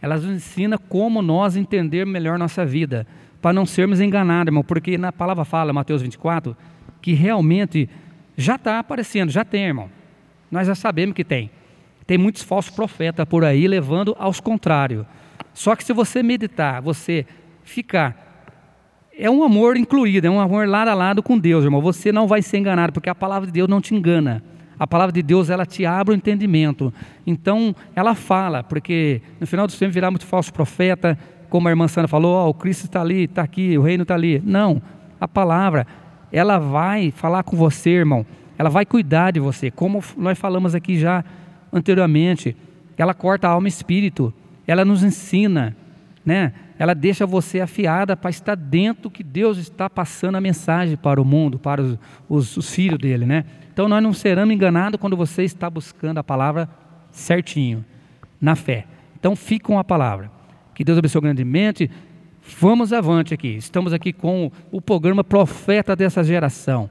Ela 0.00 0.16
nos 0.16 0.26
ensina 0.26 0.78
como 0.78 1.20
nós 1.20 1.56
entender 1.56 2.06
melhor 2.06 2.38
nossa 2.38 2.64
vida, 2.64 3.06
para 3.40 3.52
não 3.52 3.64
sermos 3.64 4.00
enganados, 4.00 4.48
irmão, 4.48 4.62
porque 4.62 4.98
na 4.98 5.12
palavra 5.12 5.44
fala, 5.44 5.72
Mateus 5.72 6.02
24, 6.02 6.56
que 7.00 7.12
realmente 7.12 7.88
já 8.36 8.56
está 8.56 8.78
aparecendo, 8.78 9.30
já 9.30 9.44
tem, 9.44 9.64
irmão. 9.64 9.90
Nós 10.50 10.66
já 10.66 10.74
sabemos 10.74 11.14
que 11.14 11.24
tem. 11.24 11.50
Tem 12.06 12.18
muitos 12.18 12.42
falsos 12.42 12.74
profetas 12.74 13.26
por 13.26 13.44
aí 13.44 13.66
levando 13.68 14.16
aos 14.18 14.40
contrários. 14.40 15.06
Só 15.54 15.76
que 15.76 15.84
se 15.84 15.92
você 15.92 16.22
meditar, 16.22 16.82
você 16.82 17.24
ficar 17.62 18.30
é 19.22 19.30
um 19.30 19.42
amor 19.42 19.76
incluído, 19.76 20.26
é 20.26 20.30
um 20.30 20.40
amor 20.40 20.66
lado 20.66 20.88
a 20.88 20.94
lado 20.94 21.22
com 21.22 21.38
Deus, 21.38 21.62
irmão. 21.62 21.82
Você 21.82 22.10
não 22.10 22.26
vai 22.26 22.40
ser 22.40 22.56
enganado, 22.56 22.90
porque 22.90 23.10
a 23.10 23.14
palavra 23.14 23.46
de 23.46 23.52
Deus 23.52 23.68
não 23.68 23.78
te 23.78 23.94
engana. 23.94 24.42
A 24.78 24.86
palavra 24.86 25.12
de 25.12 25.22
Deus, 25.22 25.50
ela 25.50 25.66
te 25.66 25.84
abre 25.84 26.14
o 26.14 26.16
entendimento. 26.16 26.92
Então, 27.26 27.76
ela 27.94 28.14
fala, 28.14 28.64
porque 28.64 29.20
no 29.38 29.46
final 29.46 29.66
do 29.66 29.74
tempo 29.74 29.92
virá 29.92 30.10
muito 30.10 30.24
falso 30.24 30.50
profeta, 30.50 31.18
como 31.50 31.68
a 31.68 31.70
irmã 31.70 31.86
Sandra 31.88 32.08
falou, 32.08 32.46
oh, 32.46 32.48
o 32.48 32.54
Cristo 32.54 32.84
está 32.84 33.02
ali, 33.02 33.24
está 33.24 33.42
aqui, 33.42 33.76
o 33.76 33.82
reino 33.82 34.02
está 34.02 34.14
ali. 34.14 34.40
Não, 34.44 34.80
a 35.20 35.28
palavra, 35.28 35.86
ela 36.32 36.58
vai 36.58 37.10
falar 37.10 37.42
com 37.42 37.56
você, 37.56 37.90
irmão. 37.90 38.24
Ela 38.56 38.70
vai 38.70 38.86
cuidar 38.86 39.32
de 39.32 39.40
você, 39.40 39.70
como 39.70 40.02
nós 40.16 40.38
falamos 40.38 40.74
aqui 40.74 40.98
já 40.98 41.24
anteriormente. 41.72 42.56
Ela 42.96 43.12
corta 43.12 43.48
a 43.48 43.50
alma 43.50 43.68
e 43.68 43.70
espírito, 43.70 44.32
ela 44.66 44.84
nos 44.84 45.02
ensina, 45.02 45.76
né? 46.24 46.52
ela 46.80 46.94
deixa 46.94 47.26
você 47.26 47.60
afiada 47.60 48.16
para 48.16 48.30
estar 48.30 48.54
dentro 48.54 49.10
que 49.10 49.22
Deus 49.22 49.58
está 49.58 49.90
passando 49.90 50.36
a 50.36 50.40
mensagem 50.40 50.96
para 50.96 51.20
o 51.20 51.24
mundo, 51.26 51.58
para 51.58 51.82
os, 51.82 51.98
os, 52.26 52.56
os 52.56 52.74
filhos 52.74 52.98
dele, 52.98 53.26
né? 53.26 53.44
Então 53.70 53.86
nós 53.86 54.02
não 54.02 54.14
seremos 54.14 54.54
enganados 54.54 54.98
quando 54.98 55.14
você 55.14 55.42
está 55.42 55.68
buscando 55.68 56.16
a 56.16 56.24
palavra 56.24 56.70
certinho, 57.12 57.84
na 58.40 58.56
fé. 58.56 58.86
Então 59.18 59.36
fique 59.36 59.66
com 59.66 59.78
a 59.78 59.84
palavra. 59.84 60.30
Que 60.80 60.84
Deus 60.84 60.96
abençoe 60.96 61.20
grandemente. 61.20 61.90
Vamos 62.58 62.90
avante 62.90 63.34
aqui. 63.34 63.48
Estamos 63.48 63.92
aqui 63.92 64.14
com 64.14 64.50
o 64.72 64.80
programa 64.80 65.22
Profeta 65.22 65.94
dessa 65.94 66.24
geração. 66.24 66.88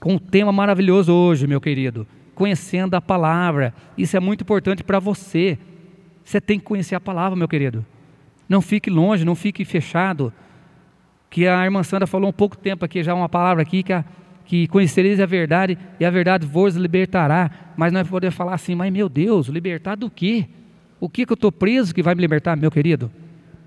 Com 0.00 0.14
um 0.14 0.18
tema 0.18 0.50
maravilhoso 0.50 1.12
hoje, 1.12 1.46
meu 1.46 1.60
querido. 1.60 2.04
Conhecendo 2.34 2.94
a 2.94 3.00
palavra. 3.00 3.72
Isso 3.96 4.16
é 4.16 4.18
muito 4.18 4.42
importante 4.42 4.82
para 4.82 4.98
você. 4.98 5.56
Você 6.24 6.40
tem 6.40 6.58
que 6.58 6.64
conhecer 6.64 6.96
a 6.96 7.00
palavra, 7.00 7.38
meu 7.38 7.46
querido. 7.46 7.86
Não 8.48 8.60
fique 8.60 8.90
longe, 8.90 9.24
não 9.24 9.36
fique 9.36 9.64
fechado. 9.64 10.32
Que 11.30 11.46
a 11.46 11.64
irmã 11.64 11.84
Sandra 11.84 12.08
falou 12.08 12.30
um 12.30 12.32
pouco 12.32 12.58
tempo 12.58 12.84
aqui, 12.84 13.04
já 13.04 13.14
uma 13.14 13.28
palavra 13.28 13.62
aqui, 13.62 13.84
que, 13.84 13.92
a, 13.92 14.04
que 14.44 14.66
conhecereis 14.66 15.20
a 15.20 15.26
verdade 15.26 15.78
e 16.00 16.04
a 16.04 16.10
verdade 16.10 16.44
vos 16.44 16.74
libertará. 16.74 17.52
Mas 17.76 17.92
nós 17.92 18.08
podemos 18.08 18.34
falar 18.34 18.54
assim, 18.54 18.74
mas 18.74 18.92
meu 18.92 19.08
Deus, 19.08 19.46
libertar 19.46 19.94
do 19.94 20.10
quê? 20.10 20.48
O 20.98 21.08
que, 21.08 21.24
que 21.24 21.32
eu 21.32 21.36
estou 21.36 21.52
preso 21.52 21.94
que 21.94 22.02
vai 22.02 22.16
me 22.16 22.20
libertar, 22.20 22.56
meu 22.56 22.72
querido? 22.72 23.08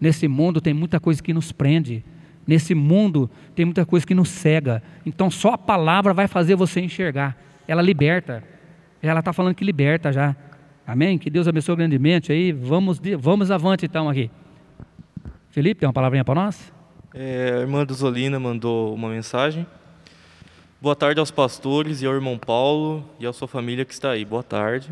Nesse 0.02 0.28
mundo 0.28 0.60
tem 0.60 0.74
muita 0.74 1.00
coisa 1.00 1.22
que 1.22 1.32
nos 1.32 1.52
prende. 1.52 2.04
Nesse 2.48 2.74
mundo 2.74 3.30
tem 3.54 3.66
muita 3.66 3.86
coisa 3.86 4.06
que 4.06 4.16
nos 4.16 4.30
cega. 4.30 4.82
Então 5.06 5.30
só 5.30 5.54
a 5.54 5.58
palavra 5.60 6.12
vai 6.12 6.28
fazer 6.28 6.56
você 6.56 6.82
enxergar. 6.82 7.38
Ela 7.68 7.84
liberta. 7.84 8.44
Ela 9.00 9.20
está 9.20 9.32
falando 9.32 9.54
que 9.54 9.64
liberta 9.64 10.12
já. 10.12 10.36
Amém? 10.88 11.20
Que 11.20 11.30
Deus 11.30 11.48
abençoe 11.48 11.76
grandemente 11.76 12.32
aí. 12.32 12.52
Vamos, 12.52 13.00
vamos 13.20 13.52
avante 13.52 13.86
então 13.86 14.10
aqui. 14.10 14.32
Felipe, 15.52 15.82
tem 15.82 15.88
uma 15.88 15.94
palavrinha 15.94 16.26
para 16.26 16.36
nós? 16.36 16.74
É, 17.14 17.54
a 17.58 17.60
irmã 17.60 17.86
Duzolina 17.86 18.40
mandou 18.40 18.96
uma 18.96 19.10
mensagem. 19.10 19.68
Boa 20.82 20.96
tarde 20.96 21.20
aos 21.20 21.30
pastores 21.30 22.02
e 22.02 22.08
ao 22.08 22.14
irmão 22.16 22.40
Paulo 22.40 23.08
e 23.20 23.28
à 23.28 23.32
sua 23.32 23.48
família 23.48 23.86
que 23.86 23.94
está 23.94 24.10
aí. 24.10 24.26
Boa 24.26 24.42
tarde. 24.42 24.90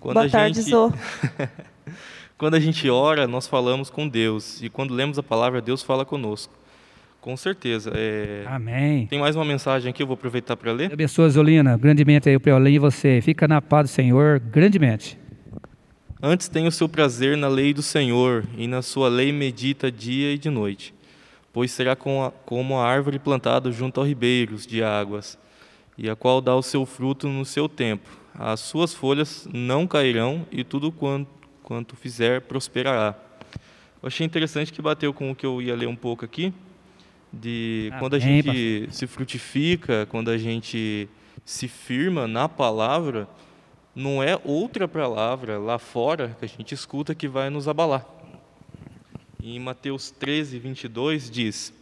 Quando 0.00 0.14
Boa 0.14 0.28
tarde, 0.28 0.60
gente... 0.60 0.70
Zô. 0.70 0.92
quando 2.38 2.54
a 2.54 2.60
gente 2.60 2.88
ora, 2.88 3.26
nós 3.26 3.48
falamos 3.48 3.90
com 3.90 4.08
Deus. 4.08 4.62
E 4.62 4.70
quando 4.70 4.94
lemos 4.94 5.18
a 5.18 5.22
palavra, 5.22 5.60
Deus 5.60 5.82
fala 5.82 6.04
conosco. 6.04 6.54
Com 7.20 7.36
certeza. 7.36 7.92
É... 7.94 8.44
Amém. 8.46 9.06
Tem 9.08 9.18
mais 9.18 9.34
uma 9.34 9.44
mensagem 9.44 9.90
aqui, 9.90 10.02
eu 10.02 10.06
vou 10.06 10.14
aproveitar 10.14 10.56
para 10.56 10.70
ler. 10.70 10.92
Abençoa, 10.92 11.28
Zolina, 11.28 11.76
grandemente 11.76 12.28
aí 12.28 12.38
para 12.38 12.52
eu 12.52 12.58
ler 12.58 12.70
e 12.70 12.78
você. 12.78 13.20
Fica 13.20 13.48
na 13.48 13.60
paz 13.60 13.90
do 13.90 13.92
Senhor, 13.92 14.38
grandemente. 14.38 15.18
Antes 16.22 16.48
tem 16.48 16.66
o 16.66 16.72
seu 16.72 16.88
prazer 16.88 17.36
na 17.36 17.48
lei 17.48 17.74
do 17.74 17.82
Senhor, 17.82 18.44
e 18.56 18.66
na 18.66 18.82
sua 18.82 19.08
lei 19.08 19.32
medita 19.32 19.90
dia 19.90 20.32
e 20.32 20.38
de 20.38 20.48
noite. 20.48 20.94
Pois 21.52 21.70
será 21.72 21.96
como 21.96 22.76
a 22.76 22.86
árvore 22.86 23.18
plantada 23.18 23.70
junto 23.70 24.00
aos 24.00 24.08
ribeiros 24.08 24.66
de 24.66 24.82
águas, 24.82 25.38
e 25.96 26.08
a 26.08 26.16
qual 26.16 26.40
dá 26.40 26.54
o 26.54 26.62
seu 26.62 26.86
fruto 26.86 27.28
no 27.28 27.44
seu 27.44 27.68
tempo. 27.68 28.08
As 28.34 28.60
suas 28.60 28.94
folhas 28.94 29.48
não 29.52 29.86
cairão, 29.86 30.46
e 30.50 30.64
tudo 30.64 30.90
quanto, 30.90 31.37
quanto 31.68 31.94
fizer 31.94 32.40
prosperará. 32.40 33.14
Eu 34.02 34.06
achei 34.06 34.24
interessante 34.24 34.72
que 34.72 34.80
bateu 34.80 35.12
com 35.12 35.30
o 35.30 35.36
que 35.36 35.44
eu 35.44 35.60
ia 35.60 35.76
ler 35.76 35.86
um 35.86 35.94
pouco 35.94 36.24
aqui, 36.24 36.50
de 37.30 37.90
ah, 37.92 37.98
quando 37.98 38.16
a 38.16 38.18
gente 38.18 38.46
pastor. 38.86 38.94
se 38.94 39.06
frutifica, 39.06 40.06
quando 40.06 40.30
a 40.30 40.38
gente 40.38 41.06
se 41.44 41.68
firma 41.68 42.26
na 42.26 42.48
palavra, 42.48 43.28
não 43.94 44.22
é 44.22 44.40
outra 44.46 44.88
palavra 44.88 45.58
lá 45.58 45.78
fora 45.78 46.34
que 46.38 46.46
a 46.46 46.48
gente 46.48 46.72
escuta 46.72 47.14
que 47.14 47.28
vai 47.28 47.50
nos 47.50 47.68
abalar. 47.68 48.06
Em 49.42 49.60
Mateus 49.60 50.10
13, 50.10 50.58
22 50.58 51.30
diz: 51.30 51.74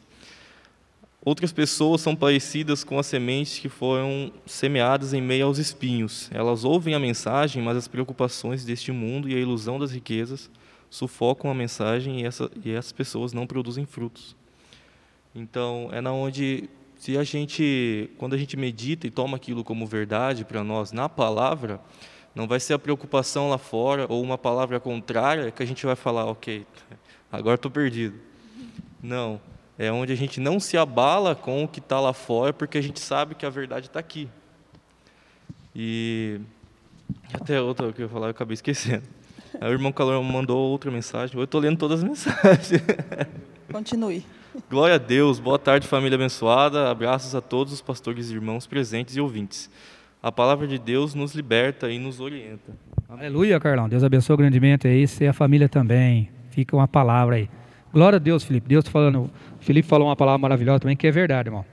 Outras 1.26 1.50
pessoas 1.50 2.02
são 2.02 2.14
parecidas 2.14 2.84
com 2.84 3.00
as 3.00 3.06
sementes 3.06 3.58
que 3.58 3.68
foram 3.68 4.30
semeadas 4.46 5.12
em 5.12 5.20
meio 5.20 5.46
aos 5.46 5.58
espinhos. 5.58 6.30
Elas 6.32 6.62
ouvem 6.62 6.94
a 6.94 7.00
mensagem, 7.00 7.60
mas 7.60 7.76
as 7.76 7.88
preocupações 7.88 8.64
deste 8.64 8.92
mundo 8.92 9.28
e 9.28 9.34
a 9.34 9.38
ilusão 9.40 9.76
das 9.76 9.90
riquezas 9.90 10.48
sufocam 10.88 11.50
a 11.50 11.54
mensagem 11.54 12.20
e, 12.20 12.24
essa, 12.24 12.48
e 12.64 12.70
essas 12.70 12.92
pessoas 12.92 13.32
não 13.32 13.44
produzem 13.44 13.84
frutos. 13.84 14.36
Então, 15.34 15.88
é 15.90 16.00
na 16.00 16.12
onde 16.12 16.70
se 16.94 17.18
a 17.18 17.24
gente, 17.24 18.08
quando 18.18 18.34
a 18.34 18.38
gente 18.38 18.56
medita 18.56 19.08
e 19.08 19.10
toma 19.10 19.36
aquilo 19.36 19.64
como 19.64 19.84
verdade 19.84 20.44
para 20.44 20.62
nós 20.62 20.92
na 20.92 21.08
palavra, 21.08 21.80
não 22.36 22.46
vai 22.46 22.60
ser 22.60 22.74
a 22.74 22.78
preocupação 22.78 23.50
lá 23.50 23.58
fora 23.58 24.06
ou 24.08 24.22
uma 24.22 24.38
palavra 24.38 24.78
contrária 24.78 25.50
que 25.50 25.60
a 25.60 25.66
gente 25.66 25.84
vai 25.84 25.96
falar, 25.96 26.26
ok, 26.26 26.64
agora 27.32 27.56
estou 27.56 27.68
perdido. 27.68 28.14
Não, 29.02 29.40
é 29.78 29.92
onde 29.92 30.12
a 30.12 30.16
gente 30.16 30.40
não 30.40 30.58
se 30.58 30.76
abala 30.76 31.34
com 31.34 31.64
o 31.64 31.68
que 31.68 31.80
está 31.80 32.00
lá 32.00 32.12
fora, 32.12 32.52
porque 32.52 32.78
a 32.78 32.82
gente 32.82 33.00
sabe 33.00 33.34
que 33.34 33.44
a 33.44 33.50
verdade 33.50 33.86
está 33.86 34.00
aqui. 34.00 34.28
E 35.74 36.40
até 37.32 37.60
outra 37.60 37.92
que 37.92 38.00
eu 38.00 38.06
ia 38.06 38.08
falar, 38.08 38.28
eu 38.28 38.30
acabei 38.30 38.54
esquecendo. 38.54 39.02
Aí 39.60 39.70
o 39.70 39.72
irmão 39.72 39.92
Calor 39.92 40.22
mandou 40.22 40.70
outra 40.70 40.90
mensagem. 40.90 41.36
Eu 41.36 41.44
estou 41.44 41.60
lendo 41.60 41.76
todas 41.78 42.02
as 42.02 42.04
mensagens. 42.08 42.82
Continue. 43.70 44.24
Glória 44.70 44.94
a 44.94 44.98
Deus. 44.98 45.38
Boa 45.38 45.58
tarde, 45.58 45.86
família 45.86 46.16
abençoada. 46.16 46.90
Abraços 46.90 47.34
a 47.34 47.40
todos 47.42 47.72
os 47.72 47.82
pastores 47.82 48.30
e 48.30 48.34
irmãos 48.34 48.66
presentes 48.66 49.16
e 49.16 49.20
ouvintes. 49.20 49.70
A 50.22 50.32
palavra 50.32 50.66
de 50.66 50.78
Deus 50.78 51.14
nos 51.14 51.34
liberta 51.34 51.90
e 51.90 51.98
nos 51.98 52.20
orienta. 52.20 52.72
Aleluia, 53.08 53.60
Carlão. 53.60 53.88
Deus 53.88 54.02
abençoe 54.02 54.36
grandemente 54.36 54.88
aí, 54.88 55.06
você 55.06 55.24
e 55.24 55.28
a 55.28 55.32
família 55.32 55.68
também. 55.68 56.30
Fica 56.50 56.74
uma 56.74 56.88
palavra 56.88 57.36
aí. 57.36 57.50
Glória 57.96 58.16
a 58.16 58.20
Deus, 58.20 58.44
Felipe. 58.44 58.68
Deus 58.68 58.86
falando. 58.86 59.30
Felipe 59.58 59.88
falou 59.88 60.08
uma 60.08 60.16
palavra 60.16 60.36
maravilhosa 60.36 60.80
também, 60.80 60.94
que 60.94 61.06
é 61.06 61.10
verdade, 61.10 61.48
irmão. 61.48 61.64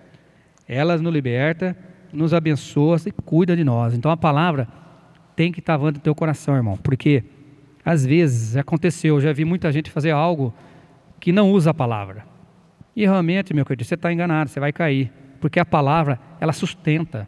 Elas 0.65 1.01
nos 1.01 1.11
liberta, 1.11 1.75
nos 2.13 2.33
abençoa 2.33 2.95
e 3.05 3.11
cuida 3.11 3.57
de 3.57 3.63
nós. 3.65 3.93
Então 3.93 4.09
a 4.09 4.15
palavra 4.15 4.65
tem 5.35 5.51
que 5.51 5.59
estar 5.59 5.77
no 5.77 5.91
teu 5.91 6.15
coração, 6.15 6.55
irmão. 6.55 6.77
Porque 6.77 7.25
às 7.83 8.05
vezes 8.05 8.55
aconteceu, 8.55 9.15
eu 9.15 9.21
já 9.21 9.33
vi 9.33 9.43
muita 9.43 9.69
gente 9.69 9.91
fazer 9.91 10.11
algo 10.11 10.53
que 11.19 11.33
não 11.33 11.51
usa 11.51 11.71
a 11.71 11.73
palavra. 11.73 12.23
E 12.95 13.01
realmente, 13.01 13.53
meu 13.53 13.65
querido, 13.65 13.83
você 13.83 13.95
está 13.95 14.09
enganado, 14.13 14.49
você 14.49 14.61
vai 14.61 14.71
cair. 14.71 15.11
Porque 15.41 15.59
a 15.59 15.65
palavra, 15.65 16.17
ela 16.39 16.53
sustenta. 16.53 17.27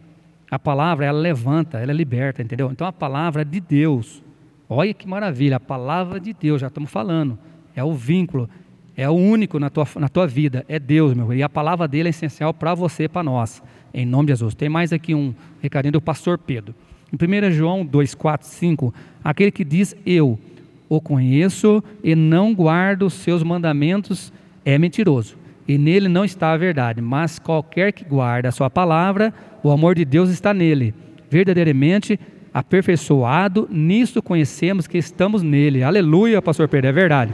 A 0.50 0.58
palavra, 0.58 1.06
ela 1.06 1.20
levanta, 1.20 1.80
ela 1.80 1.92
liberta, 1.92 2.42
entendeu? 2.42 2.72
Então 2.72 2.88
a 2.88 2.94
palavra 2.94 3.42
é 3.42 3.46
de 3.46 3.60
Deus. 3.60 4.24
Olha 4.70 4.94
que 4.94 5.06
maravilha, 5.06 5.58
a 5.58 5.60
palavra 5.60 6.18
de 6.18 6.32
Deus, 6.32 6.62
já 6.62 6.68
estamos 6.68 6.90
falando. 6.90 7.38
É 7.76 7.84
o 7.84 7.94
vínculo, 7.94 8.50
é 8.96 9.10
o 9.10 9.14
único 9.14 9.60
na 9.60 9.70
tua, 9.70 9.88
na 9.98 10.10
tua 10.10 10.26
vida, 10.28 10.66
é 10.68 10.80
Deus, 10.80 11.14
meu. 11.14 11.34
E 11.34 11.44
a 11.44 11.50
palavra 11.50 11.88
dele 11.88 12.10
é 12.10 12.12
essencial 12.12 12.54
para 12.54 12.74
você 12.74 13.04
e 13.04 13.10
para 13.10 13.24
nós. 13.24 13.62
Em 13.94 14.06
nome 14.06 14.28
de 14.28 14.34
Jesus. 14.34 14.54
Tem 14.54 14.70
mais 14.70 14.94
aqui 14.94 15.14
um 15.14 15.34
recadinho 15.62 15.94
do 15.94 16.02
pastor 16.02 16.38
Pedro. 16.38 16.74
Em 17.12 17.48
1 17.48 17.52
João 17.52 17.86
2, 17.86 18.16
4, 18.16 18.48
5, 18.48 18.94
aquele 19.24 19.52
que 19.52 19.64
diz 19.64 19.96
eu 20.06 20.40
o 20.88 21.02
conheço 21.02 21.84
e 22.04 22.16
não 22.16 22.54
guardo 22.54 23.04
os 23.04 23.14
seus 23.14 23.42
mandamentos 23.42 24.32
é 24.64 24.78
mentiroso 24.78 25.38
e 25.68 25.78
nele 25.78 26.08
não 26.08 26.24
está 26.24 26.52
a 26.52 26.58
verdade, 26.58 27.02
mas 27.02 27.40
qualquer 27.40 27.92
que 27.92 28.06
guarda 28.06 28.50
a 28.50 28.52
sua 28.52 28.70
palavra, 28.70 29.34
o 29.64 29.72
amor 29.72 29.96
de 29.96 30.06
Deus 30.06 30.30
está 30.30 30.54
nele. 30.54 30.94
Verdadeiramente 31.30 32.20
aperfeiçoado, 32.54 33.68
nisto 33.70 34.22
conhecemos 34.22 34.88
que 34.88 34.98
estamos 34.98 35.42
nele. 35.42 35.84
Aleluia, 35.84 36.42
pastor 36.42 36.68
Pedro, 36.70 36.90
é 36.90 36.94
verdade. 36.94 37.34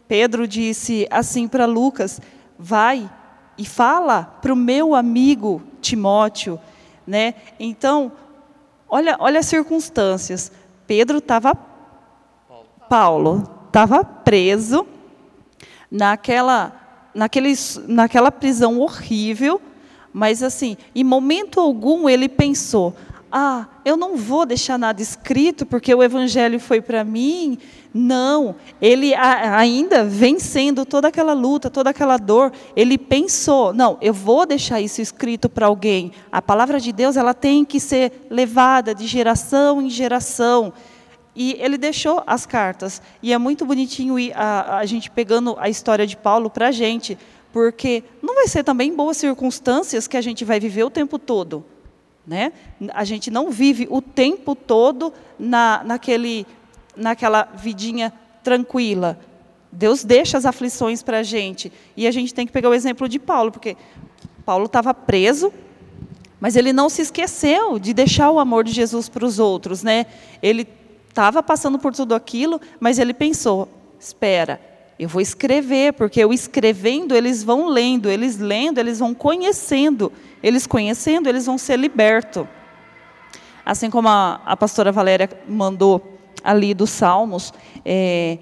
Pedro 0.07 0.47
disse 0.47 1.07
assim 1.11 1.49
para 1.49 1.67
Lucas: 1.67 2.21
vai 2.59 3.11
e 3.59 3.65
fala 3.65 4.23
para 4.41 4.53
o 4.53 4.57
meu 4.57 4.95
amigo 4.95 5.63
Timóteo 5.81 6.61
né? 7.07 7.35
Então, 7.61 8.11
olha, 8.89 9.17
olha 9.21 9.41
as 9.41 9.47
circunstâncias. 9.47 10.51
Pedro 10.87 11.19
estava 11.19 11.55
Paulo 12.89 13.49
estava 13.67 14.05
preso 14.05 14.87
naquela 15.91 16.87
naquele, 17.17 17.55
naquela 17.89 18.31
prisão 18.31 18.79
horrível, 18.79 19.61
mas 20.13 20.43
assim, 20.43 20.77
em 20.95 21.03
momento 21.03 21.59
algum 21.59 22.09
ele 22.09 22.29
pensou: 22.29 22.95
ah, 23.33 23.67
eu 23.85 23.97
não 23.97 24.17
vou 24.17 24.47
deixar 24.47 24.79
nada 24.79 25.03
escrito 25.03 25.67
porque 25.67 25.93
o 25.95 26.03
evangelho 26.03 26.61
foi 26.61 26.81
para 26.81 27.03
mim. 27.03 27.59
Não, 27.93 28.57
ele 28.81 29.15
ainda 29.15 30.05
vencendo 30.05 30.85
toda 30.85 31.09
aquela 31.09 31.33
luta, 31.33 31.71
toda 31.71 31.89
aquela 31.91 32.19
dor, 32.19 32.53
ele 32.75 32.99
pensou: 32.99 33.73
não, 33.73 33.97
eu 34.03 34.13
vou 34.13 34.45
deixar 34.47 34.81
isso 34.81 35.01
escrito 35.01 35.49
para 35.49 35.67
alguém. 35.67 36.13
A 36.31 36.43
palavra 36.43 36.79
de 36.79 36.93
Deus 36.93 37.17
ela 37.17 37.33
tem 37.33 37.65
que 37.65 37.81
ser 37.81 38.27
levada 38.31 38.95
de 38.95 39.07
geração 39.07 39.81
em 39.81 39.89
geração. 39.89 40.73
E 41.37 41.55
ele 41.61 41.77
deixou 41.77 42.23
as 42.27 42.47
cartas. 42.47 43.03
E 43.23 43.31
é 43.31 43.37
muito 43.37 43.67
bonitinho 43.67 44.17
a, 44.35 44.79
a 44.79 44.87
gente 44.87 45.11
pegando 45.11 45.55
a 45.59 45.69
história 45.69 46.07
de 46.07 46.17
Paulo 46.17 46.49
para 46.49 46.69
a 46.69 46.73
gente, 46.73 47.19
porque 47.53 48.03
não 48.23 48.35
vai 48.35 48.49
ser 48.49 48.65
também 48.65 48.97
boas 48.97 49.19
circunstâncias 49.19 50.09
que 50.09 50.17
a 50.17 50.23
gente 50.23 50.47
vai 50.47 50.59
viver 50.59 50.85
o 50.85 50.91
tempo 50.91 51.19
todo. 51.19 51.63
Né? 52.27 52.53
A 52.95 53.05
gente 53.05 53.31
não 53.31 53.51
vive 53.51 53.87
o 53.91 54.01
tempo 54.01 54.55
todo 54.55 55.13
na, 55.39 55.83
naquele, 55.85 56.47
naquela 56.97 57.45
vidinha 57.55 58.13
tranquila. 58.43 59.21
Deus 59.71 60.03
deixa 60.03 60.39
as 60.39 60.47
aflições 60.47 61.03
para 61.03 61.19
a 61.19 61.23
gente. 61.23 61.71
E 61.95 62.07
a 62.07 62.11
gente 62.11 62.33
tem 62.33 62.47
que 62.47 62.53
pegar 62.53 62.71
o 62.71 62.75
exemplo 62.75 63.07
de 63.07 63.19
Paulo, 63.19 63.53
porque 63.53 63.77
Paulo 64.47 64.65
estava 64.65 64.95
preso, 64.95 65.53
mas 66.41 66.57
ele 66.57 66.73
não 66.73 66.89
se 66.89 67.03
esqueceu 67.03 67.79
de 67.79 67.93
deixar 67.93 68.31
o 68.31 68.39
amor 68.39 68.65
de 68.65 68.73
Jesus 68.73 69.07
para 69.07 69.25
os 69.25 69.39
outros. 69.39 69.83
Né? 69.83 70.07
Ele 70.43 70.67
estava 71.17 71.43
passando 71.43 71.79
por 71.79 71.95
tudo 71.95 72.15
aquilo, 72.15 72.61
mas 72.79 72.99
ele 72.99 73.15
pensou: 73.15 73.67
espera, 73.99 74.61
eu 74.99 75.09
vou 75.09 75.23
escrever, 75.23 75.95
porque 75.95 76.21
eu 76.21 76.31
escrevendo, 76.31 77.15
eles 77.15 77.43
vão 77.43 77.69
lendo, 77.69 78.11
eles 78.11 78.37
lendo, 78.39 78.79
eles 78.79 78.99
vão 78.99 79.15
conhecendo, 79.15 80.13
eles 80.43 80.67
conhecendo, 80.67 81.27
eles 81.27 81.47
vão 81.47 81.57
ser 81.57 81.79
libertos. 81.79 82.47
Assim 83.65 83.89
como 83.89 84.09
a, 84.09 84.43
a 84.45 84.57
pastora 84.57 84.93
Valéria 84.93 85.29
mandou 85.49 86.19
ali 86.45 86.75
dos 86.75 86.91
Salmos, 86.91 87.53
é, 87.83 88.39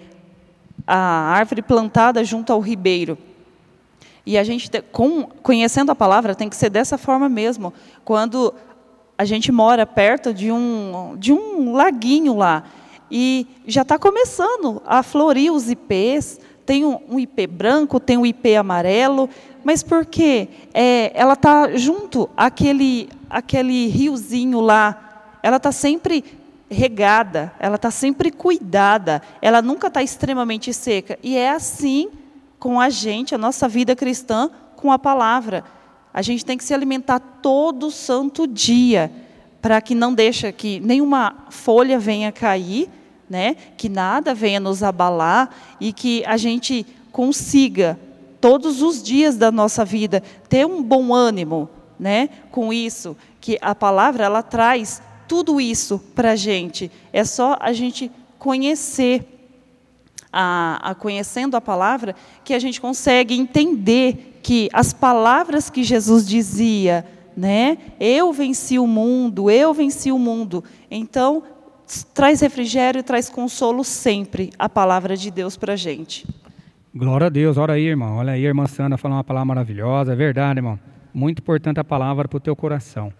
a 0.84 0.96
árvore 0.96 1.62
plantada 1.62 2.24
junto 2.24 2.52
ao 2.52 2.58
ribeiro. 2.58 3.16
E 4.26 4.36
a 4.36 4.42
gente, 4.42 4.68
com, 4.90 5.24
conhecendo 5.42 5.92
a 5.92 5.94
palavra, 5.94 6.34
tem 6.34 6.48
que 6.48 6.56
ser 6.56 6.70
dessa 6.70 6.98
forma 6.98 7.28
mesmo. 7.28 7.72
Quando 8.04 8.52
a 9.16 9.24
gente 9.24 9.52
mora 9.52 9.86
perto 9.86 10.34
de 10.34 10.50
um, 10.50 11.16
de 11.18 11.32
um 11.32 11.72
laguinho 11.72 12.36
lá, 12.36 12.64
e 13.10 13.46
já 13.66 13.82
está 13.82 13.98
começando 13.98 14.82
a 14.84 15.02
florir 15.02 15.52
os 15.52 15.70
ipês. 15.70 16.40
Tem 16.66 16.84
um, 16.84 16.98
um, 17.08 17.20
ipê 17.20 17.46
branco, 17.46 18.00
tem 18.00 18.16
um 18.16 18.24
ipê 18.24 18.56
amarelo, 18.56 19.28
mas 19.62 19.82
por 19.82 20.06
quê? 20.06 20.48
É, 20.72 21.12
ela 21.14 21.34
está 21.34 21.76
junto 21.76 22.28
àquele, 22.36 23.08
aquele 23.28 23.86
riozinho 23.88 24.60
lá. 24.60 25.36
Ela 25.42 25.58
está 25.58 25.70
sempre 25.70 26.24
regada, 26.70 27.52
ela 27.60 27.76
está 27.76 27.90
sempre 27.90 28.30
cuidada, 28.30 29.22
ela 29.42 29.60
nunca 29.60 29.88
está 29.88 30.02
extremamente 30.02 30.72
seca. 30.72 31.18
E 31.22 31.36
é 31.36 31.50
assim 31.50 32.08
com 32.58 32.80
a 32.80 32.88
gente, 32.88 33.34
a 33.34 33.38
nossa 33.38 33.68
vida 33.68 33.94
cristã, 33.94 34.50
com 34.74 34.90
a 34.90 34.98
palavra. 34.98 35.62
A 36.14 36.22
gente 36.22 36.44
tem 36.44 36.56
que 36.56 36.62
se 36.62 36.72
alimentar 36.72 37.18
todo 37.18 37.90
santo 37.90 38.46
dia 38.46 39.10
para 39.60 39.80
que 39.80 39.96
não 39.96 40.14
deixe 40.14 40.52
que 40.52 40.78
nenhuma 40.78 41.46
folha 41.50 41.98
venha 41.98 42.30
cair, 42.30 42.88
né? 43.28 43.56
Que 43.76 43.88
nada 43.88 44.32
venha 44.32 44.60
nos 44.60 44.84
abalar 44.84 45.50
e 45.80 45.92
que 45.92 46.24
a 46.24 46.36
gente 46.36 46.86
consiga 47.10 47.98
todos 48.40 48.80
os 48.80 49.02
dias 49.02 49.36
da 49.36 49.50
nossa 49.50 49.84
vida 49.84 50.22
ter 50.48 50.64
um 50.64 50.82
bom 50.82 51.12
ânimo, 51.12 51.68
né? 51.98 52.28
Com 52.52 52.72
isso, 52.72 53.16
que 53.40 53.58
a 53.60 53.74
palavra 53.74 54.24
ela 54.24 54.42
traz 54.42 55.02
tudo 55.26 55.60
isso 55.60 55.98
para 56.14 56.32
a 56.32 56.36
gente. 56.36 56.92
É 57.12 57.24
só 57.24 57.56
a 57.58 57.72
gente 57.72 58.08
conhecer 58.38 59.26
a, 60.32 60.90
a 60.90 60.94
conhecendo 60.94 61.56
a 61.56 61.60
palavra, 61.60 62.14
que 62.44 62.54
a 62.54 62.58
gente 62.58 62.80
consegue 62.80 63.34
entender 63.34 64.33
que 64.44 64.68
as 64.74 64.92
palavras 64.92 65.70
que 65.70 65.82
Jesus 65.82 66.28
dizia, 66.28 67.02
né? 67.34 67.78
Eu 67.98 68.30
venci 68.30 68.78
o 68.78 68.86
mundo, 68.86 69.50
eu 69.50 69.72
venci 69.72 70.12
o 70.12 70.18
mundo. 70.18 70.62
Então, 70.90 71.42
traz 72.12 72.42
refrigério 72.42 73.02
traz 73.02 73.30
consolo 73.30 73.82
sempre 73.82 74.50
a 74.58 74.68
palavra 74.68 75.16
de 75.16 75.30
Deus 75.30 75.56
para 75.56 75.72
a 75.72 75.76
gente. 75.76 76.26
Glória 76.94 77.28
a 77.28 77.30
Deus, 77.30 77.56
olha 77.56 77.72
aí, 77.72 77.86
irmão. 77.86 78.18
Olha 78.18 78.34
aí, 78.34 78.44
irmã 78.44 78.66
Sandra 78.66 78.98
falando 78.98 79.16
uma 79.16 79.24
palavra 79.24 79.46
maravilhosa, 79.46 80.12
é 80.12 80.16
verdade, 80.16 80.58
irmão. 80.58 80.78
Muito 81.14 81.38
importante 81.38 81.80
a 81.80 81.84
palavra 81.84 82.28
para 82.28 82.36
o 82.36 82.40
teu 82.40 82.54
coração. 82.54 83.10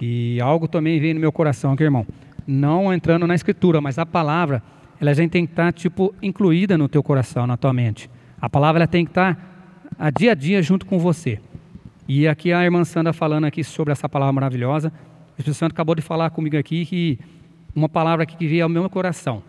E 0.00 0.40
algo 0.40 0.66
também 0.66 0.98
veio 0.98 1.12
no 1.12 1.20
meu 1.20 1.30
coração 1.30 1.72
aqui, 1.72 1.82
irmão. 1.82 2.06
Não 2.46 2.90
entrando 2.90 3.26
na 3.26 3.34
escritura, 3.34 3.82
mas 3.82 3.98
a 3.98 4.06
palavra, 4.06 4.62
ela 4.98 5.12
já 5.12 5.28
tem 5.28 5.44
que 5.44 5.52
estar, 5.52 5.70
tipo, 5.74 6.14
incluída 6.22 6.78
no 6.78 6.88
teu 6.88 7.02
coração, 7.02 7.46
na 7.46 7.58
tua 7.58 7.74
mente. 7.74 8.08
A 8.40 8.48
palavra 8.48 8.78
ela 8.78 8.86
tem 8.86 9.04
que 9.04 9.10
estar 9.10 9.57
a 9.98 10.10
dia 10.10 10.32
a 10.32 10.34
dia 10.34 10.62
junto 10.62 10.86
com 10.86 10.98
você. 10.98 11.40
E 12.08 12.26
aqui 12.26 12.52
a 12.52 12.64
irmã 12.64 12.84
Sandra 12.84 13.12
falando 13.12 13.44
aqui 13.44 13.62
sobre 13.62 13.92
essa 13.92 14.08
palavra 14.08 14.32
maravilhosa. 14.32 14.88
O 14.88 15.40
Espírito 15.40 15.54
Santo 15.54 15.72
acabou 15.72 15.94
de 15.94 16.02
falar 16.02 16.30
comigo 16.30 16.56
aqui 16.56 16.86
que 16.86 17.18
uma 17.74 17.88
palavra 17.88 18.24
que 18.26 18.46
veio 18.46 18.64
ao 18.64 18.68
meu 18.68 18.88
coração. 18.88 19.42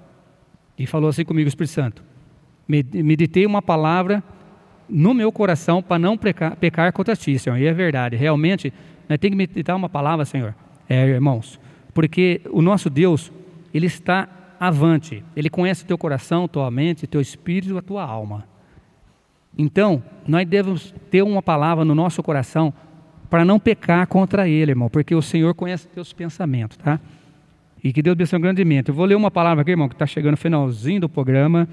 E 0.77 0.85
falou 0.85 1.09
assim 1.09 1.23
comigo, 1.23 1.47
Espírito 1.47 1.73
Santo. 1.73 2.03
Meditei 2.67 3.45
uma 3.45 3.61
palavra 3.61 4.23
no 4.89 5.13
meu 5.13 5.31
coração 5.31 5.81
para 5.81 5.97
não 5.97 6.17
pecar, 6.17 6.55
pecar 6.55 6.91
contra 6.91 7.15
ti, 7.15 7.37
Senhor. 7.39 7.57
E 7.57 7.65
é 7.65 7.73
verdade. 7.73 8.15
Realmente, 8.15 8.73
nós 9.07 9.17
temos 9.19 9.33
que 9.33 9.37
meditar 9.37 9.75
uma 9.75 9.89
palavra, 9.89 10.25
Senhor. 10.25 10.53
É, 10.87 11.05
irmãos. 11.07 11.59
Porque 11.93 12.41
o 12.51 12.61
nosso 12.61 12.89
Deus, 12.89 13.31
Ele 13.73 13.85
está 13.85 14.27
avante. 14.59 15.23
Ele 15.35 15.49
conhece 15.49 15.83
o 15.83 15.87
teu 15.87 15.97
coração, 15.97 16.47
tua 16.47 16.69
mente, 16.69 17.07
teu 17.07 17.21
espírito, 17.21 17.77
a 17.77 17.81
tua 17.81 18.03
alma. 18.03 18.48
Então, 19.61 20.01
nós 20.25 20.47
devemos 20.47 20.95
ter 21.11 21.21
uma 21.21 21.41
palavra 21.41 21.83
no 21.83 21.93
nosso 21.93 22.23
coração 22.23 22.73
para 23.29 23.43
não 23.43 23.59
pecar 23.59 24.07
contra 24.07 24.47
Ele, 24.47 24.71
irmão, 24.71 24.89
porque 24.89 25.13
o 25.13 25.21
Senhor 25.21 25.53
conhece 25.53 25.85
teus 25.89 26.13
pensamentos, 26.13 26.77
tá? 26.77 26.97
E 27.83 27.91
que 27.91 28.01
Deus 28.01 28.13
abençoe 28.13 28.39
grandemente. 28.39 28.87
Eu 28.87 28.95
vou 28.95 29.05
ler 29.05 29.15
uma 29.15 29.29
palavra 29.29 29.61
aqui, 29.61 29.71
irmão, 29.71 29.89
que 29.89 29.95
está 29.95 30.05
chegando 30.05 30.31
no 30.31 30.37
finalzinho 30.37 31.01
do 31.01 31.09
programa. 31.09 31.67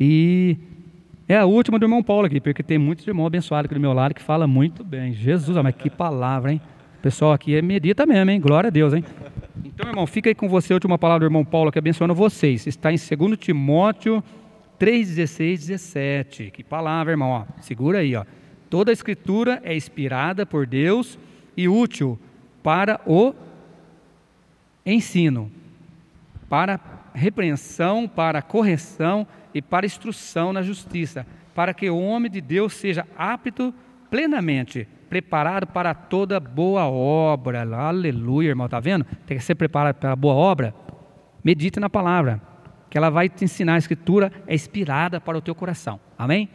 E 0.00 0.56
é 1.28 1.36
a 1.36 1.44
última 1.44 1.78
do 1.78 1.84
irmão 1.84 2.02
Paulo 2.02 2.24
aqui, 2.24 2.40
porque 2.40 2.62
tem 2.62 2.78
muitos 2.78 3.06
irmãos 3.06 3.26
abençoados 3.26 3.66
aqui 3.66 3.74
do 3.74 3.80
meu 3.80 3.92
lado 3.92 4.14
que 4.14 4.22
fala 4.22 4.46
muito 4.46 4.82
bem. 4.82 5.12
Jesus, 5.12 5.54
mas 5.62 5.74
que 5.74 5.90
palavra, 5.90 6.52
hein? 6.52 6.62
O 6.98 7.02
pessoal 7.02 7.34
aqui 7.34 7.54
é 7.54 7.60
medita 7.60 8.06
mesmo, 8.06 8.30
hein? 8.30 8.40
Glória 8.40 8.68
a 8.68 8.70
Deus, 8.70 8.94
hein? 8.94 9.04
Então, 9.62 9.86
irmão, 9.86 10.06
fica 10.06 10.30
aí 10.30 10.34
com 10.34 10.48
você 10.48 10.72
a 10.72 10.76
última 10.76 10.96
palavra 10.96 11.20
do 11.20 11.26
irmão 11.26 11.44
Paulo 11.44 11.70
que 11.70 11.78
abençoando 11.78 12.14
vocês. 12.14 12.66
Está 12.66 12.90
em 12.90 12.96
2 12.96 13.38
Timóteo 13.38 14.24
3, 14.78 15.08
16, 15.16 15.66
17. 15.66 16.50
Que 16.50 16.62
palavra, 16.62 17.12
irmão. 17.12 17.30
Ó, 17.30 17.44
segura 17.60 17.98
aí. 17.98 18.14
Ó. 18.14 18.24
Toda 18.70 18.90
a 18.90 18.92
escritura 18.92 19.60
é 19.64 19.76
inspirada 19.76 20.46
por 20.46 20.66
Deus 20.66 21.18
e 21.56 21.68
útil 21.68 22.18
para 22.62 23.00
o 23.06 23.34
ensino, 24.84 25.50
para 26.48 26.78
repreensão, 27.14 28.06
para 28.06 28.40
correção 28.42 29.26
e 29.52 29.60
para 29.60 29.86
instrução 29.86 30.52
na 30.52 30.62
justiça, 30.62 31.26
para 31.54 31.74
que 31.74 31.90
o 31.90 31.98
homem 31.98 32.30
de 32.30 32.40
Deus 32.40 32.74
seja 32.74 33.06
apto 33.16 33.74
plenamente, 34.10 34.86
preparado 35.08 35.66
para 35.66 35.94
toda 35.94 36.38
boa 36.38 36.86
obra. 36.86 37.62
Aleluia, 37.74 38.50
irmão, 38.50 38.68
tá 38.68 38.78
vendo? 38.78 39.04
Tem 39.26 39.36
que 39.36 39.44
ser 39.44 39.54
preparado 39.54 39.96
para 39.96 40.12
a 40.12 40.16
boa 40.16 40.34
obra. 40.34 40.74
Medite 41.42 41.80
na 41.80 41.90
palavra 41.90 42.40
que 42.90 42.96
ela 42.96 43.10
vai 43.10 43.28
te 43.28 43.44
ensinar. 43.44 43.74
A 43.74 43.78
escritura 43.78 44.32
é 44.46 44.54
inspirada 44.54 45.20
para 45.20 45.36
o 45.36 45.40
teu 45.40 45.54
coração. 45.54 46.00
Amém? 46.18 46.48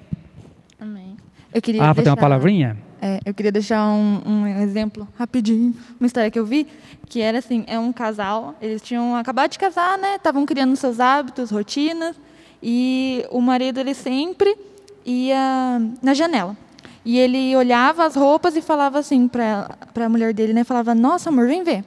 Amém. 0.79 1.17
Eu 1.53 1.61
queria 1.61 1.81
ah, 1.81 1.93
deixar, 1.93 2.03
tem 2.03 2.11
uma 2.11 2.17
palavrinha? 2.17 2.77
É, 2.99 3.19
eu 3.25 3.33
queria 3.33 3.51
deixar 3.51 3.85
um, 3.89 4.21
um, 4.25 4.47
exemplo 4.63 5.07
rapidinho, 5.19 5.75
uma 5.99 6.07
história 6.07 6.31
que 6.31 6.39
eu 6.39 6.45
vi, 6.45 6.65
que 7.07 7.21
era 7.21 7.39
assim, 7.39 7.63
é 7.67 7.77
um 7.77 7.91
casal, 7.91 8.55
eles 8.61 8.81
tinham 8.81 9.15
acabado 9.15 9.51
de 9.51 9.59
casar, 9.59 9.97
né? 9.97 10.15
Estavam 10.15 10.45
criando 10.45 10.75
seus 10.75 10.99
hábitos, 10.99 11.51
rotinas, 11.51 12.15
e 12.61 13.25
o 13.29 13.39
marido 13.41 13.79
ele 13.79 13.93
sempre 13.93 14.57
ia 15.05 15.81
na 16.01 16.13
janela. 16.13 16.57
E 17.05 17.19
ele 17.19 17.55
olhava 17.55 18.05
as 18.05 18.15
roupas 18.15 18.55
e 18.55 18.61
falava 18.61 18.99
assim 18.99 19.27
para 19.27 19.67
a 19.95 20.09
mulher 20.09 20.33
dele, 20.33 20.53
né? 20.53 20.63
Falava: 20.63 20.95
"Nossa, 20.95 21.29
amor, 21.29 21.47
vem 21.47 21.63
ver". 21.63 21.83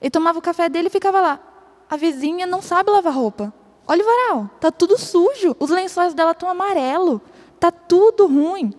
Ele 0.00 0.10
tomava 0.10 0.38
o 0.38 0.42
café 0.42 0.68
dele 0.68 0.88
e 0.88 0.90
ficava 0.90 1.20
lá. 1.20 1.40
A 1.88 1.96
vizinha 1.96 2.46
não 2.46 2.60
sabe 2.60 2.90
lavar 2.90 3.14
roupa. 3.14 3.54
Olha 3.92 4.02
o 4.02 4.06
varal, 4.06 4.50
tá 4.58 4.72
tudo 4.72 4.96
sujo. 4.96 5.54
Os 5.60 5.68
lençóis 5.68 6.14
dela 6.14 6.30
estão 6.30 6.48
amarelo. 6.48 7.20
Tá 7.60 7.70
tudo 7.70 8.26
ruim. 8.26 8.72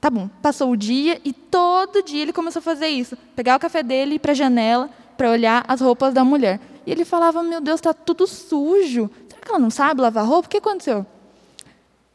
Tá 0.00 0.08
bom, 0.08 0.30
passou 0.40 0.70
o 0.70 0.76
dia 0.76 1.20
e 1.24 1.32
todo 1.32 2.00
dia 2.00 2.22
ele 2.22 2.32
começou 2.32 2.60
a 2.60 2.62
fazer 2.62 2.86
isso. 2.86 3.18
Pegar 3.34 3.56
o 3.56 3.58
café 3.58 3.82
dele 3.82 4.20
para 4.20 4.30
a 4.30 4.34
janela 4.36 4.88
para 5.16 5.32
olhar 5.32 5.64
as 5.66 5.80
roupas 5.80 6.14
da 6.14 6.22
mulher. 6.22 6.60
E 6.86 6.92
ele 6.92 7.04
falava: 7.04 7.42
Meu 7.42 7.60
Deus, 7.60 7.80
está 7.80 7.92
tudo 7.92 8.24
sujo. 8.24 9.10
Será 9.28 9.42
que 9.42 9.50
ela 9.50 9.58
não 9.58 9.68
sabe 9.68 10.00
lavar 10.00 10.24
roupa? 10.24 10.46
O 10.46 10.48
que 10.48 10.58
aconteceu? 10.58 11.04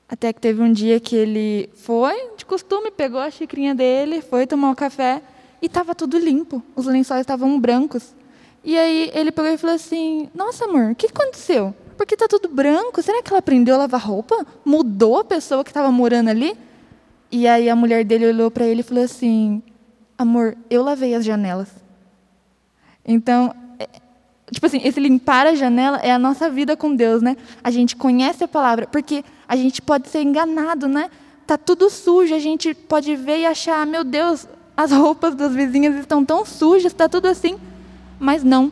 Até 0.07 0.31
que 0.31 0.39
teve 0.39 0.61
um 0.61 0.71
dia 0.71 1.01
que 1.01 1.17
ele 1.17 1.69
foi, 1.75 2.29
de 2.37 2.45
costume, 2.45 2.91
pegou 2.91 3.19
a 3.19 3.29
xicrinha 3.29 3.75
dele, 3.75 4.21
foi 4.21 4.47
tomar 4.47 4.71
o 4.71 4.75
café 4.75 5.21
e 5.61 5.65
estava 5.65 5.93
tudo 5.93 6.17
limpo. 6.17 6.63
Os 6.77 6.85
lençóis 6.85 7.19
estavam 7.19 7.59
brancos. 7.59 8.15
E 8.63 8.77
aí 8.77 9.11
ele 9.13 9.33
pegou 9.33 9.51
e 9.51 9.57
falou 9.57 9.75
assim: 9.75 10.29
Nossa, 10.33 10.63
amor, 10.63 10.91
o 10.91 10.95
que 10.95 11.07
aconteceu? 11.07 11.75
Porque 11.97 12.15
está 12.15 12.27
tudo 12.27 12.49
branco. 12.49 13.01
Será 13.01 13.21
que 13.21 13.29
ela 13.29 13.39
aprendeu 13.39 13.75
a 13.75 13.79
lavar 13.79 14.01
roupa? 14.01 14.45
Mudou 14.63 15.19
a 15.19 15.23
pessoa 15.23 15.63
que 15.63 15.69
estava 15.69 15.91
morando 15.91 16.29
ali? 16.29 16.57
E 17.31 17.47
aí 17.47 17.69
a 17.69 17.75
mulher 17.75 18.03
dele 18.03 18.27
olhou 18.27 18.51
para 18.51 18.65
ele 18.65 18.81
e 18.81 18.83
falou 18.83 19.03
assim: 19.03 19.61
Amor, 20.17 20.57
eu 20.69 20.83
lavei 20.83 21.15
as 21.15 21.23
janelas. 21.23 21.69
Então, 23.05 23.55
é, 23.79 23.87
tipo 24.51 24.65
assim, 24.65 24.81
esse 24.83 24.99
limpar 24.99 25.47
a 25.47 25.55
janela 25.55 25.97
é 25.97 26.11
a 26.11 26.19
nossa 26.19 26.49
vida 26.49 26.75
com 26.77 26.95
Deus, 26.95 27.21
né? 27.21 27.35
A 27.63 27.71
gente 27.71 27.95
conhece 27.95 28.43
a 28.43 28.47
palavra, 28.47 28.85
porque 28.87 29.23
a 29.47 29.55
gente 29.55 29.81
pode 29.81 30.09
ser 30.09 30.21
enganado, 30.21 30.87
né? 30.87 31.09
Tá 31.47 31.57
tudo 31.57 31.89
sujo, 31.89 32.35
a 32.35 32.39
gente 32.39 32.73
pode 32.73 33.15
ver 33.15 33.39
e 33.39 33.45
achar, 33.45 33.85
meu 33.87 34.03
Deus, 34.03 34.47
as 34.75 34.91
roupas 34.91 35.35
das 35.35 35.53
vizinhas 35.55 35.95
estão 35.95 36.23
tão 36.23 36.45
sujas, 36.45 36.91
está 36.91 37.09
tudo 37.09 37.27
assim. 37.27 37.57
Mas 38.19 38.43
não, 38.43 38.71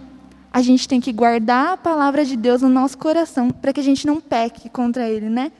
a 0.51 0.61
gente 0.61 0.87
tem 0.87 0.99
que 0.99 1.13
guardar 1.13 1.73
a 1.73 1.77
palavra 1.77 2.25
de 2.25 2.35
Deus 2.35 2.61
no 2.61 2.69
nosso 2.69 2.97
coração 2.97 3.51
para 3.51 3.71
que 3.71 3.79
a 3.79 3.83
gente 3.83 4.05
não 4.07 4.19
peque 4.19 4.69
contra 4.69 5.07
ele, 5.07 5.29
né? 5.29 5.51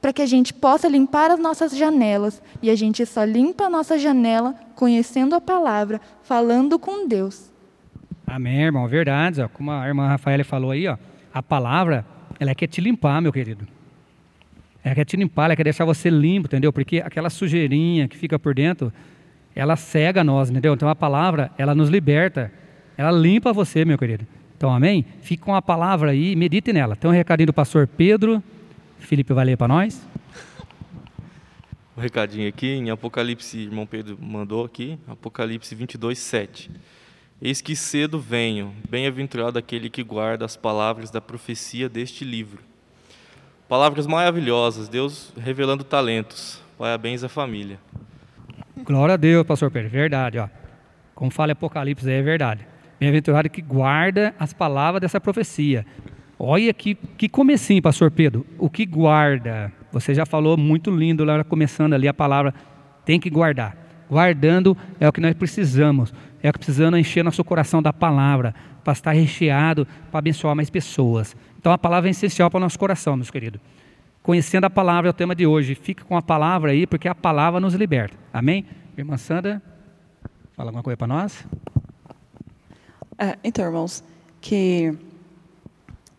Para 0.00 0.12
que 0.12 0.22
a 0.22 0.26
gente 0.26 0.54
possa 0.54 0.88
limpar 0.88 1.30
as 1.30 1.38
nossas 1.38 1.76
janelas. 1.76 2.40
E 2.62 2.70
a 2.70 2.76
gente 2.76 3.04
só 3.04 3.24
limpa 3.24 3.64
a 3.64 3.70
nossa 3.70 3.98
janela 3.98 4.54
conhecendo 4.74 5.34
a 5.34 5.40
palavra, 5.40 6.00
falando 6.22 6.78
com 6.78 7.08
Deus. 7.08 7.50
Amém, 8.26 8.62
irmão, 8.62 8.86
verdade. 8.86 9.40
Ó. 9.40 9.48
Como 9.48 9.70
a 9.70 9.86
irmã 9.86 10.06
Rafaela 10.06 10.44
falou 10.44 10.70
aí, 10.70 10.86
ó, 10.86 10.96
a 11.34 11.42
palavra, 11.42 12.04
ela 12.38 12.54
quer 12.54 12.68
te 12.68 12.80
limpar, 12.80 13.20
meu 13.20 13.32
querido. 13.32 13.66
Ela 14.84 14.94
quer 14.94 15.04
te 15.04 15.16
limpar, 15.16 15.46
ela 15.46 15.56
quer 15.56 15.64
deixar 15.64 15.84
você 15.84 16.08
limpo, 16.08 16.46
entendeu? 16.46 16.72
Porque 16.72 17.00
aquela 17.04 17.28
sujeirinha 17.28 18.06
que 18.06 18.16
fica 18.16 18.38
por 18.38 18.54
dentro, 18.54 18.92
ela 19.54 19.74
cega 19.74 20.22
nós, 20.22 20.50
entendeu? 20.50 20.74
Então 20.74 20.88
a 20.88 20.94
palavra, 20.94 21.50
ela 21.58 21.74
nos 21.74 21.88
liberta, 21.88 22.52
ela 22.96 23.10
limpa 23.10 23.52
você, 23.52 23.84
meu 23.84 23.98
querido. 23.98 24.26
Então, 24.56 24.74
amém? 24.74 25.04
Fique 25.20 25.42
com 25.42 25.54
a 25.54 25.60
palavra 25.60 26.12
aí, 26.12 26.34
medite 26.34 26.72
nela. 26.72 26.96
Tem 26.96 27.10
um 27.10 27.12
recadinho 27.12 27.48
do 27.48 27.52
pastor 27.52 27.86
Pedro. 27.86 28.42
Felipe 28.98 29.32
vai 29.34 29.44
ler 29.44 29.56
para 29.56 29.68
nós. 29.68 30.06
O 31.94 32.00
um 32.00 32.02
recadinho 32.02 32.48
aqui 32.48 32.68
em 32.68 32.90
Apocalipse, 32.90 33.58
irmão 33.58 33.86
Pedro 33.86 34.18
mandou 34.20 34.64
aqui, 34.64 34.98
Apocalipse 35.06 35.74
22, 35.74 36.18
7. 36.18 36.70
Eis 37.40 37.60
que 37.60 37.76
cedo 37.76 38.18
venho, 38.18 38.72
bem-aventurado 38.88 39.58
aquele 39.58 39.90
que 39.90 40.02
guarda 40.02 40.44
as 40.44 40.56
palavras 40.56 41.10
da 41.10 41.20
profecia 41.20 41.88
deste 41.88 42.24
livro. 42.24 42.62
Palavras 43.68 44.06
maravilhosas, 44.06 44.88
Deus 44.88 45.32
revelando 45.36 45.84
talentos. 45.84 46.62
Parabéns 46.78 47.24
à 47.24 47.28
família. 47.28 47.78
Glória 48.84 49.14
a 49.14 49.16
Deus, 49.16 49.46
pastor 49.46 49.70
Pedro, 49.70 49.90
verdade, 49.90 50.38
ó. 50.38 50.48
Como 51.14 51.30
fala 51.30 51.52
Apocalipse, 51.52 52.10
é 52.10 52.22
verdade. 52.22 52.66
Bem-aventurado 52.98 53.50
que 53.50 53.60
guarda 53.60 54.34
as 54.38 54.52
palavras 54.52 55.00
dessa 55.00 55.20
profecia. 55.20 55.84
Olha 56.38 56.72
que, 56.72 56.94
que 56.94 57.28
comecinho, 57.28 57.82
pastor 57.82 58.10
Pedro. 58.10 58.46
O 58.58 58.68
que 58.68 58.84
guarda? 58.84 59.72
Você 59.92 60.14
já 60.14 60.26
falou 60.26 60.56
muito 60.56 60.90
lindo 60.90 61.24
lá, 61.24 61.42
começando 61.44 61.94
ali 61.94 62.08
a 62.08 62.14
palavra. 62.14 62.54
Tem 63.04 63.18
que 63.18 63.30
guardar. 63.30 63.76
Guardando 64.08 64.76
é 65.00 65.08
o 65.08 65.12
que 65.12 65.20
nós 65.20 65.34
precisamos. 65.34 66.12
É 66.42 66.50
o 66.50 66.52
que 66.52 66.58
precisamos 66.58 66.98
encher 66.98 67.24
nosso 67.24 67.42
coração 67.42 67.82
da 67.82 67.92
palavra, 67.92 68.54
para 68.84 68.92
estar 68.92 69.12
recheado, 69.12 69.86
para 70.10 70.18
abençoar 70.18 70.54
mais 70.54 70.70
pessoas. 70.70 71.34
Então 71.58 71.72
a 71.72 71.78
palavra 71.78 72.08
é 72.08 72.12
essencial 72.12 72.50
para 72.50 72.58
o 72.58 72.60
nosso 72.60 72.78
coração, 72.78 73.16
meus 73.16 73.30
queridos. 73.30 73.60
Conhecendo 74.22 74.64
a 74.64 74.70
palavra 74.70 75.08
é 75.08 75.10
o 75.10 75.14
tema 75.14 75.34
de 75.34 75.46
hoje. 75.46 75.74
Fica 75.74 76.04
com 76.04 76.16
a 76.16 76.22
palavra 76.22 76.70
aí, 76.72 76.86
porque 76.86 77.08
a 77.08 77.14
palavra 77.14 77.60
nos 77.60 77.74
liberta. 77.74 78.16
Amém? 78.32 78.64
Irmã 78.96 79.16
Sandra, 79.16 79.62
fala 80.54 80.68
alguma 80.68 80.82
coisa 80.82 80.96
para 80.96 81.06
nós? 81.06 81.46
É, 83.18 83.38
então, 83.42 83.64
irmãos, 83.64 84.04
que 84.42 84.94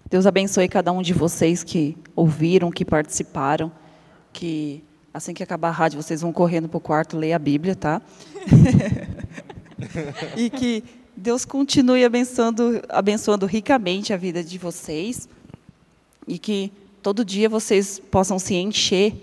Deus 0.09 0.25
abençoe 0.25 0.67
cada 0.67 0.91
um 0.91 1.03
de 1.03 1.13
vocês 1.13 1.63
que 1.63 1.95
ouviram, 2.15 2.71
que 2.71 2.83
participaram, 2.83 3.71
que 4.33 4.83
assim 5.13 5.33
que 5.33 5.43
acabar 5.43 5.69
a 5.69 5.71
rádio 5.71 6.01
vocês 6.01 6.21
vão 6.21 6.33
correndo 6.33 6.67
para 6.67 6.77
o 6.77 6.81
quarto 6.81 7.15
ler 7.15 7.33
a 7.33 7.39
Bíblia, 7.39 7.75
tá? 7.75 8.01
e 10.35 10.49
que 10.49 10.83
Deus 11.15 11.45
continue 11.45 12.03
abençoando, 12.03 12.81
abençoando 12.89 13.45
ricamente 13.45 14.11
a 14.11 14.17
vida 14.17 14.43
de 14.43 14.57
vocês 14.57 15.29
e 16.27 16.39
que 16.39 16.71
todo 17.03 17.23
dia 17.23 17.47
vocês 17.47 17.99
possam 17.99 18.39
se 18.39 18.55
encher 18.55 19.13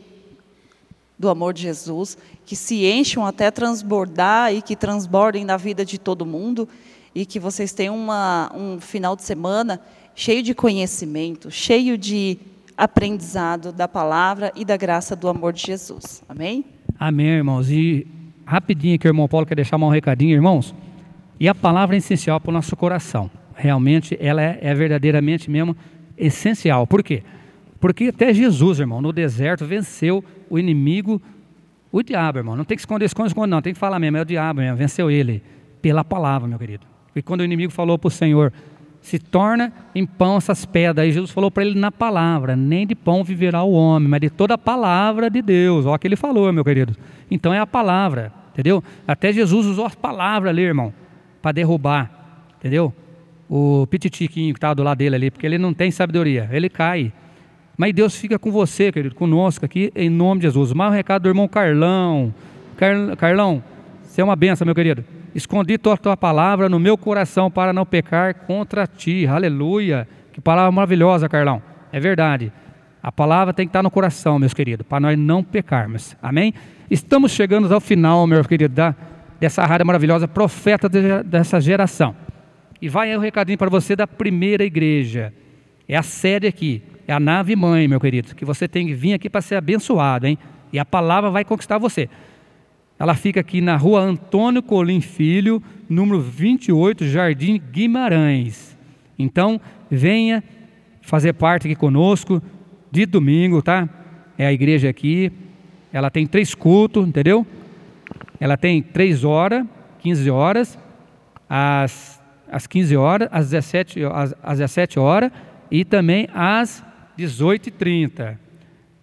do 1.19 1.29
amor 1.29 1.53
de 1.53 1.63
Jesus, 1.63 2.17
que 2.47 2.55
se 2.55 2.87
encham 2.87 3.27
até 3.27 3.51
transbordar 3.51 4.55
e 4.55 4.63
que 4.63 4.77
transbordem 4.77 5.45
na 5.45 5.57
vida 5.57 5.85
de 5.85 5.99
todo 5.99 6.25
mundo 6.25 6.69
e 7.15 7.25
que 7.25 7.39
vocês 7.39 7.73
tenham 7.73 7.97
uma, 7.97 8.51
um 8.55 8.81
final 8.81 9.15
de 9.15 9.23
semana 9.23 9.81
cheio 10.15 10.43
de 10.43 10.55
conhecimento, 10.55 11.51
cheio 11.51 11.97
de 11.97 12.39
aprendizado 12.77 13.73
da 13.73 13.87
palavra 13.87 14.53
e 14.57 14.65
da 14.65 14.77
graça 14.77 15.15
do 15.15 15.29
amor 15.29 15.53
de 15.53 15.63
Jesus. 15.63 16.23
Amém? 16.29 16.65
Amém, 16.99 17.27
irmãos. 17.27 17.71
E 17.71 18.07
rapidinho 18.45 18.99
que 18.99 19.07
o 19.07 19.11
irmão 19.11 19.29
Paulo 19.29 19.47
quer 19.47 19.55
deixar 19.55 19.77
um 19.77 19.89
recadinho, 19.89 20.33
irmãos. 20.33 20.75
E 21.39 21.49
a 21.49 21.55
palavra 21.55 21.97
é 21.97 21.99
essencial 21.99 22.41
para 22.41 22.51
o 22.51 22.53
nosso 22.53 22.77
coração. 22.77 23.31
Realmente, 23.55 24.17
ela 24.21 24.43
é, 24.43 24.59
é 24.61 24.75
verdadeiramente 24.75 25.51
mesmo 25.51 25.77
essencial. 26.17 26.87
Por 26.87 27.03
quê? 27.03 27.23
Porque 27.81 28.07
até 28.07 28.33
Jesus, 28.33 28.81
irmão, 28.81 29.01
no 29.01 29.13
deserto 29.13 29.65
venceu 29.65 30.25
o 30.49 30.59
inimigo, 30.59 31.21
o 31.93 32.03
diabo, 32.03 32.39
irmão. 32.39 32.57
Não 32.57 32.65
tem 32.65 32.77
que 32.77 32.81
esconder, 32.81 33.05
esconde, 33.05 33.29
esconde, 33.29 33.51
não. 33.51 33.63
Tem 33.63 33.73
que 33.73 33.79
falar 33.79 33.99
mesmo, 33.99 34.17
é 34.17 34.23
o 34.23 34.25
diabo 34.25 34.61
mesmo. 34.61 34.77
Venceu 34.77 35.11
ele 35.11 35.43
pela 35.83 36.03
palavra, 36.03 36.49
meu 36.49 36.59
querido. 36.59 36.94
E 37.15 37.23
quando 37.23 37.41
o 37.41 37.45
inimigo 37.45 37.73
falou 37.73 37.99
para 37.99 38.09
o 38.09 38.11
Senhor, 38.11 38.53
se 39.01 39.19
torna 39.19 39.71
em 39.95 40.07
pão 40.07 40.39
essas 40.39 40.65
pedras. 40.65 41.05
Aí 41.05 41.13
Jesus 41.13 41.31
falou 41.31 41.51
para 41.51 41.63
ele 41.63 41.79
na 41.79 41.93
palavra: 41.93 42.57
nem 42.57 42.87
de 42.87 42.95
pão 42.95 43.23
viverá 43.23 43.63
o 43.63 43.73
homem, 43.73 44.09
mas 44.09 44.21
de 44.21 44.31
toda 44.31 44.55
a 44.55 44.59
palavra 44.59 45.29
de 45.29 45.43
Deus. 45.43 45.85
Olha 45.85 45.97
o 45.97 45.99
que 45.99 46.07
ele 46.07 46.17
falou, 46.17 46.51
meu 46.53 46.65
querido. 46.65 46.97
Então 47.31 47.53
é 47.53 47.59
a 47.59 47.67
palavra, 47.67 48.33
entendeu? 48.53 48.83
Até 49.07 49.33
Jesus 49.33 49.67
usou 49.67 49.85
as 49.85 49.95
palavras 49.95 50.51
ali, 50.51 50.63
irmão, 50.63 50.93
para 51.43 51.53
derrubar, 51.53 52.11
entendeu? 52.59 52.95
O 53.49 53.87
pititiquinho 53.89 54.55
que 54.55 54.59
estava 54.59 54.75
do 54.75 54.83
lado 54.83 54.97
dele 54.97 55.17
ali, 55.17 55.31
porque 55.31 55.47
ele 55.47 55.59
não 55.59 55.75
tem 55.75 55.91
sabedoria, 55.91 56.49
ele 56.51 56.71
cai. 56.71 57.13
Mas 57.77 57.93
Deus 57.93 58.17
fica 58.17 58.39
com 58.39 58.51
você, 58.51 58.91
querido, 58.91 59.15
conosco 59.15 59.67
aqui, 59.67 59.93
em 59.95 60.09
nome 60.09 60.41
de 60.41 60.47
Jesus. 60.47 60.73
Mais 60.73 60.91
um 60.91 60.95
recado 60.95 61.25
do 61.25 61.29
irmão 61.29 61.47
Carlão. 61.47 62.33
Carlão, 63.19 63.63
você 64.03 64.23
é 64.23 64.25
uma 64.25 64.37
benção, 64.37 64.65
meu 64.65 64.75
querido. 64.75 65.05
Escondi 65.35 65.77
tua, 65.77 65.97
tua 65.97 66.17
palavra 66.17 66.69
no 66.69 66.79
meu 66.79 66.97
coração 66.97 67.51
para 67.51 67.73
não 67.73 67.85
pecar 67.85 68.35
contra 68.47 68.87
ti. 68.87 69.27
Aleluia. 69.27 70.07
Que 70.33 70.41
palavra 70.41 70.71
maravilhosa, 70.71 71.29
Carlão. 71.29 71.61
É 71.93 71.99
verdade. 71.99 72.53
A 73.03 73.13
palavra 73.13 73.53
tem 73.53 73.67
que 73.67 73.71
estar 73.71 73.83
no 73.83 73.91
coração, 73.91 74.39
meus 74.39 74.55
queridos, 74.55 74.87
para 74.87 75.01
nós 75.01 75.19
não 75.19 75.43
pecarmos. 75.43 76.17
Amém? 76.23 76.55
Estamos 76.91 77.33
chegando 77.33 77.73
ao 77.73 77.81
final, 77.81 78.27
meu 78.27 78.43
querido, 78.45 78.75
da, 78.75 78.95
dessa 79.39 79.65
rádio 79.67 79.87
maravilhosa, 79.87 80.27
profeta 80.27 80.89
de, 80.89 81.23
dessa 81.25 81.61
geração. 81.61 82.17
E 82.81 82.89
vai 82.89 83.11
aí 83.11 83.17
um 83.17 83.21
recadinho 83.21 83.59
para 83.59 83.69
você 83.69 83.95
da 83.95 84.07
primeira 84.07 84.65
igreja. 84.65 85.35
É 85.89 85.97
a 85.97 86.03
sede 86.03 86.47
aqui, 86.47 86.83
é 87.07 87.13
a 87.13 87.21
nave 87.21 87.55
mãe, 87.55 87.87
meu 87.87 88.01
querido, 88.01 88.35
que 88.35 88.45
você 88.45 88.67
tem 88.67 88.87
que 88.87 88.95
vir 88.95 89.15
aqui 89.15 89.29
para 89.29 89.43
ser 89.43 89.57
abençoado, 89.57 90.27
hein? 90.27 90.39
E 90.73 90.79
a 90.79 90.85
palavra 90.85 91.31
vai 91.31 91.45
conquistar 91.45 91.77
você. 91.77 92.09
Ela 92.99 93.15
fica 93.15 93.41
aqui 93.41 93.61
na 93.61 93.77
rua 93.77 94.01
Antônio 94.01 94.63
Colim 94.63 95.01
Filho, 95.01 95.63
número 95.89 96.21
28, 96.21 97.07
Jardim 97.07 97.61
Guimarães. 97.73 98.77
Então, 99.19 99.61
venha 99.91 100.43
fazer 101.03 101.33
parte 101.33 101.67
aqui 101.67 101.75
conosco 101.75 102.43
de 102.91 103.05
domingo, 103.05 103.61
tá? 103.61 103.89
É 104.39 104.47
a 104.47 104.53
igreja 104.53 104.89
aqui. 104.89 105.33
Ela 105.93 106.11
tem 106.11 106.27
três 106.27 106.55
cultos, 106.55 107.07
entendeu? 107.07 107.47
Ela 108.41 108.57
tem 108.57 108.81
três 108.83 109.25
horas, 109.25 109.65
15 110.01 110.31
horas, 110.31 110.79
às, 111.49 112.21
às 112.51 112.67
15 112.67 112.97
horas, 112.97 113.29
às 113.33 113.51
17, 113.51 114.05
às, 114.05 114.35
às 114.43 114.59
17 114.59 114.99
horas 114.99 115.31
e 115.71 115.85
também 115.85 116.29
às 116.33 116.85
18h30. 117.19 118.39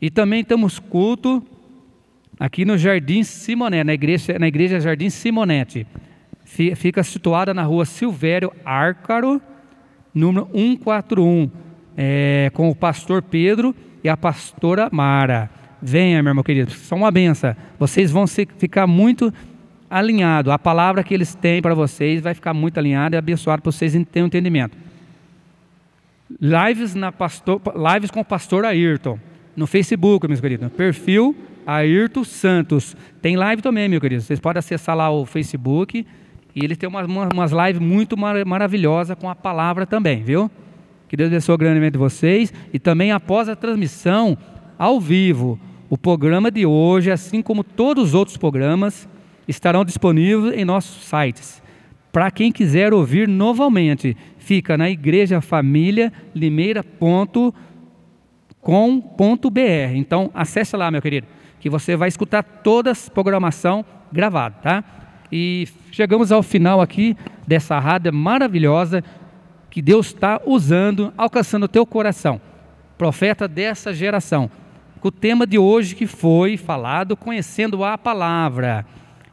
E 0.01 0.09
também 0.09 0.43
temos 0.43 0.79
culto 0.79 1.45
aqui 2.41 2.65
no 2.65 2.75
Jardim 2.75 3.23
Simonetti, 3.23 3.83
na 3.83 3.93
igreja, 3.93 4.39
na 4.39 4.47
igreja 4.47 4.79
Jardim 4.79 5.11
Simonete. 5.11 5.85
Fica 6.43 7.03
situada 7.03 7.53
na 7.53 7.61
rua 7.61 7.85
Silvério 7.85 8.51
Árcaro, 8.65 9.39
número 10.11 10.47
141, 10.51 11.51
é, 11.95 12.49
com 12.55 12.67
o 12.67 12.75
pastor 12.75 13.21
Pedro 13.21 13.75
e 14.03 14.09
a 14.09 14.17
pastora 14.17 14.89
Mara. 14.91 15.51
Venha, 15.79 16.21
meu 16.23 16.31
irmão 16.31 16.43
querido, 16.43 16.71
são 16.71 16.97
uma 16.97 17.11
benção. 17.11 17.55
Vocês 17.77 18.09
vão 18.09 18.25
se, 18.25 18.47
ficar 18.57 18.87
muito 18.87 19.31
alinhados. 19.87 20.51
A 20.51 20.57
palavra 20.57 21.03
que 21.03 21.13
eles 21.13 21.35
têm 21.35 21.61
para 21.61 21.75
vocês 21.75 22.23
vai 22.23 22.33
ficar 22.33 22.55
muito 22.55 22.79
alinhada 22.79 23.15
e 23.15 23.19
abençoada 23.19 23.61
para 23.61 23.71
vocês 23.71 23.93
terem 23.93 24.23
um 24.23 24.25
entendimento. 24.25 24.75
Lives, 26.39 26.95
na 26.95 27.11
pastor, 27.11 27.61
lives 27.93 28.09
com 28.09 28.21
o 28.21 28.25
pastor 28.25 28.65
Ayrton 28.65 29.19
no 29.55 29.67
Facebook, 29.67 30.27
meus 30.27 30.41
queridos. 30.41 30.71
Perfil 30.71 31.35
Ayrton 31.65 32.23
Santos. 32.23 32.95
Tem 33.21 33.35
live 33.35 33.61
também, 33.61 33.87
meu 33.87 34.01
querido. 34.01 34.21
Vocês 34.21 34.39
podem 34.39 34.59
acessar 34.59 34.95
lá 34.95 35.09
o 35.11 35.25
Facebook. 35.25 36.05
E 36.55 36.65
ele 36.65 36.75
tem 36.75 36.87
umas, 36.87 37.07
umas 37.07 37.51
lives 37.51 37.79
muito 37.79 38.17
mar 38.17 38.43
maravilhosas 38.45 39.17
com 39.17 39.29
a 39.29 39.35
palavra 39.35 39.85
também, 39.85 40.23
viu? 40.23 40.51
Que 41.07 41.15
Deus 41.15 41.29
abençoe 41.29 41.57
grandemente 41.57 41.97
vocês. 41.97 42.53
E 42.73 42.79
também 42.79 43.11
após 43.11 43.47
a 43.47 43.55
transmissão, 43.55 44.37
ao 44.77 44.99
vivo, 44.99 45.59
o 45.89 45.97
programa 45.97 46.51
de 46.51 46.65
hoje, 46.65 47.11
assim 47.11 47.41
como 47.41 47.63
todos 47.63 48.09
os 48.09 48.13
outros 48.13 48.37
programas, 48.37 49.07
estarão 49.47 49.85
disponíveis 49.85 50.57
em 50.57 50.65
nossos 50.65 51.03
sites. 51.05 51.61
Para 52.11 52.29
quem 52.29 52.51
quiser 52.51 52.93
ouvir 52.93 53.27
novamente, 53.27 54.17
fica 54.37 54.77
na 54.77 54.89
Igreja 54.89 55.39
Família 55.39 56.11
Limeira.com.br. 56.35 57.51
Então, 59.95 60.29
acesse 60.33 60.75
lá, 60.75 60.91
meu 60.91 61.01
querido 61.01 61.27
que 61.61 61.69
você 61.69 61.95
vai 61.95 62.09
escutar 62.09 62.41
toda 62.43 62.91
a 62.91 62.95
programação 63.13 63.85
gravada, 64.11 64.55
tá? 64.61 64.83
E 65.31 65.67
chegamos 65.91 66.31
ao 66.31 66.41
final 66.41 66.81
aqui 66.81 67.15
dessa 67.47 67.79
rádio 67.79 68.11
maravilhosa 68.11 69.03
que 69.69 69.81
Deus 69.81 70.07
está 70.07 70.41
usando, 70.45 71.13
alcançando 71.15 71.63
o 71.63 71.67
teu 71.69 71.85
coração. 71.85 72.41
Profeta 72.97 73.47
dessa 73.47 73.93
geração. 73.93 74.49
Com 74.99 75.07
o 75.07 75.11
tema 75.11 75.47
de 75.47 75.57
hoje 75.57 75.95
que 75.95 76.07
foi 76.07 76.57
falado, 76.57 77.15
conhecendo 77.15 77.83
a 77.83 77.97
palavra. 77.97 78.85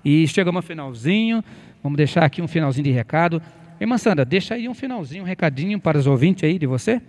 E 0.05 0.29
chegamos 0.29 0.59
ao 0.59 0.63
finalzinho. 0.63 1.43
Vamos 1.83 1.97
deixar 1.97 2.25
aqui 2.25 2.41
um 2.43 2.49
finalzinho 2.49 2.85
de 2.85 2.93
recado. 2.93 3.43
Irmã 3.81 3.97
Sandra, 3.97 4.25
deixa 4.25 4.55
aí 4.55 4.69
um 4.69 4.75
finalzinho, 4.75 5.23
um 5.23 5.27
recadinho 5.27 5.81
para 5.81 5.99
os 5.99 6.07
ouvintes 6.07 6.45
aí 6.45 6.59
de 6.59 6.67
você. 6.67 7.01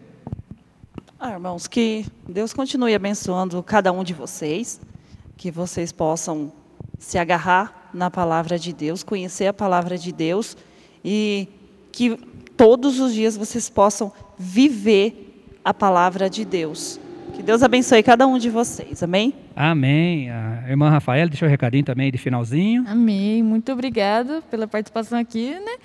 Ah, 1.20 1.32
irmãos, 1.32 1.68
que 1.68 2.06
Deus 2.28 2.54
continue 2.54 2.96
abençoando 2.96 3.62
cada 3.62 3.92
um 3.92 4.04
de 4.04 4.14
vocês 4.14 4.80
que 5.40 5.50
vocês 5.50 5.94
possam 5.94 6.52
se 7.00 7.18
agarrar 7.18 7.90
na 7.94 8.12
palavra 8.12 8.60
de 8.60 8.74
Deus, 8.74 9.04
conhecer 9.04 9.48
a 9.48 9.54
palavra 9.54 9.98
de 9.98 10.12
Deus 10.12 10.58
e 11.04 11.48
que 11.94 12.18
todos 12.58 13.00
os 13.00 13.14
dias 13.14 13.38
vocês 13.38 13.70
possam 13.70 14.12
viver 14.38 15.48
a 15.64 15.74
palavra 15.74 16.30
de 16.30 16.44
Deus. 16.44 17.00
Que 17.34 17.42
Deus 17.42 17.64
abençoe 17.64 18.04
cada 18.04 18.28
um 18.28 18.38
de 18.38 18.50
vocês. 18.50 19.02
Amém? 19.02 19.34
Amém. 19.56 20.30
A 20.30 20.66
irmã 20.68 20.90
Rafaela 20.90 21.30
deixou 21.30 21.48
um 21.48 21.52
recadinho 21.52 21.86
também 21.86 22.12
de 22.12 22.18
finalzinho. 22.18 22.84
Amém. 22.86 23.42
Muito 23.42 23.72
obrigada 23.72 24.42
pela 24.52 24.68
participação 24.68 25.18
aqui, 25.18 25.52
né? 25.52 25.78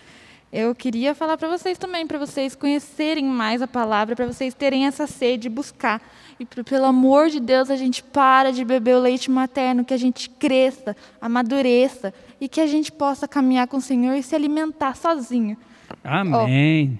Eu 0.53 0.75
queria 0.75 1.15
falar 1.15 1.37
para 1.37 1.49
vocês 1.49 1.79
também, 1.79 2.09
para 2.09 2.19
vocês 2.19 2.57
conhecerem 2.57 3.25
mais 3.25 3.63
a 3.63 3.69
palavra, 3.69 4.17
para 4.17 4.27
vocês 4.27 4.53
terem 4.53 4.85
essa 4.87 5.07
sede 5.07 5.45
de 5.45 5.49
buscar 5.49 6.03
e 6.39 6.45
pelo 6.45 6.85
amor 6.85 7.28
de 7.28 7.39
Deus, 7.39 7.70
a 7.70 7.76
gente 7.76 8.03
para 8.03 8.53
de 8.53 8.64
beber 8.64 8.97
o 8.97 9.01
leite 9.01 9.30
materno, 9.30 9.85
que 9.85 9.95
a 9.95 9.97
gente 9.97 10.28
cresça, 10.28 10.97
amadureça 11.20 12.12
e 12.41 12.49
que 12.49 12.61
a 12.61 12.66
gente 12.66 12.91
possa 12.91 13.28
caminhar 13.28 13.68
com 13.68 13.76
o 13.76 13.80
Senhor 13.80 14.14
e 14.14 14.22
se 14.22 14.35
alimentar 14.35 14.97
sozinho. 14.97 15.57
Amém. 16.03 16.99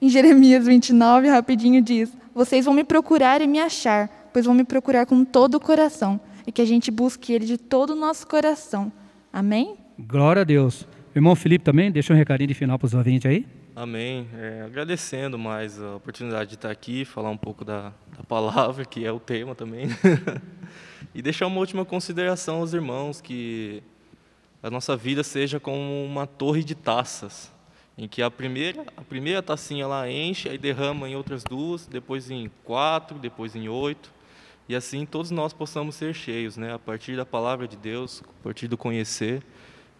em 0.00 0.08
Jeremias 0.08 0.64
29, 0.66 1.28
rapidinho 1.28 1.82
diz: 1.82 2.16
Vocês 2.34 2.64
vão 2.64 2.74
me 2.74 2.84
procurar 2.84 3.40
e 3.40 3.46
me 3.46 3.58
achar, 3.58 4.28
pois 4.32 4.44
vão 4.44 4.54
me 4.54 4.64
procurar 4.64 5.06
com 5.06 5.24
todo 5.24 5.56
o 5.56 5.60
coração, 5.60 6.20
e 6.46 6.52
que 6.52 6.62
a 6.62 6.66
gente 6.66 6.90
busque 6.90 7.32
Ele 7.32 7.46
de 7.46 7.58
todo 7.58 7.90
o 7.90 7.96
nosso 7.96 8.26
coração. 8.26 8.92
Amém? 9.32 9.76
Glória 9.98 10.42
a 10.42 10.44
Deus. 10.44 10.86
irmão 11.14 11.34
Felipe 11.34 11.64
também, 11.64 11.90
deixa 11.90 12.12
um 12.12 12.16
recadinho 12.16 12.48
de 12.48 12.54
final 12.54 12.78
para 12.78 12.86
os 12.86 12.94
ouvintes 12.94 13.28
aí. 13.28 13.44
Amém. 13.80 14.28
É, 14.34 14.62
agradecendo 14.62 15.38
mais 15.38 15.80
a 15.80 15.94
oportunidade 15.94 16.50
de 16.50 16.56
estar 16.56 16.68
aqui, 16.68 17.04
falar 17.04 17.30
um 17.30 17.36
pouco 17.36 17.64
da, 17.64 17.92
da 18.16 18.24
palavra, 18.24 18.84
que 18.84 19.06
é 19.06 19.12
o 19.12 19.20
tema 19.20 19.54
também. 19.54 19.86
e 21.14 21.22
deixar 21.22 21.46
uma 21.46 21.60
última 21.60 21.84
consideração 21.84 22.56
aos 22.56 22.74
irmãos, 22.74 23.20
que 23.20 23.80
a 24.60 24.68
nossa 24.68 24.96
vida 24.96 25.22
seja 25.22 25.60
como 25.60 26.04
uma 26.04 26.26
torre 26.26 26.64
de 26.64 26.74
taças, 26.74 27.52
em 27.96 28.08
que 28.08 28.20
a 28.20 28.28
primeira, 28.28 28.84
a 28.96 29.02
primeira 29.02 29.40
tacinha 29.40 29.86
lá 29.86 30.10
enche, 30.10 30.48
aí 30.48 30.58
derrama 30.58 31.08
em 31.08 31.14
outras 31.14 31.44
duas, 31.44 31.86
depois 31.86 32.32
em 32.32 32.50
quatro, 32.64 33.16
depois 33.16 33.54
em 33.54 33.68
oito, 33.68 34.12
e 34.68 34.74
assim 34.74 35.06
todos 35.06 35.30
nós 35.30 35.52
possamos 35.52 35.94
ser 35.94 36.16
cheios, 36.16 36.56
né? 36.56 36.74
A 36.74 36.80
partir 36.80 37.16
da 37.16 37.24
palavra 37.24 37.68
de 37.68 37.76
Deus, 37.76 38.24
a 38.40 38.42
partir 38.42 38.66
do 38.66 38.76
conhecer. 38.76 39.40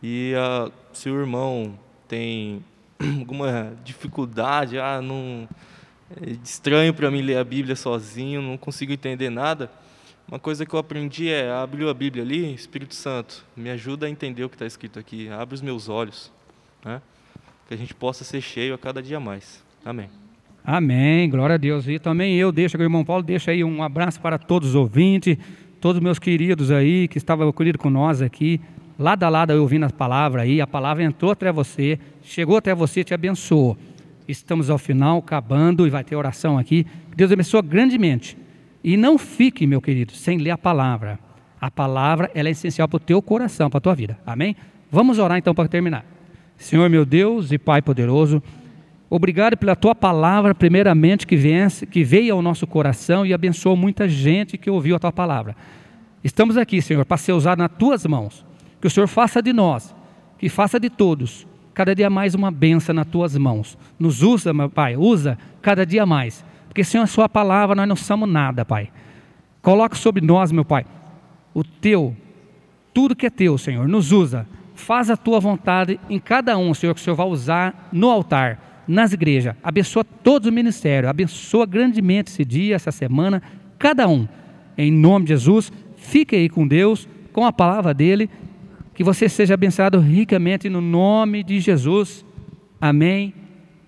E 0.03 0.33
uh, 0.35 0.73
se 0.93 1.09
o 1.09 1.17
irmão 1.17 1.79
tem 2.09 2.65
alguma 3.19 3.73
dificuldade, 3.85 4.79
ah, 4.79 5.01
não 5.01 5.49
é 6.21 6.31
estranho 6.43 6.93
para 6.95 7.11
mim 7.11 7.23
ler 7.23 7.37
a 7.37 7.45
Bíblia 7.45 7.77
sozinho, 7.77 8.43
não 8.43 8.57
consigo 8.57 8.93
entender 8.93 9.31
nada. 9.31 9.71
Uma 10.27 10.39
coisa 10.39 10.67
que 10.67 10.75
eu 10.75 10.79
aprendi 10.79 11.31
é, 11.31 11.51
abriu 11.51 11.89
a 11.89 11.95
Bíblia 11.95 12.23
ali, 12.23 12.53
Espírito 12.53 12.95
Santo, 12.95 13.45
me 13.57 13.71
ajuda 13.71 14.07
a 14.07 14.11
entender 14.11 14.45
o 14.45 14.49
que 14.49 14.57
está 14.57 14.67
escrito 14.67 14.99
aqui, 14.99 15.29
abre 15.31 15.55
os 15.55 15.63
meus 15.63 15.89
olhos, 15.89 16.31
né? 16.85 17.01
que 17.67 17.75
a 17.75 17.77
gente 17.77 17.95
possa 17.95 18.25
ser 18.25 18.41
cheio 18.41 18.75
a 18.75 18.79
cada 18.79 19.03
dia 19.03 19.19
mais. 19.21 19.63
Amém. 19.85 20.09
Amém, 20.65 21.31
glória 21.31 21.55
a 21.55 21.59
Deus. 21.59 21.89
E 21.89 21.99
também 21.99 22.37
eu 22.37 22.53
deixo, 22.53 22.77
o 22.77 22.83
irmão 22.83 23.05
Paulo, 23.05 23.23
deixa 23.23 23.53
aí 23.53 23.65
um 23.65 23.83
abraço 23.83 24.21
para 24.21 24.39
todos 24.39 24.71
os 24.71 24.75
ouvintes, 24.75 25.39
todos 25.81 25.97
os 25.99 26.03
meus 26.03 26.19
queridos 26.19 26.71
aí 26.71 27.09
que 27.09 27.17
estavam 27.17 27.49
acolhidos 27.49 27.81
com 27.81 27.89
nós 27.89 28.21
aqui, 28.21 28.61
lado 28.99 29.23
a 29.23 29.29
lado 29.29 29.53
ouvindo 29.53 29.85
a 29.85 29.91
palavra 29.91 30.43
aí, 30.43 30.61
a 30.61 30.67
palavra 30.67 31.05
entrou 31.05 31.31
até 31.31 31.53
você, 31.53 31.99
chegou 32.23 32.57
até 32.57 32.75
você, 32.75 33.05
te 33.05 33.15
abençoou. 33.15 33.79
Estamos 34.27 34.69
ao 34.69 34.77
final, 34.77 35.19
acabando, 35.19 35.87
e 35.87 35.91
vai 35.91 36.05
ter 36.05 36.17
oração 36.17 36.59
aqui. 36.59 36.87
Deus 37.17 37.31
abençoe 37.31 37.63
grandemente. 37.63 38.37
E 38.83 38.97
não 38.97 39.17
fique, 39.17 39.67
meu 39.67 39.81
querido, 39.81 40.13
sem 40.13 40.39
ler 40.39 40.51
a 40.51 40.59
palavra. 40.59 41.19
A 41.61 41.71
palavra 41.71 42.31
ela 42.35 42.49
é 42.49 42.53
essencial 42.53 42.89
para 42.89 42.97
o 42.97 43.01
teu 43.01 43.23
coração, 43.23 43.71
para 43.71 43.79
a 43.79 43.81
tua 43.81 43.95
vida. 43.95 44.19
Amém? 44.27 44.55
Vamos 44.91 45.19
orar 45.19 45.39
então 45.39 45.55
para 45.55 45.69
terminar. 45.69 46.05
Senhor 46.57 46.91
meu 46.91 47.05
Deus 47.05 47.53
e 47.53 47.59
Pai 47.59 47.81
poderoso, 47.81 48.43
obrigado 49.09 49.57
pela 49.57 49.77
tua 49.77 49.95
palavra, 49.95 50.55
primeiramente, 50.55 51.27
que, 51.27 51.37
vence, 51.37 51.87
que 51.87 52.03
veio 52.03 52.35
ao 52.35 52.43
nosso 52.43 52.67
coração 52.67 53.25
e 53.25 53.33
abençoou 53.33 53.77
muita 53.77 54.09
gente 54.09 54.59
que 54.59 54.69
ouviu 54.69 54.97
a 54.97 54.99
tua 54.99 55.13
palavra. 55.13 55.57
Estamos 56.23 56.57
aqui, 56.57 56.83
Senhor, 56.83 57.05
para 57.05 57.17
ser 57.17 57.33
usado 57.33 57.61
nas 57.61 57.71
tuas 57.79 58.05
mãos. 58.05 58.48
Que 58.81 58.87
o 58.87 58.91
Senhor 58.91 59.07
faça 59.07 59.43
de 59.43 59.53
nós, 59.53 59.95
que 60.39 60.49
faça 60.49 60.79
de 60.79 60.89
todos, 60.89 61.47
cada 61.75 61.95
dia 61.95 62.09
mais 62.09 62.35
uma 62.35 62.51
benção 62.51 62.95
nas 62.95 63.07
tuas 63.07 63.37
mãos. 63.37 63.79
Nos 63.99 64.23
usa, 64.23 64.53
meu 64.53 64.71
Pai, 64.71 64.97
usa 64.97 65.39
cada 65.63 65.85
dia 65.85 66.05
mais. 66.07 66.45
Porque 66.69 66.85
sem 66.85 67.01
a 67.01 67.07
sua 67.07 67.29
palavra 67.29 67.75
nós 67.75 67.89
não 67.89 67.97
somos 67.97 68.29
nada, 68.29 68.65
Pai. 68.65 68.91
Coloca 69.63 69.97
sobre 69.97 70.25
nós, 70.25 70.53
meu 70.53 70.65
Pai, 70.65 70.85
o 71.53 71.65
teu, 71.65 72.17
tudo 72.95 73.17
que 73.17 73.27
é 73.27 73.31
teu, 73.31 73.59
Senhor. 73.59 73.89
Nos 73.89 74.13
usa 74.13 74.47
faz 74.79 75.11
a 75.11 75.17
tua 75.17 75.41
vontade 75.41 75.99
em 76.09 76.19
cada 76.19 76.57
um, 76.57 76.73
Senhor, 76.73 76.95
que 76.95 77.01
o 77.01 77.05
Senhor 77.05 77.17
vai 77.17 77.27
usar 77.27 77.89
no 77.93 78.09
altar, 78.09 78.85
nas 78.87 79.13
igrejas. 79.13 79.55
Abençoa 79.63 80.05
todo 80.05 80.47
o 80.47 80.53
ministério, 80.53 81.09
abençoa 81.09 81.67
grandemente 81.67 82.31
esse 82.31 82.45
dia, 82.45 82.77
essa 82.77 82.93
semana, 82.93 83.43
cada 83.79 84.09
um. 84.09 84.27
Em 84.77 84.91
nome 84.91 85.27
de 85.27 85.33
Jesus, 85.33 85.73
fique 85.97 86.37
aí 86.37 86.49
com 86.49 86.67
Deus, 86.67 87.09
com 87.33 87.45
a 87.45 87.53
palavra 87.53 87.93
dele, 87.93 88.31
que 88.99 89.05
você 89.05 89.29
seja 89.29 89.55
abençoado 89.55 90.01
ricamente 90.01 90.69
no 90.69 90.81
nome 90.81 91.45
de 91.45 91.61
Jesus. 91.61 92.25
Amém 92.81 93.33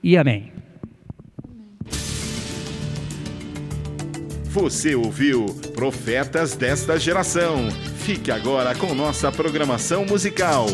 e 0.01 0.17
amém. 0.17 0.53
Você 4.45 4.95
ouviu 4.95 5.47
Profetas 5.75 6.55
desta 6.55 6.97
Geração. 6.97 7.69
Fique 7.97 8.31
agora 8.31 8.73
com 8.77 8.95
nossa 8.95 9.33
programação 9.33 10.07
musical. 10.07 10.67